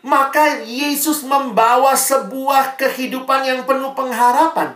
maka 0.00 0.64
Yesus 0.64 1.20
membawa 1.28 1.92
sebuah 1.92 2.80
kehidupan 2.80 3.44
yang 3.44 3.60
penuh 3.68 3.92
pengharapan. 3.92 4.72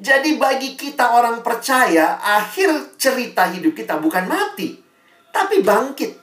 Jadi 0.00 0.36
bagi 0.36 0.76
kita 0.76 1.12
orang 1.16 1.40
percaya, 1.44 2.20
akhir 2.20 2.96
cerita 3.00 3.48
hidup 3.48 3.76
kita 3.76 4.00
bukan 4.00 4.28
mati, 4.28 4.76
tapi 5.32 5.64
bangkit. 5.64 6.20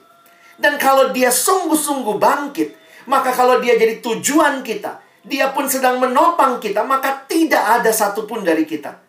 Dan 0.58 0.74
kalau 0.78 1.14
dia 1.14 1.30
sungguh-sungguh 1.30 2.18
bangkit, 2.18 2.74
maka 3.06 3.30
kalau 3.30 3.62
dia 3.62 3.78
jadi 3.78 4.02
tujuan 4.02 4.66
kita, 4.66 4.98
dia 5.22 5.50
pun 5.54 5.70
sedang 5.70 6.02
menopang 6.02 6.58
kita, 6.58 6.82
maka 6.82 7.26
tidak 7.30 7.82
ada 7.82 7.90
satupun 7.94 8.42
dari 8.42 8.66
kita 8.66 9.07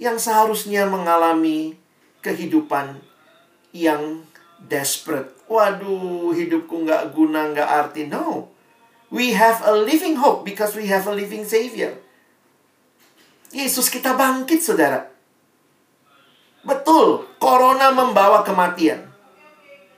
yang 0.00 0.16
seharusnya 0.16 0.88
mengalami 0.88 1.76
kehidupan 2.24 2.96
yang 3.76 4.24
desperate. 4.64 5.36
Waduh, 5.44 6.32
hidupku 6.32 6.88
nggak 6.88 7.12
guna, 7.12 7.52
nggak 7.52 7.68
arti. 7.68 8.08
No. 8.08 8.48
We 9.12 9.36
have 9.36 9.60
a 9.68 9.76
living 9.76 10.16
hope 10.16 10.48
because 10.48 10.72
we 10.72 10.88
have 10.88 11.04
a 11.04 11.12
living 11.12 11.44
Savior. 11.44 12.00
Yesus 13.52 13.92
kita 13.92 14.16
bangkit, 14.16 14.62
saudara. 14.62 15.10
Betul, 16.64 17.26
corona 17.36 17.90
membawa 17.90 18.40
kematian. 18.46 19.10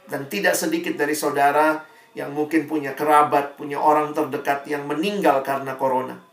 Dan 0.09 0.27
tidak 0.27 0.57
sedikit 0.57 0.97
dari 0.97 1.13
saudara 1.13 1.85
yang 2.17 2.33
mungkin 2.33 2.65
punya 2.65 2.97
kerabat, 2.97 3.61
punya 3.61 3.77
orang 3.77 4.17
terdekat 4.17 4.65
yang 4.67 4.89
meninggal 4.89 5.45
karena 5.45 5.77
corona. 5.77 6.32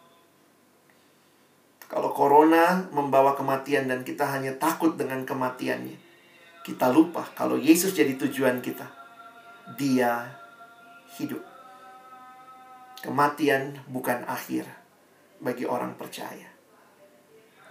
Corona 2.20 2.84
membawa 2.92 3.32
kematian 3.32 3.88
dan 3.88 4.04
kita 4.04 4.28
hanya 4.28 4.52
takut 4.60 5.00
dengan 5.00 5.24
kematiannya 5.24 6.10
kita 6.70 6.92
lupa 6.94 7.26
kalau 7.34 7.58
Yesus 7.58 7.98
jadi 7.98 8.14
tujuan 8.14 8.62
kita. 8.62 8.86
Dia 9.74 10.28
hidup. 11.18 11.42
Kematian 13.02 13.80
bukan 13.90 14.22
akhir 14.28 14.70
bagi 15.42 15.66
orang 15.66 15.98
percaya. 15.98 16.46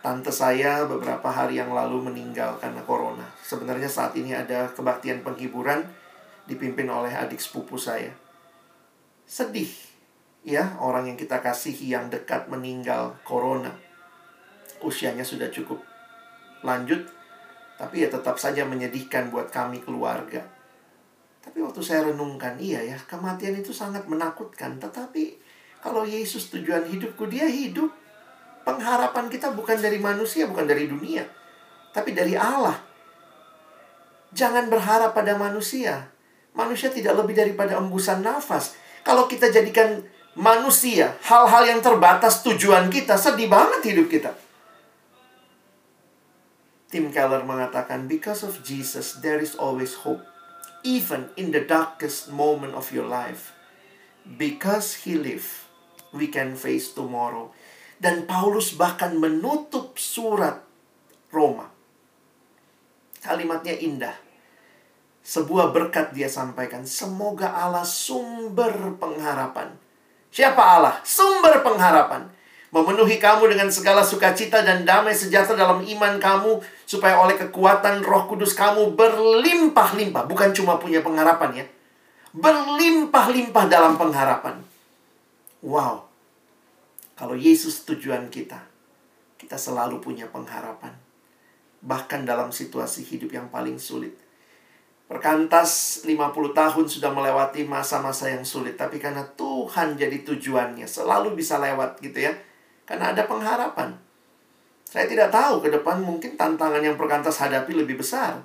Tante 0.02 0.34
saya 0.34 0.82
beberapa 0.88 1.30
hari 1.30 1.62
yang 1.62 1.70
lalu 1.70 2.10
meninggal 2.10 2.58
karena 2.58 2.82
corona. 2.82 3.22
Sebenarnya 3.38 3.86
saat 3.86 4.18
ini 4.18 4.34
ada 4.34 4.66
kebaktian 4.74 5.22
penghiburan 5.22 5.84
dipimpin 6.50 6.90
oleh 6.90 7.14
adik 7.14 7.38
sepupu 7.38 7.78
saya. 7.78 8.10
Sedih 9.28 9.70
ya 10.42 10.74
orang 10.82 11.12
yang 11.12 11.18
kita 11.20 11.38
kasihi 11.38 11.92
yang 11.92 12.10
dekat 12.10 12.50
meninggal 12.50 13.14
corona. 13.22 13.87
Usianya 14.82 15.26
sudah 15.26 15.50
cukup 15.50 15.82
lanjut 16.62 17.06
tapi 17.78 18.02
ya 18.02 18.10
tetap 18.10 18.34
saja 18.42 18.66
menyedihkan 18.66 19.30
buat 19.30 19.54
kami 19.54 19.78
keluarga. 19.86 20.42
Tapi 21.38 21.62
waktu 21.62 21.78
saya 21.78 22.10
renungkan, 22.10 22.58
iya 22.58 22.82
ya, 22.82 22.98
kematian 23.06 23.54
itu 23.54 23.70
sangat 23.70 24.10
menakutkan. 24.10 24.82
Tetapi 24.82 25.38
kalau 25.78 26.02
Yesus 26.02 26.50
tujuan 26.50 26.90
hidupku, 26.90 27.30
dia 27.30 27.46
hidup. 27.46 27.88
Pengharapan 28.66 29.30
kita 29.30 29.54
bukan 29.54 29.78
dari 29.78 30.02
manusia, 30.02 30.44
bukan 30.50 30.66
dari 30.66 30.90
dunia. 30.90 31.22
Tapi 31.94 32.12
dari 32.12 32.34
Allah. 32.34 32.76
Jangan 34.34 34.68
berharap 34.68 35.14
pada 35.14 35.38
manusia. 35.38 36.10
Manusia 36.52 36.90
tidak 36.90 37.16
lebih 37.16 37.38
daripada 37.38 37.78
embusan 37.78 38.20
nafas. 38.20 38.74
Kalau 39.06 39.30
kita 39.30 39.48
jadikan 39.48 40.02
manusia 40.36 41.16
hal-hal 41.24 41.64
yang 41.64 41.80
terbatas 41.80 42.42
tujuan 42.42 42.90
kita, 42.90 43.14
sedih 43.14 43.48
banget 43.48 43.94
hidup 43.94 44.10
kita. 44.10 44.47
Tim 46.88 47.12
Keller 47.12 47.44
mengatakan, 47.44 48.08
because 48.08 48.40
of 48.40 48.64
Jesus, 48.64 49.20
there 49.20 49.36
is 49.36 49.52
always 49.52 49.92
hope. 50.08 50.24
Even 50.80 51.28
in 51.36 51.52
the 51.52 51.60
darkest 51.60 52.32
moment 52.32 52.72
of 52.72 52.88
your 52.88 53.04
life. 53.04 53.52
Because 54.24 55.04
he 55.04 55.20
live, 55.20 55.68
we 56.16 56.32
can 56.32 56.56
face 56.56 56.88
tomorrow. 56.96 57.52
Dan 58.00 58.24
Paulus 58.24 58.72
bahkan 58.72 59.20
menutup 59.20 60.00
surat 60.00 60.64
Roma. 61.28 61.68
Kalimatnya 63.20 63.76
indah. 63.76 64.16
Sebuah 65.20 65.76
berkat 65.76 66.16
dia 66.16 66.30
sampaikan. 66.32 66.88
Semoga 66.88 67.52
Allah 67.52 67.84
sumber 67.84 68.96
pengharapan. 68.96 69.76
Siapa 70.32 70.62
Allah? 70.62 71.04
Sumber 71.04 71.60
pengharapan 71.60 72.37
memenuhi 72.68 73.16
kamu 73.16 73.48
dengan 73.48 73.68
segala 73.72 74.04
sukacita 74.04 74.60
dan 74.60 74.84
damai 74.84 75.16
sejahtera 75.16 75.56
dalam 75.56 75.80
iman 75.80 76.20
kamu 76.20 76.60
supaya 76.84 77.16
oleh 77.16 77.40
kekuatan 77.40 78.04
Roh 78.04 78.28
Kudus 78.28 78.52
kamu 78.52 78.92
berlimpah-limpah. 78.92 80.28
Bukan 80.28 80.52
cuma 80.52 80.76
punya 80.76 81.00
pengharapan 81.00 81.64
ya. 81.64 81.66
Berlimpah-limpah 82.36 83.64
dalam 83.72 83.96
pengharapan. 83.96 84.60
Wow. 85.64 86.04
Kalau 87.16 87.34
Yesus 87.34 87.82
tujuan 87.88 88.28
kita 88.28 88.60
kita 89.40 89.56
selalu 89.56 90.02
punya 90.04 90.28
pengharapan. 90.28 90.92
Bahkan 91.80 92.28
dalam 92.28 92.52
situasi 92.52 93.06
hidup 93.06 93.32
yang 93.32 93.48
paling 93.48 93.80
sulit. 93.80 94.12
Perkantas 95.08 96.04
50 96.04 96.52
tahun 96.52 96.84
sudah 96.84 97.08
melewati 97.08 97.64
masa-masa 97.64 98.28
yang 98.28 98.44
sulit 98.44 98.76
Tapi 98.76 99.00
karena 99.00 99.24
Tuhan 99.24 99.96
jadi 99.96 100.20
tujuannya 100.20 100.84
Selalu 100.84 101.32
bisa 101.32 101.56
lewat 101.56 101.96
gitu 102.04 102.28
ya 102.28 102.36
karena 102.88 103.12
ada 103.12 103.28
pengharapan. 103.28 103.92
Saya 104.88 105.04
tidak 105.04 105.28
tahu 105.28 105.60
ke 105.60 105.68
depan 105.68 106.00
mungkin 106.00 106.40
tantangan 106.40 106.80
yang 106.80 106.96
perkantas 106.96 107.36
hadapi 107.36 107.76
lebih 107.76 108.00
besar. 108.00 108.40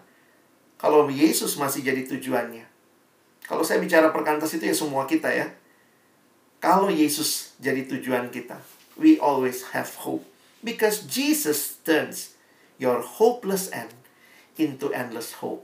Kalau 0.75 1.07
Yesus 1.07 1.55
masih 1.55 1.87
jadi 1.87 2.03
tujuannya. 2.03 2.67
Kalau 3.47 3.63
saya 3.63 3.79
bicara 3.79 4.11
perkantas 4.11 4.51
itu 4.51 4.67
ya 4.67 4.75
semua 4.75 5.07
kita 5.07 5.31
ya. 5.31 5.47
Kalau 6.59 6.91
Yesus 6.91 7.55
jadi 7.63 7.87
tujuan 7.87 8.27
kita, 8.27 8.59
we 8.99 9.15
always 9.23 9.71
have 9.71 9.87
hope. 10.03 10.27
Because 10.59 11.07
Jesus 11.07 11.79
turns 11.87 12.35
your 12.75 12.99
hopeless 12.99 13.71
end 13.71 13.95
into 14.59 14.91
endless 14.91 15.39
hope. 15.39 15.63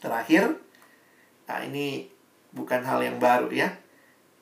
Terakhir, 0.00 0.56
nah 1.44 1.60
ini 1.60 2.08
bukan 2.56 2.80
hal 2.80 3.04
yang 3.04 3.20
baru 3.20 3.52
ya 3.52 3.76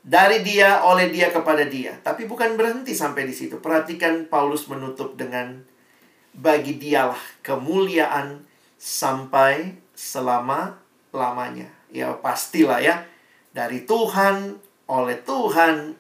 dari 0.04 0.46
dia, 0.46 0.86
oleh 0.86 1.10
dia, 1.10 1.34
kepada 1.34 1.66
dia. 1.66 1.98
Tapi 2.00 2.30
bukan 2.30 2.54
berhenti 2.54 2.94
sampai 2.94 3.26
di 3.26 3.34
situ. 3.34 3.58
Perhatikan 3.58 4.30
Paulus 4.30 4.70
menutup 4.70 5.18
dengan 5.18 5.58
bagi 6.30 6.78
dialah 6.78 7.18
kemuliaan 7.42 8.46
sampai 8.78 9.74
selama-lamanya. 9.98 11.68
Ya 11.90 12.14
pastilah 12.14 12.78
ya. 12.78 13.02
Dari 13.50 13.82
Tuhan, 13.88 14.54
oleh 14.86 15.18
Tuhan, 15.26 15.98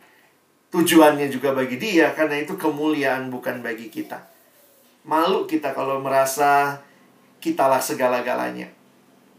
tujuannya 0.70 1.26
juga 1.26 1.52
bagi 1.52 1.76
dia. 1.76 2.14
Karena 2.14 2.38
itu 2.38 2.54
kemuliaan 2.54 3.34
bukan 3.34 3.60
bagi 3.60 3.90
kita. 3.90 4.30
Malu 5.08 5.48
kita 5.48 5.74
kalau 5.74 5.98
merasa 5.98 6.78
kitalah 7.42 7.82
segala-galanya. 7.82 8.70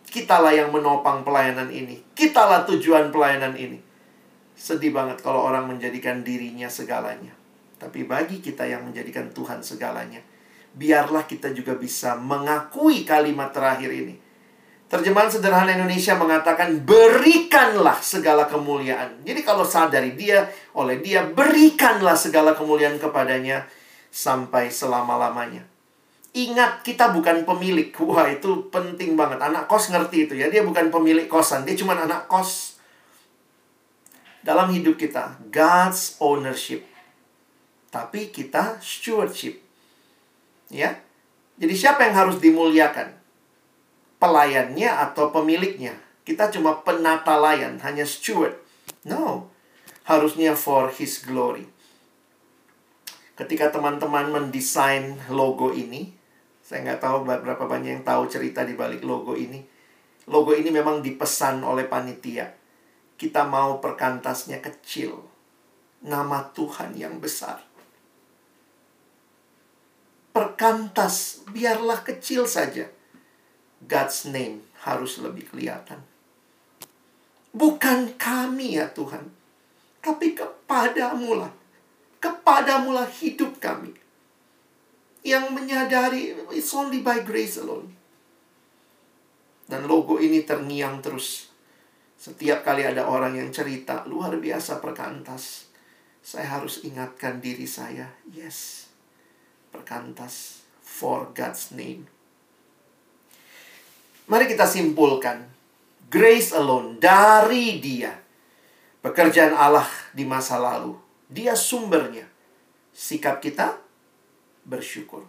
Kitalah 0.10 0.52
yang 0.52 0.74
menopang 0.74 1.22
pelayanan 1.22 1.70
ini. 1.70 2.02
Kitalah 2.18 2.66
tujuan 2.66 3.14
pelayanan 3.14 3.54
ini 3.54 3.89
Sedih 4.60 4.92
banget 4.92 5.24
kalau 5.24 5.48
orang 5.48 5.72
menjadikan 5.72 6.20
dirinya 6.20 6.68
segalanya. 6.68 7.32
Tapi 7.80 8.04
bagi 8.04 8.44
kita 8.44 8.68
yang 8.68 8.84
menjadikan 8.84 9.32
Tuhan 9.32 9.64
segalanya, 9.64 10.20
biarlah 10.76 11.24
kita 11.24 11.56
juga 11.56 11.80
bisa 11.80 12.20
mengakui 12.20 13.08
kalimat 13.08 13.56
terakhir 13.56 13.88
ini. 13.88 14.20
Terjemahan 14.92 15.32
sederhana 15.32 15.72
Indonesia 15.72 16.18
mengatakan 16.20 16.84
berikanlah 16.84 18.04
segala 18.04 18.52
kemuliaan. 18.52 19.24
Jadi 19.24 19.48
kalau 19.48 19.64
sadari 19.64 20.20
dia, 20.20 20.52
oleh 20.76 21.00
dia 21.00 21.24
berikanlah 21.24 22.20
segala 22.20 22.52
kemuliaan 22.52 23.00
kepadanya 23.00 23.64
sampai 24.12 24.68
selama-lamanya. 24.68 25.64
Ingat 26.36 26.84
kita 26.84 27.16
bukan 27.16 27.48
pemilik. 27.48 27.96
Wah, 28.02 28.28
itu 28.28 28.68
penting 28.74 29.16
banget. 29.16 29.40
Anak 29.40 29.72
kos 29.72 29.88
ngerti 29.94 30.28
itu 30.28 30.34
ya. 30.36 30.52
Dia 30.52 30.66
bukan 30.68 30.92
pemilik 30.92 31.32
kosan, 31.32 31.64
dia 31.64 31.78
cuma 31.80 31.96
anak 31.96 32.28
kos 32.28 32.79
dalam 34.50 34.74
hidup 34.74 34.98
kita 34.98 35.38
God's 35.54 36.18
ownership. 36.18 36.82
Tapi 37.94 38.34
kita 38.34 38.82
stewardship. 38.82 39.62
Ya. 40.74 40.98
Jadi 41.62 41.78
siapa 41.78 42.10
yang 42.10 42.18
harus 42.18 42.42
dimuliakan? 42.42 43.14
Pelayannya 44.18 44.90
atau 44.90 45.30
pemiliknya? 45.30 45.94
Kita 46.26 46.50
cuma 46.50 46.82
penata 46.82 47.38
layan, 47.38 47.78
hanya 47.86 48.10
steward. 48.10 48.58
No. 49.06 49.54
Harusnya 50.10 50.58
for 50.58 50.90
his 50.90 51.22
glory. 51.22 51.70
Ketika 53.38 53.70
teman-teman 53.70 54.34
mendesain 54.34 55.14
logo 55.30 55.70
ini, 55.78 56.10
saya 56.66 56.90
nggak 56.90 57.02
tahu 57.02 57.18
berapa 57.26 57.66
banyak 57.70 58.02
yang 58.02 58.06
tahu 58.06 58.26
cerita 58.26 58.66
di 58.66 58.74
balik 58.74 59.06
logo 59.06 59.38
ini. 59.38 59.62
Logo 60.30 60.54
ini 60.54 60.70
memang 60.74 61.02
dipesan 61.06 61.62
oleh 61.66 61.90
panitia 61.90 62.59
kita 63.20 63.44
mau 63.44 63.84
perkantasnya 63.84 64.64
kecil. 64.64 65.20
Nama 66.00 66.48
Tuhan 66.56 66.96
yang 66.96 67.20
besar. 67.20 67.60
Perkantas 70.32 71.44
biarlah 71.52 72.00
kecil 72.08 72.48
saja. 72.48 72.88
God's 73.84 74.24
name 74.32 74.64
harus 74.88 75.20
lebih 75.20 75.52
kelihatan. 75.52 76.00
Bukan 77.52 78.16
kami 78.16 78.80
ya 78.80 78.88
Tuhan. 78.96 79.28
Tapi 80.00 80.32
kepadamu 80.32 81.44
lah. 81.44 81.52
Kepadamu 82.24 82.96
lah 82.96 83.12
hidup 83.12 83.60
kami. 83.60 83.92
Yang 85.28 85.52
menyadari 85.52 86.40
it's 86.56 86.72
only 86.72 87.04
by 87.04 87.20
grace 87.28 87.60
alone. 87.60 87.92
Dan 89.68 89.92
logo 89.92 90.24
ini 90.24 90.48
terngiang 90.48 91.04
terus 91.04 91.49
setiap 92.20 92.68
kali 92.68 92.84
ada 92.84 93.08
orang 93.08 93.40
yang 93.40 93.48
cerita, 93.48 94.04
luar 94.04 94.36
biasa 94.36 94.84
perkantas. 94.84 95.72
Saya 96.20 96.60
harus 96.60 96.84
ingatkan 96.84 97.40
diri 97.40 97.64
saya, 97.64 98.12
yes, 98.28 98.92
perkantas 99.72 100.68
for 100.84 101.32
God's 101.32 101.72
name. 101.72 102.12
Mari 104.28 104.52
kita 104.52 104.68
simpulkan, 104.68 105.48
grace 106.12 106.52
alone 106.52 107.00
dari 107.00 107.80
dia. 107.80 108.12
Pekerjaan 109.00 109.56
Allah 109.56 109.88
di 110.12 110.28
masa 110.28 110.60
lalu, 110.60 111.00
dia 111.32 111.56
sumbernya. 111.56 112.28
Sikap 112.92 113.40
kita 113.40 113.80
bersyukur. 114.68 115.24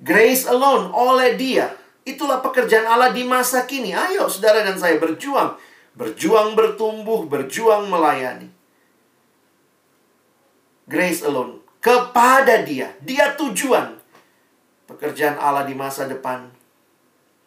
Grace 0.00 0.48
alone 0.48 0.88
oleh 0.88 1.36
dia. 1.36 1.68
Itulah 2.08 2.40
pekerjaan 2.40 2.88
Allah 2.88 3.12
di 3.12 3.28
masa 3.28 3.68
kini. 3.68 3.92
Ayo 3.92 4.24
saudara 4.32 4.64
dan 4.64 4.80
saya 4.80 4.96
berjuang 4.96 5.67
Berjuang 5.98 6.54
bertumbuh, 6.54 7.26
berjuang 7.26 7.90
melayani. 7.90 8.46
Grace 10.86 11.26
alone. 11.26 11.58
Kepada 11.82 12.62
dia. 12.62 12.94
Dia 13.02 13.34
tujuan. 13.34 13.98
Pekerjaan 14.86 15.42
Allah 15.42 15.66
di 15.66 15.74
masa 15.74 16.06
depan. 16.06 16.54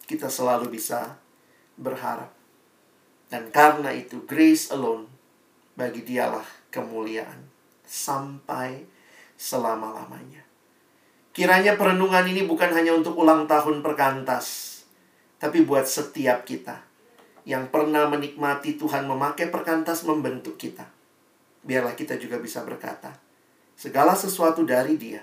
Kita 0.04 0.28
selalu 0.28 0.68
bisa 0.68 1.16
berharap. 1.80 2.36
Dan 3.32 3.48
karena 3.56 3.96
itu, 3.96 4.28
grace 4.28 4.68
alone. 4.76 5.08
Bagi 5.80 6.04
dialah 6.04 6.44
kemuliaan. 6.76 7.48
Sampai 7.88 8.84
selama-lamanya. 9.40 10.44
Kiranya 11.32 11.80
perenungan 11.80 12.28
ini 12.28 12.44
bukan 12.44 12.76
hanya 12.76 13.00
untuk 13.00 13.16
ulang 13.16 13.48
tahun 13.48 13.80
perkantas. 13.80 14.68
Tapi 15.40 15.64
buat 15.64 15.88
setiap 15.88 16.44
kita 16.44 16.91
yang 17.48 17.70
pernah 17.74 18.06
menikmati 18.06 18.78
Tuhan 18.78 19.10
memakai 19.10 19.50
perkantas 19.50 20.06
membentuk 20.06 20.58
kita. 20.58 20.86
Biarlah 21.62 21.94
kita 21.94 22.18
juga 22.18 22.42
bisa 22.42 22.62
berkata, 22.66 23.14
segala 23.78 24.14
sesuatu 24.14 24.66
dari 24.66 24.98
dia, 24.98 25.22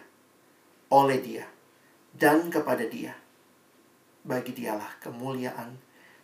oleh 0.90 1.18
dia, 1.22 1.46
dan 2.14 2.50
kepada 2.50 2.86
dia. 2.86 3.14
Bagi 4.26 4.52
dialah 4.52 4.98
kemuliaan 5.00 5.78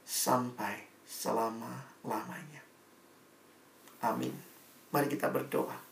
sampai 0.05 0.87
selama-lamanya. 1.07 2.63
Amin. 4.05 4.35
Mari 4.93 5.09
kita 5.09 5.33
berdoa. 5.33 5.85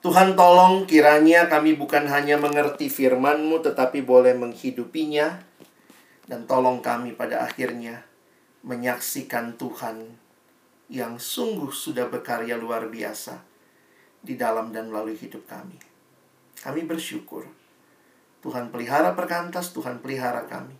Tuhan 0.00 0.32
tolong 0.32 0.88
kiranya 0.88 1.52
kami 1.52 1.76
bukan 1.76 2.08
hanya 2.08 2.40
mengerti 2.40 2.88
firman-Mu 2.88 3.60
tetapi 3.60 4.00
boleh 4.00 4.32
menghidupinya 4.32 5.44
Dan 6.30 6.46
tolong 6.46 6.78
kami 6.78 7.18
pada 7.18 7.42
akhirnya 7.42 8.06
menyaksikan 8.62 9.58
Tuhan 9.58 10.14
yang 10.86 11.18
sungguh 11.18 11.74
sudah 11.74 12.06
berkarya 12.06 12.54
luar 12.54 12.86
biasa 12.86 13.42
di 14.22 14.38
dalam 14.38 14.70
dan 14.70 14.94
melalui 14.94 15.18
hidup 15.18 15.42
kami. 15.50 15.74
Kami 16.62 16.86
bersyukur. 16.86 17.50
Tuhan 18.46 18.70
pelihara 18.70 19.18
perkantas, 19.18 19.74
Tuhan 19.74 19.98
pelihara 19.98 20.46
kami. 20.46 20.78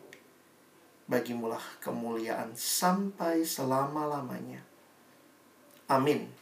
Bagimulah 1.10 1.82
kemuliaan 1.82 2.54
sampai 2.54 3.42
selama-lamanya. 3.42 4.62
Amin. 5.90 6.39